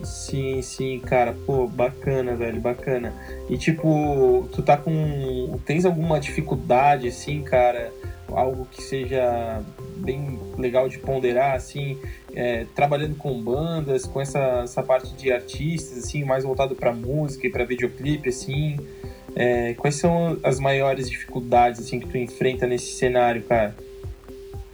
Sim, 0.03 0.61
sim, 0.61 0.99
cara, 0.99 1.34
pô, 1.45 1.67
bacana, 1.67 2.36
velho, 2.36 2.59
bacana. 2.59 3.13
E 3.49 3.57
tipo, 3.57 4.47
tu 4.51 4.61
tá 4.61 4.76
com. 4.76 5.57
Tens 5.65 5.86
alguma 5.86 6.19
dificuldade, 6.19 7.07
assim, 7.07 7.41
cara? 7.41 7.91
Algo 8.28 8.67
que 8.69 8.82
seja 8.84 9.61
bem 10.04 10.39
legal 10.58 10.89
de 10.89 10.99
ponderar, 10.99 11.56
assim, 11.56 11.97
é, 12.36 12.66
trabalhando 12.76 13.16
com 13.16 13.41
bandas, 13.41 14.06
com 14.06 14.20
essa, 14.20 14.62
essa 14.64 14.84
parte 14.84 15.14
de 15.14 15.32
artistas, 15.32 15.97
assim, 15.99 16.24
mais 16.24 16.43
voltado 16.43 16.76
para 16.76 16.91
música 16.91 17.47
e 17.47 17.49
para 17.49 17.64
videoclipe, 17.64 18.30
assim. 18.30 18.78
É, 19.36 19.74
quais 19.76 19.95
são 19.95 20.38
as 20.43 20.60
maiores 20.60 21.10
dificuldades, 21.10 21.80
assim, 21.82 21.99
que 21.99 22.08
tu 22.08 22.18
enfrenta 22.18 22.68
nesse 22.68 22.93
cenário, 22.93 23.41
cara? 23.43 23.76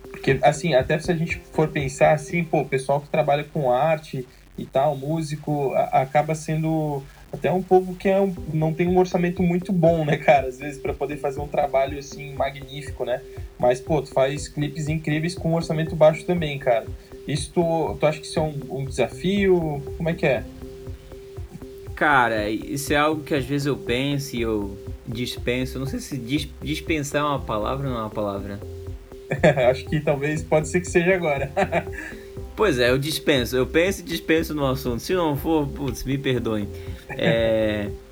Porque, 0.09 0.37
assim, 0.41 0.73
até 0.73 0.99
se 0.99 1.11
a 1.11 1.15
gente 1.15 1.41
for 1.53 1.69
pensar, 1.69 2.13
assim, 2.13 2.43
pô, 2.43 2.61
o 2.61 2.65
pessoal 2.65 2.99
que 2.99 3.07
trabalha 3.07 3.43
com 3.43 3.71
arte 3.71 4.27
e 4.57 4.65
tal, 4.65 4.95
músico, 4.97 5.73
a, 5.73 6.01
acaba 6.01 6.35
sendo 6.35 7.01
até 7.31 7.51
um 7.51 7.61
povo 7.61 7.95
que 7.95 8.09
é 8.09 8.19
um, 8.19 8.33
não 8.53 8.73
tem 8.73 8.87
um 8.87 8.97
orçamento 8.97 9.41
muito 9.41 9.71
bom, 9.71 10.03
né, 10.03 10.17
cara? 10.17 10.47
Às 10.47 10.59
vezes 10.59 10.81
para 10.81 10.93
poder 10.93 11.17
fazer 11.17 11.39
um 11.39 11.47
trabalho 11.47 11.97
assim 11.97 12.33
magnífico, 12.33 13.05
né? 13.05 13.21
Mas 13.59 13.81
pô, 13.81 14.01
tu 14.01 14.09
faz 14.09 14.47
clipes 14.47 14.87
incríveis 14.87 15.35
com 15.35 15.51
um 15.51 15.55
orçamento 15.55 15.95
baixo 15.95 16.25
também, 16.25 16.57
cara. 16.57 16.87
Isso 17.27 17.51
tu, 17.53 17.97
tu 17.99 18.05
acha 18.05 18.19
que 18.19 18.25
isso 18.25 18.39
é 18.39 18.41
um, 18.41 18.59
um 18.69 18.85
desafio? 18.85 19.83
Como 19.97 20.09
é 20.09 20.13
que 20.13 20.25
é? 20.25 20.43
Cara, 21.95 22.49
isso 22.49 22.93
é 22.93 22.95
algo 22.95 23.23
que 23.23 23.35
às 23.35 23.43
vezes 23.43 23.67
eu 23.67 23.75
penso 23.75 24.35
e 24.35 24.41
eu 24.41 24.77
dispenso. 25.05 25.77
Não 25.77 25.85
sei 25.85 25.99
se 25.99 26.17
dispensar 26.61 27.21
é 27.21 27.25
uma 27.25 27.39
palavra 27.39 27.87
ou 27.87 27.93
não 27.93 27.99
é 27.99 28.03
uma 28.03 28.09
palavra. 28.09 28.59
Acho 29.69 29.85
que 29.85 29.99
talvez 29.99 30.41
pode 30.41 30.69
ser 30.69 30.79
que 30.79 30.87
seja 30.87 31.13
agora. 31.15 31.51
Pois 32.55 32.77
é, 32.77 32.89
eu 32.89 32.97
dispenso. 32.97 33.55
Eu 33.55 33.65
penso 33.65 34.01
e 34.01 34.03
dispenso 34.03 34.53
no 34.53 34.65
assunto. 34.65 34.99
Se 34.99 35.13
não 35.13 35.37
for, 35.37 35.65
putz, 35.65 36.03
me 36.03 36.17
perdoem. 36.17 36.67
É... 37.07 37.89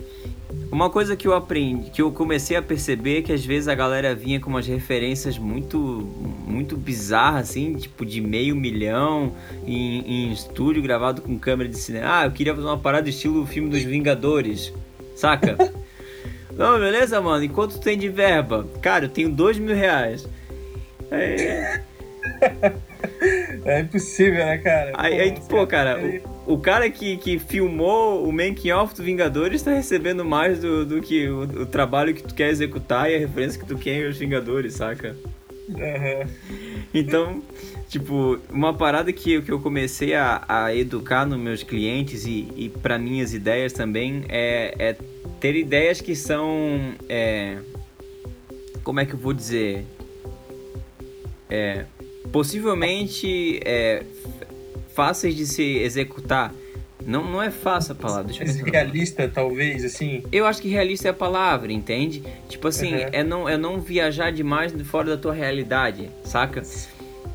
Uma 0.72 0.90
coisa 0.90 1.16
que 1.16 1.28
eu 1.28 1.34
aprendi, 1.34 1.90
que 1.90 2.02
eu 2.02 2.12
comecei 2.12 2.56
a 2.58 2.62
perceber 2.62 3.20
é 3.20 3.22
que 3.22 3.34
às 3.34 3.46
vezes 3.46 3.68
a 3.68 3.76
galera 3.76 4.14
vinha 4.14 4.40
com 4.40 4.50
umas 4.50 4.68
referências 4.68 5.38
muito 5.38 5.78
muito 6.46 6.78
bizarras, 6.78 7.50
assim, 7.50 7.74
tipo 7.74 8.06
de 8.06 8.20
meio 8.22 8.56
milhão 8.56 9.34
em, 9.66 10.00
em 10.28 10.32
estúdio 10.32 10.82
gravado 10.82 11.22
com 11.22 11.38
câmera 11.38 11.70
de 11.70 11.78
cinema. 11.78 12.20
Ah, 12.20 12.26
eu 12.26 12.32
queria 12.32 12.54
fazer 12.54 12.68
uma 12.68 12.78
parada 12.78 13.10
estilo 13.10 13.46
filme 13.46 13.70
dos 13.70 13.84
Vingadores, 13.84 14.74
saca? 15.16 15.58
Não, 16.52 16.80
beleza, 16.80 17.22
mano? 17.22 17.44
Enquanto 17.44 17.74
tu 17.74 17.82
tem 17.82 17.98
de 17.98 18.10
verba? 18.10 18.68
Cara, 18.82 19.06
eu 19.06 19.10
tenho 19.10 19.30
dois 19.30 19.58
mil 19.58 19.76
reais. 19.76 20.28
É... 21.12 21.82
É 23.66 23.82
impossível, 23.82 24.46
né, 24.46 24.58
cara? 24.58 24.94
Aí, 24.96 25.16
pô, 25.16 25.22
aí, 25.22 25.36
pô 25.50 25.68
cara, 25.68 26.00
o, 26.00 26.37
o, 26.48 26.58
cara 26.58 26.90
que, 26.90 27.18
que 27.18 27.38
filmou 27.38 28.28
o 28.28 28.32
making 28.32 28.72
off 28.72 28.96
do 28.96 29.04
Vingadores 29.04 29.62
tá 29.62 29.72
recebendo 29.72 30.24
mais 30.24 30.60
do, 30.60 30.86
do 30.86 31.02
que 31.02 31.28
o, 31.28 31.42
o, 31.42 31.66
trabalho 31.66 32.14
que 32.14 32.24
tu 32.24 32.34
quer 32.34 32.50
executar 32.50 33.12
e 33.12 33.16
a 33.16 33.20
referência 33.20 33.60
que 33.60 33.68
tu 33.68 33.78
quer 33.78 34.08
os 34.08 34.18
Vingadores, 34.18 34.74
saca? 34.74 35.16
Uhum. 35.70 36.30
Então, 36.94 37.44
tipo, 37.90 38.40
uma 38.50 38.74
parada 38.74 39.12
que, 39.12 39.42
que 39.42 39.52
eu 39.52 39.60
comecei 39.60 40.14
a, 40.14 40.44
a 40.48 40.74
educar 40.74 41.26
nos 41.26 41.38
meus 41.38 41.62
clientes 41.64 42.26
e, 42.26 42.48
e 42.56 42.70
para 42.70 42.98
minhas 42.98 43.34
ideias 43.34 43.74
também 43.74 44.24
é, 44.30 44.74
é 44.80 44.98
ter 45.40 45.56
ideias 45.56 46.00
que 46.00 46.16
são. 46.16 46.94
É, 47.10 47.58
como 48.84 49.02
é 49.02 49.06
que 49.06 49.14
eu 49.14 49.20
vou 49.20 49.34
dizer? 49.34 49.86
É, 51.50 51.86
possivelmente 52.32 53.60
é, 53.64 54.04
fáceis 54.98 55.36
de 55.36 55.46
se 55.46 55.78
executar. 55.78 56.52
Não, 57.06 57.24
não 57.24 57.40
é 57.40 57.52
fácil 57.52 57.92
a 57.92 57.96
palavra. 57.96 58.34
Deixa 58.34 58.66
realista, 58.66 59.30
talvez, 59.32 59.86
assim? 59.86 60.24
Eu 60.32 60.48
acho 60.48 60.60
que 60.60 60.68
realista 60.68 61.08
é 61.08 61.12
a 61.12 61.14
palavra, 61.14 61.72
entende? 61.72 62.24
Tipo 62.50 62.68
assim, 62.68 62.96
uhum. 62.96 63.10
é, 63.12 63.24
não, 63.24 63.48
é 63.48 63.56
não 63.56 63.80
viajar 63.80 64.32
demais 64.32 64.74
fora 64.86 65.12
da 65.12 65.18
tua 65.18 65.34
realidade, 65.34 66.10
saca? 66.24 66.64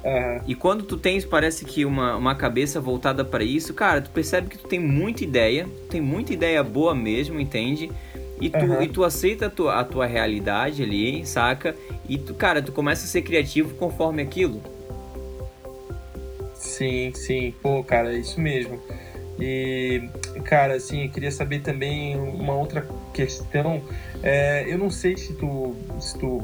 Uhum. 0.05 0.41
E 0.45 0.57
quando 0.57 0.83
tu 0.83 0.97
tens, 0.97 1.25
parece 1.25 1.65
que 1.65 1.85
uma, 1.85 2.17
uma 2.17 2.35
cabeça 2.35 2.81
voltada 2.81 3.25
para 3.25 3.45
isso, 3.45 3.73
cara, 3.73 4.01
tu 4.01 4.11
percebe 4.11 4.49
que 4.49 4.59
tu 4.59 4.67
tem 4.67 4.81
muita 4.81 5.23
ideia, 5.23 5.69
tem 5.89 6.01
muita 6.01 6.33
ideia 6.33 6.65
boa 6.65 6.97
mesmo, 6.97 7.39
entende? 7.39 7.89
E 8.41 8.51
tu, 8.51 8.59
uhum. 8.59 8.83
e 8.83 8.89
tu 8.89 9.05
aceita 9.05 9.47
a 9.47 9.51
tua, 9.51 9.79
a 9.79 9.85
tua 9.85 10.05
realidade 10.05 10.83
ali, 10.83 11.25
saca? 11.25 11.77
E 12.09 12.19
tu, 12.19 12.35
cara, 12.35 12.61
tu 12.61 12.73
começa 12.73 13.05
a 13.05 13.09
ser 13.09 13.23
criativo 13.23 13.73
conforme 13.77 14.21
aquilo. 14.21 14.61
Sim, 16.73 17.13
sim. 17.15 17.55
Pô, 17.63 17.85
cara, 17.85 18.15
é 18.15 18.19
isso 18.19 18.41
mesmo. 18.41 18.81
E, 19.39 20.09
cara, 20.45 20.75
assim, 20.75 21.05
eu 21.05 21.11
queria 21.11 21.31
saber 21.31 21.61
também 21.61 22.17
uma 22.17 22.55
outra 22.55 22.87
questão. 23.13 23.83
É, 24.23 24.65
eu 24.67 24.79
não 24.79 24.89
sei 24.89 25.17
se 25.17 25.35
tu, 25.35 25.77
se 26.01 26.19
tu 26.19 26.43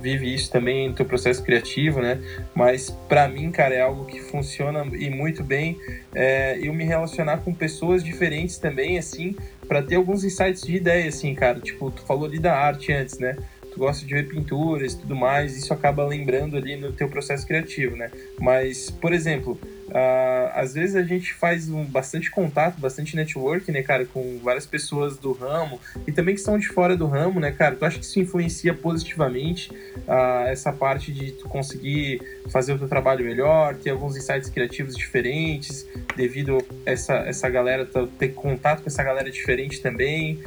vive 0.00 0.34
isso 0.34 0.50
também 0.50 0.88
no 0.88 0.94
teu 0.94 1.06
processo 1.06 1.42
criativo, 1.44 2.00
né? 2.00 2.20
Mas 2.52 2.90
para 3.08 3.28
mim, 3.28 3.52
cara, 3.52 3.74
é 3.74 3.80
algo 3.80 4.06
que 4.06 4.20
funciona 4.20 4.84
e 4.96 5.08
muito 5.08 5.44
bem. 5.44 5.78
É, 6.12 6.58
eu 6.60 6.74
me 6.74 6.84
relacionar 6.84 7.38
com 7.38 7.54
pessoas 7.54 8.02
diferentes 8.02 8.58
também, 8.58 8.98
assim, 8.98 9.36
para 9.68 9.82
ter 9.82 9.94
alguns 9.94 10.24
insights 10.24 10.62
de 10.62 10.74
ideia, 10.74 11.08
assim, 11.08 11.32
cara. 11.32 11.60
Tipo, 11.60 11.92
tu 11.92 12.02
falou 12.02 12.26
ali 12.26 12.40
da 12.40 12.56
arte 12.56 12.92
antes, 12.92 13.18
né? 13.20 13.36
Tu 13.70 13.78
gosta 13.78 14.04
de 14.04 14.12
ver 14.12 14.28
pinturas 14.28 14.94
e 14.94 14.98
tudo 14.98 15.14
mais, 15.16 15.56
isso 15.56 15.72
acaba 15.72 16.04
lembrando 16.04 16.56
ali 16.56 16.76
no 16.76 16.92
teu 16.92 17.08
processo 17.08 17.46
criativo, 17.46 17.96
né? 17.96 18.10
Mas, 18.38 18.90
por 18.90 19.12
exemplo, 19.12 19.58
uh, 19.88 20.50
às 20.54 20.74
vezes 20.74 20.96
a 20.96 21.02
gente 21.02 21.34
faz 21.34 21.68
um, 21.68 21.84
bastante 21.84 22.30
contato, 22.30 22.80
bastante 22.80 23.16
network, 23.16 23.70
né, 23.70 23.82
cara, 23.82 24.04
com 24.04 24.38
várias 24.42 24.66
pessoas 24.66 25.16
do 25.18 25.32
ramo 25.32 25.80
e 26.06 26.12
também 26.12 26.34
que 26.34 26.40
estão 26.40 26.58
de 26.58 26.68
fora 26.68 26.96
do 26.96 27.06
ramo, 27.06 27.40
né, 27.40 27.50
cara? 27.50 27.76
Tu 27.76 27.84
acha 27.84 27.98
que 27.98 28.04
isso 28.04 28.18
influencia 28.20 28.74
positivamente 28.74 29.70
uh, 29.70 30.46
essa 30.48 30.72
parte 30.72 31.12
de 31.12 31.32
tu 31.32 31.48
conseguir 31.48 32.20
fazer 32.50 32.72
o 32.72 32.78
teu 32.78 32.88
trabalho 32.88 33.24
melhor, 33.24 33.76
ter 33.76 33.90
alguns 33.90 34.16
insights 34.16 34.48
criativos 34.48 34.96
diferentes, 34.96 35.86
devido 36.16 36.58
a 36.86 36.90
essa, 36.90 37.14
essa 37.14 37.48
galera, 37.48 37.88
ter 38.18 38.28
contato 38.28 38.82
com 38.82 38.88
essa 38.88 39.02
galera 39.02 39.30
diferente 39.30 39.80
também? 39.80 40.40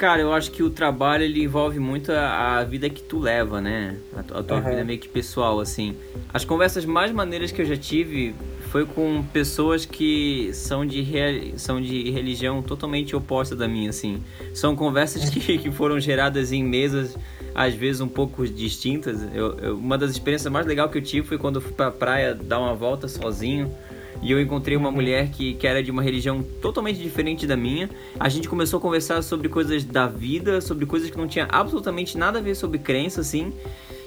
Cara, 0.00 0.22
eu 0.22 0.32
acho 0.32 0.50
que 0.50 0.62
o 0.62 0.70
trabalho 0.70 1.24
ele 1.24 1.42
envolve 1.44 1.78
muito 1.78 2.10
a, 2.10 2.56
a 2.56 2.64
vida 2.64 2.88
que 2.88 3.02
tu 3.02 3.18
leva, 3.18 3.60
né? 3.60 3.98
A, 4.16 4.38
a 4.38 4.42
tua 4.42 4.56
uhum. 4.56 4.70
vida 4.70 4.82
meio 4.82 4.98
que 4.98 5.06
pessoal, 5.06 5.60
assim. 5.60 5.94
As 6.32 6.42
conversas 6.42 6.86
mais 6.86 7.12
maneiras 7.12 7.52
que 7.52 7.60
eu 7.60 7.66
já 7.66 7.76
tive 7.76 8.34
foi 8.70 8.86
com 8.86 9.22
pessoas 9.30 9.84
que 9.84 10.54
são 10.54 10.86
de, 10.86 11.52
são 11.58 11.82
de 11.82 12.10
religião 12.10 12.62
totalmente 12.62 13.14
oposta 13.14 13.54
da 13.54 13.68
minha, 13.68 13.90
assim. 13.90 14.22
São 14.54 14.74
conversas 14.74 15.28
que, 15.28 15.38
que 15.60 15.70
foram 15.70 16.00
geradas 16.00 16.50
em 16.50 16.64
mesas, 16.64 17.14
às 17.54 17.74
vezes 17.74 18.00
um 18.00 18.08
pouco 18.08 18.48
distintas. 18.48 19.22
Eu, 19.34 19.58
eu, 19.58 19.76
uma 19.76 19.98
das 19.98 20.12
experiências 20.12 20.50
mais 20.50 20.64
legais 20.64 20.90
que 20.90 20.96
eu 20.96 21.02
tive 21.02 21.26
foi 21.26 21.36
quando 21.36 21.56
eu 21.56 21.60
fui 21.60 21.72
pra 21.72 21.90
praia 21.90 22.34
dar 22.34 22.58
uma 22.58 22.74
volta 22.74 23.06
sozinho 23.06 23.70
e 24.22 24.30
eu 24.30 24.40
encontrei 24.40 24.76
uma 24.76 24.90
mulher 24.90 25.30
que, 25.30 25.54
que 25.54 25.66
era 25.66 25.82
de 25.82 25.90
uma 25.90 26.02
religião 26.02 26.42
totalmente 26.60 26.98
diferente 26.98 27.46
da 27.46 27.56
minha. 27.56 27.88
A 28.18 28.28
gente 28.28 28.48
começou 28.48 28.78
a 28.78 28.80
conversar 28.80 29.22
sobre 29.22 29.48
coisas 29.48 29.82
da 29.82 30.06
vida, 30.06 30.60
sobre 30.60 30.84
coisas 30.84 31.10
que 31.10 31.16
não 31.16 31.26
tinha 31.26 31.48
absolutamente 31.50 32.18
nada 32.18 32.38
a 32.38 32.42
ver 32.42 32.54
sobre 32.54 32.78
crença, 32.78 33.22
assim. 33.22 33.52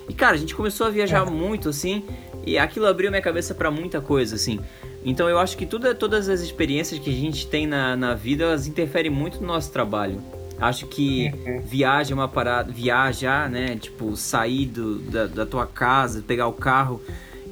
E 0.07 0.13
cara, 0.13 0.35
a 0.35 0.37
gente 0.37 0.53
começou 0.53 0.85
a 0.85 0.89
viajar 0.89 1.25
é. 1.25 1.29
muito, 1.29 1.69
assim, 1.69 2.03
e 2.45 2.57
aquilo 2.57 2.85
abriu 2.85 3.09
minha 3.09 3.21
cabeça 3.21 3.55
para 3.55 3.71
muita 3.71 4.01
coisa, 4.01 4.35
assim. 4.35 4.59
Então 5.03 5.27
eu 5.27 5.39
acho 5.39 5.57
que 5.57 5.65
tudo, 5.65 5.93
todas 5.95 6.29
as 6.29 6.41
experiências 6.41 6.99
que 6.99 7.09
a 7.09 7.13
gente 7.13 7.47
tem 7.47 7.65
na, 7.65 7.95
na 7.95 8.13
vida, 8.13 8.43
elas 8.43 8.67
interferem 8.67 9.11
muito 9.11 9.41
no 9.41 9.47
nosso 9.47 9.71
trabalho. 9.71 10.21
Acho 10.59 10.85
que 10.87 11.31
uhum. 11.45 11.61
viagem 11.61 12.13
é 12.13 12.15
uma 12.15 12.27
parada, 12.27 12.71
viajar, 12.71 13.49
né? 13.49 13.75
Tipo, 13.75 14.15
sair 14.15 14.67
do, 14.67 14.99
da, 14.99 15.25
da 15.25 15.45
tua 15.45 15.65
casa, 15.65 16.23
pegar 16.25 16.47
o 16.47 16.53
carro 16.53 17.01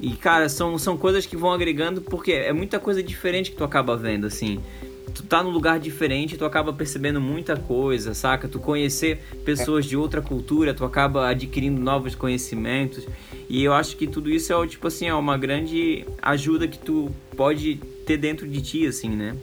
e, 0.02 0.16
cara, 0.16 0.48
são, 0.48 0.76
são 0.78 0.98
coisas 0.98 1.24
que 1.24 1.36
vão 1.36 1.52
agregando 1.52 2.02
porque 2.02 2.32
é 2.32 2.52
muita 2.52 2.80
coisa 2.80 3.00
diferente 3.00 3.52
que 3.52 3.56
tu 3.56 3.62
acaba 3.62 3.96
vendo, 3.96 4.26
assim. 4.26 4.60
Tu 5.14 5.22
tá 5.22 5.44
num 5.44 5.50
lugar 5.50 5.78
diferente, 5.78 6.36
tu 6.36 6.44
acaba 6.44 6.72
percebendo 6.72 7.20
muita 7.20 7.56
coisa, 7.56 8.12
saca? 8.12 8.48
Tu 8.48 8.58
conhecer 8.58 9.20
pessoas 9.44 9.86
de 9.86 9.96
outra 9.96 10.20
cultura, 10.20 10.74
tu 10.74 10.84
acaba 10.84 11.28
adquirindo 11.28 11.80
novos 11.80 12.16
conhecimentos. 12.16 13.06
E 13.48 13.62
eu 13.62 13.72
acho 13.72 13.96
que 13.96 14.08
tudo 14.08 14.28
isso 14.28 14.52
é, 14.52 14.66
tipo 14.66 14.88
assim, 14.88 15.06
é 15.06 15.14
uma 15.14 15.38
grande 15.38 16.04
ajuda 16.20 16.66
que 16.66 16.80
tu 16.80 17.08
pode 17.36 17.76
ter 18.04 18.16
dentro 18.16 18.48
de 18.48 18.60
ti, 18.60 18.84
assim, 18.84 19.10
né? 19.10 19.36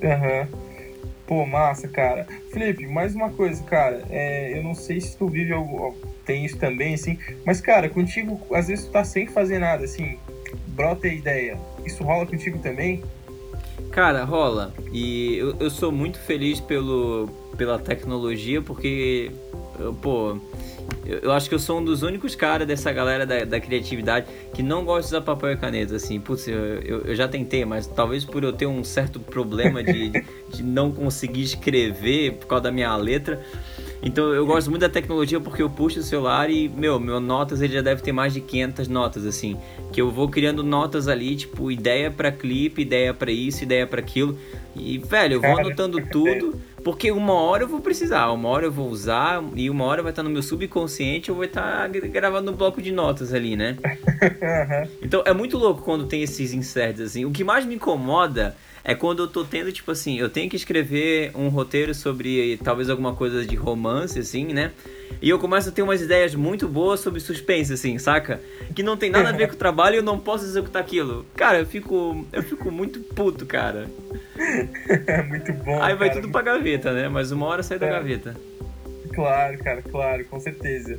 Uhum. 0.00 0.58
Pô, 1.26 1.44
massa, 1.44 1.88
cara. 1.88 2.24
Felipe, 2.52 2.86
mais 2.86 3.16
uma 3.16 3.30
coisa, 3.30 3.60
cara. 3.64 4.04
É, 4.10 4.56
eu 4.56 4.62
não 4.62 4.76
sei 4.76 5.00
se 5.00 5.16
tu 5.18 5.26
vive 5.26 5.52
algo, 5.52 5.96
tem 6.28 6.44
isso 6.44 6.58
também, 6.58 6.92
assim. 6.92 7.18
Mas, 7.44 7.58
cara, 7.58 7.88
contigo, 7.88 8.38
às 8.54 8.68
vezes 8.68 8.84
tu 8.84 8.90
tá 8.90 9.02
sem 9.02 9.26
fazer 9.26 9.58
nada, 9.58 9.84
assim, 9.84 10.18
brota 10.68 11.08
a 11.08 11.10
ideia. 11.10 11.58
Isso 11.86 12.04
rola 12.04 12.26
contigo 12.26 12.58
também? 12.58 13.02
Cara, 13.90 14.24
rola. 14.24 14.74
E 14.92 15.38
eu, 15.38 15.56
eu 15.58 15.70
sou 15.70 15.90
muito 15.90 16.18
feliz 16.18 16.60
pelo, 16.60 17.30
pela 17.56 17.78
tecnologia, 17.78 18.60
porque, 18.60 19.32
pô, 20.02 20.36
eu, 21.06 21.18
eu, 21.20 21.32
acho 21.32 21.48
que 21.48 21.54
eu 21.54 21.58
sou 21.58 21.78
um 21.78 21.84
dos 21.84 22.02
únicos 22.02 22.34
caras 22.34 22.68
dessa 22.68 22.92
galera 22.92 23.24
da, 23.24 23.44
da, 23.46 23.58
criatividade 23.58 24.26
que 24.52 24.62
não 24.62 24.84
gosta 24.84 25.08
de 25.08 25.16
usar 25.16 25.22
papel 25.22 25.52
e 25.52 25.56
caneta, 25.56 25.96
assim. 25.96 26.20
Putz, 26.20 26.46
eu, 26.46 26.58
eu, 26.58 27.00
eu, 27.06 27.14
já 27.16 27.26
tentei, 27.26 27.64
mas 27.64 27.86
talvez 27.86 28.22
por 28.22 28.44
eu 28.44 28.52
ter 28.52 28.66
um 28.66 28.84
certo 28.84 29.18
problema 29.18 29.82
de, 29.82 30.10
de, 30.10 30.24
de 30.52 30.62
não 30.62 30.92
conseguir 30.92 31.42
escrever 31.42 32.34
por 32.34 32.48
causa 32.48 32.64
da 32.64 32.70
minha 32.70 32.94
letra. 32.96 33.42
Então 34.02 34.32
eu 34.32 34.46
gosto 34.46 34.70
muito 34.70 34.82
da 34.82 34.88
tecnologia 34.88 35.40
porque 35.40 35.62
eu 35.62 35.68
puxo 35.68 35.98
o 36.00 36.02
celular 36.02 36.48
e, 36.50 36.68
meu, 36.68 37.00
meu 37.00 37.20
notas 37.20 37.60
ele 37.60 37.72
já 37.72 37.82
deve 37.82 38.02
ter 38.02 38.12
mais 38.12 38.32
de 38.32 38.40
500 38.40 38.88
notas, 38.88 39.26
assim. 39.26 39.56
Que 39.92 40.00
eu 40.00 40.10
vou 40.10 40.28
criando 40.28 40.62
notas 40.62 41.08
ali, 41.08 41.34
tipo, 41.34 41.70
ideia 41.70 42.10
para 42.10 42.30
clipe, 42.30 42.82
ideia 42.82 43.12
para 43.12 43.30
isso, 43.30 43.64
ideia 43.64 43.86
para 43.86 44.00
aquilo. 44.00 44.38
E, 44.76 44.98
velho, 44.98 45.34
eu 45.34 45.40
vou 45.40 45.58
anotando 45.58 46.00
tudo, 46.06 46.60
porque 46.84 47.10
uma 47.10 47.34
hora 47.34 47.64
eu 47.64 47.68
vou 47.68 47.80
precisar, 47.80 48.30
uma 48.30 48.48
hora 48.48 48.66
eu 48.66 48.72
vou 48.72 48.88
usar, 48.88 49.42
e 49.56 49.68
uma 49.68 49.84
hora 49.84 50.02
vai 50.02 50.12
estar 50.12 50.22
no 50.22 50.30
meu 50.30 50.42
subconsciente, 50.42 51.28
eu 51.30 51.34
vou 51.34 51.44
estar 51.44 51.88
gravando 51.88 52.52
um 52.52 52.54
bloco 52.54 52.80
de 52.80 52.92
notas 52.92 53.34
ali, 53.34 53.56
né? 53.56 53.76
Então 55.02 55.22
é 55.24 55.32
muito 55.32 55.56
louco 55.56 55.82
quando 55.82 56.06
tem 56.06 56.22
esses 56.22 56.52
inserts, 56.52 57.00
assim. 57.00 57.24
O 57.24 57.30
que 57.30 57.42
mais 57.42 57.64
me 57.64 57.74
incomoda 57.74 58.56
é 58.88 58.94
quando 58.94 59.22
eu 59.22 59.28
tô 59.28 59.44
tendo, 59.44 59.70
tipo 59.70 59.90
assim, 59.90 60.18
eu 60.18 60.30
tenho 60.30 60.48
que 60.48 60.56
escrever 60.56 61.30
um 61.34 61.50
roteiro 61.50 61.94
sobre 61.94 62.58
talvez 62.64 62.88
alguma 62.88 63.14
coisa 63.14 63.44
de 63.44 63.54
romance, 63.54 64.18
assim, 64.18 64.46
né? 64.46 64.72
E 65.20 65.28
eu 65.28 65.38
começo 65.38 65.68
a 65.68 65.72
ter 65.72 65.82
umas 65.82 66.00
ideias 66.00 66.34
muito 66.34 66.66
boas 66.66 67.00
sobre 67.00 67.20
suspense, 67.20 67.70
assim, 67.70 67.98
saca? 67.98 68.40
Que 68.74 68.82
não 68.82 68.96
tem 68.96 69.10
nada 69.10 69.28
a 69.28 69.32
ver 69.32 69.46
com 69.46 69.52
o 69.52 69.58
trabalho 69.58 69.96
e 69.96 69.98
eu 69.98 70.02
não 70.02 70.18
posso 70.18 70.46
executar 70.46 70.80
aquilo. 70.80 71.26
Cara, 71.36 71.58
eu 71.58 71.66
fico. 71.66 72.26
Eu 72.32 72.42
fico 72.42 72.70
muito 72.70 73.00
puto, 73.00 73.44
cara. 73.44 73.90
muito 75.28 75.52
bom. 75.52 75.82
Aí 75.82 75.94
vai 75.94 76.08
cara. 76.08 76.22
tudo 76.22 76.32
pra 76.32 76.40
gaveta, 76.40 76.90
né? 76.90 77.10
Mas 77.10 77.30
uma 77.30 77.44
hora 77.44 77.62
sai 77.62 77.76
é. 77.76 77.80
da 77.80 77.88
gaveta. 77.88 78.34
Claro, 79.12 79.58
cara, 79.58 79.82
claro, 79.82 80.24
com 80.24 80.40
certeza. 80.40 80.98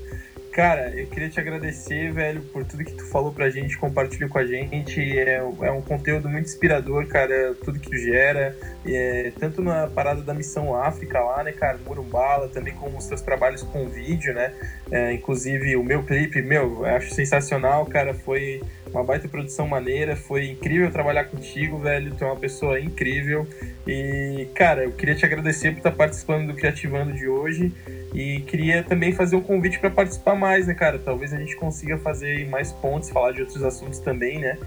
Cara, 0.51 0.89
eu 0.99 1.05
queria 1.07 1.29
te 1.29 1.39
agradecer, 1.39 2.11
velho, 2.11 2.41
por 2.41 2.65
tudo 2.65 2.83
que 2.83 2.93
tu 2.93 3.05
falou 3.05 3.31
pra 3.31 3.49
gente, 3.49 3.77
compartilhou 3.77 4.29
com 4.29 4.39
a 4.39 4.45
gente. 4.45 4.99
É, 5.17 5.35
é 5.35 5.71
um 5.71 5.81
conteúdo 5.81 6.27
muito 6.27 6.47
inspirador, 6.47 7.05
cara, 7.07 7.53
tudo 7.63 7.79
que 7.79 7.89
tu 7.89 7.97
gera. 7.97 8.57
É, 8.85 9.31
tanto 9.39 9.61
na 9.61 9.87
parada 9.87 10.21
da 10.21 10.33
Missão 10.33 10.75
África 10.75 11.19
lá, 11.19 11.43
né, 11.43 11.51
cara, 11.51 11.77
Murumbala, 11.85 12.49
também 12.49 12.73
com 12.73 12.95
os 12.97 13.05
teus 13.05 13.21
trabalhos 13.21 13.61
com 13.61 13.87
vídeo, 13.89 14.33
né? 14.33 14.51
É, 14.91 15.13
inclusive 15.13 15.75
o 15.75 15.83
meu 15.83 16.03
clipe, 16.03 16.41
meu, 16.41 16.79
eu 16.79 16.85
acho 16.85 17.13
sensacional, 17.13 17.85
cara, 17.85 18.13
foi 18.13 18.61
uma 18.91 19.03
baita 19.03 19.27
produção 19.27 19.67
maneira, 19.67 20.15
foi 20.15 20.49
incrível 20.49 20.91
trabalhar 20.91 21.25
contigo, 21.25 21.77
velho, 21.77 22.13
tu 22.15 22.23
é 22.23 22.27
uma 22.27 22.35
pessoa 22.35 22.79
incrível. 22.79 23.47
E, 23.87 24.47
cara, 24.53 24.83
eu 24.83 24.91
queria 24.91 25.15
te 25.15 25.25
agradecer 25.25 25.71
por 25.71 25.77
estar 25.77 25.91
participando 25.91 26.47
do 26.47 26.53
Criativando 26.53 27.13
de 27.13 27.27
hoje. 27.27 27.71
E 28.13 28.41
queria 28.41 28.83
também 28.83 29.11
fazer 29.11 29.35
um 29.35 29.41
convite 29.41 29.79
para 29.79 29.89
participar 29.89 30.35
mais, 30.35 30.67
né, 30.67 30.73
cara? 30.73 30.97
Talvez 30.97 31.33
a 31.33 31.37
gente 31.37 31.55
consiga 31.55 31.97
fazer 31.97 32.47
mais 32.49 32.71
pontos, 32.71 33.09
falar 33.09 33.31
de 33.31 33.41
outros 33.41 33.63
assuntos 33.63 33.99
também, 33.99 34.39
né? 34.39 34.57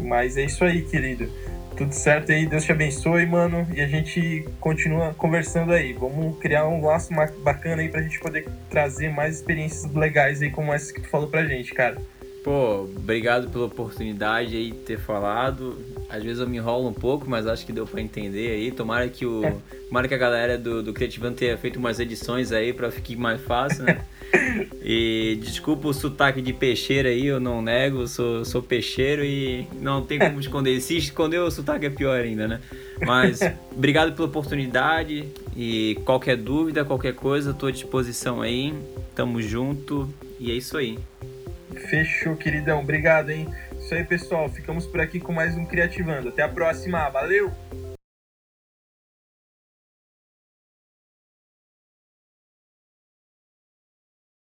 Mas 0.00 0.36
é 0.36 0.44
isso 0.44 0.64
aí, 0.64 0.82
querido. 0.82 1.28
Tudo 1.76 1.92
certo 1.92 2.30
aí, 2.30 2.46
Deus 2.46 2.62
te 2.62 2.70
abençoe, 2.70 3.26
mano. 3.26 3.66
E 3.74 3.80
a 3.80 3.86
gente 3.86 4.46
continua 4.60 5.12
conversando 5.14 5.72
aí. 5.72 5.92
Vamos 5.92 6.38
criar 6.38 6.68
um 6.68 6.84
laço 6.84 7.12
bacana 7.42 7.82
aí 7.82 7.88
pra 7.88 8.00
gente 8.00 8.20
poder 8.20 8.46
trazer 8.70 9.08
mais 9.08 9.36
experiências 9.36 9.92
legais 9.92 10.40
aí 10.40 10.50
como 10.50 10.72
essa 10.72 10.92
que 10.92 11.00
tu 11.00 11.08
falou 11.08 11.28
pra 11.28 11.44
gente, 11.44 11.74
cara. 11.74 12.00
Pô, 12.44 12.82
obrigado 12.82 13.48
pela 13.48 13.64
oportunidade 13.64 14.54
aí 14.54 14.70
de 14.70 14.76
ter 14.76 14.98
falado. 14.98 15.78
Às 16.10 16.22
vezes 16.22 16.40
eu 16.40 16.46
me 16.46 16.58
enrolo 16.58 16.86
um 16.86 16.92
pouco, 16.92 17.28
mas 17.28 17.46
acho 17.46 17.64
que 17.64 17.72
deu 17.72 17.86
para 17.86 18.02
entender 18.02 18.50
aí. 18.50 18.70
Tomara 18.70 19.08
que 19.08 19.24
o. 19.24 19.42
É. 19.42 19.56
Tomara 19.88 20.06
que 20.06 20.12
a 20.12 20.18
galera 20.18 20.58
do, 20.58 20.82
do 20.82 20.92
Criativando 20.92 21.36
tenha 21.36 21.56
feito 21.56 21.78
umas 21.78 21.98
edições 21.98 22.52
aí 22.52 22.74
para 22.74 22.90
ficar 22.90 23.16
mais 23.16 23.40
fácil, 23.40 23.84
né? 23.84 24.04
E 24.86 25.38
desculpa 25.40 25.88
o 25.88 25.94
sotaque 25.94 26.42
de 26.42 26.52
peixeiro 26.52 27.08
aí, 27.08 27.26
eu 27.26 27.40
não 27.40 27.62
nego, 27.62 28.06
sou, 28.06 28.44
sou 28.44 28.60
peixeiro 28.60 29.24
e 29.24 29.66
não 29.80 30.02
tem 30.02 30.18
como 30.18 30.38
esconder. 30.38 30.78
Se 30.80 30.98
esconder 30.98 31.38
o 31.38 31.50
sotaque 31.50 31.86
é 31.86 31.90
pior 31.90 32.20
ainda, 32.20 32.46
né? 32.46 32.60
Mas 33.00 33.40
obrigado 33.72 34.14
pela 34.14 34.28
oportunidade 34.28 35.24
e 35.56 35.98
qualquer 36.04 36.36
dúvida, 36.36 36.84
qualquer 36.84 37.14
coisa, 37.14 37.52
estou 37.52 37.70
à 37.70 37.72
disposição 37.72 38.42
aí. 38.42 38.74
Tamo 39.14 39.40
junto 39.40 40.12
e 40.38 40.50
é 40.50 40.54
isso 40.54 40.76
aí. 40.76 40.98
Fechou, 41.74 42.36
queridão. 42.36 42.80
Obrigado, 42.80 43.30
hein? 43.30 43.48
Isso 43.78 43.94
aí, 43.94 44.04
pessoal. 44.04 44.48
Ficamos 44.48 44.86
por 44.86 45.00
aqui 45.00 45.20
com 45.20 45.32
mais 45.32 45.56
um 45.56 45.64
Criativando. 45.64 46.28
Até 46.28 46.42
a 46.42 46.48
próxima. 46.48 47.08
Valeu! 47.10 47.52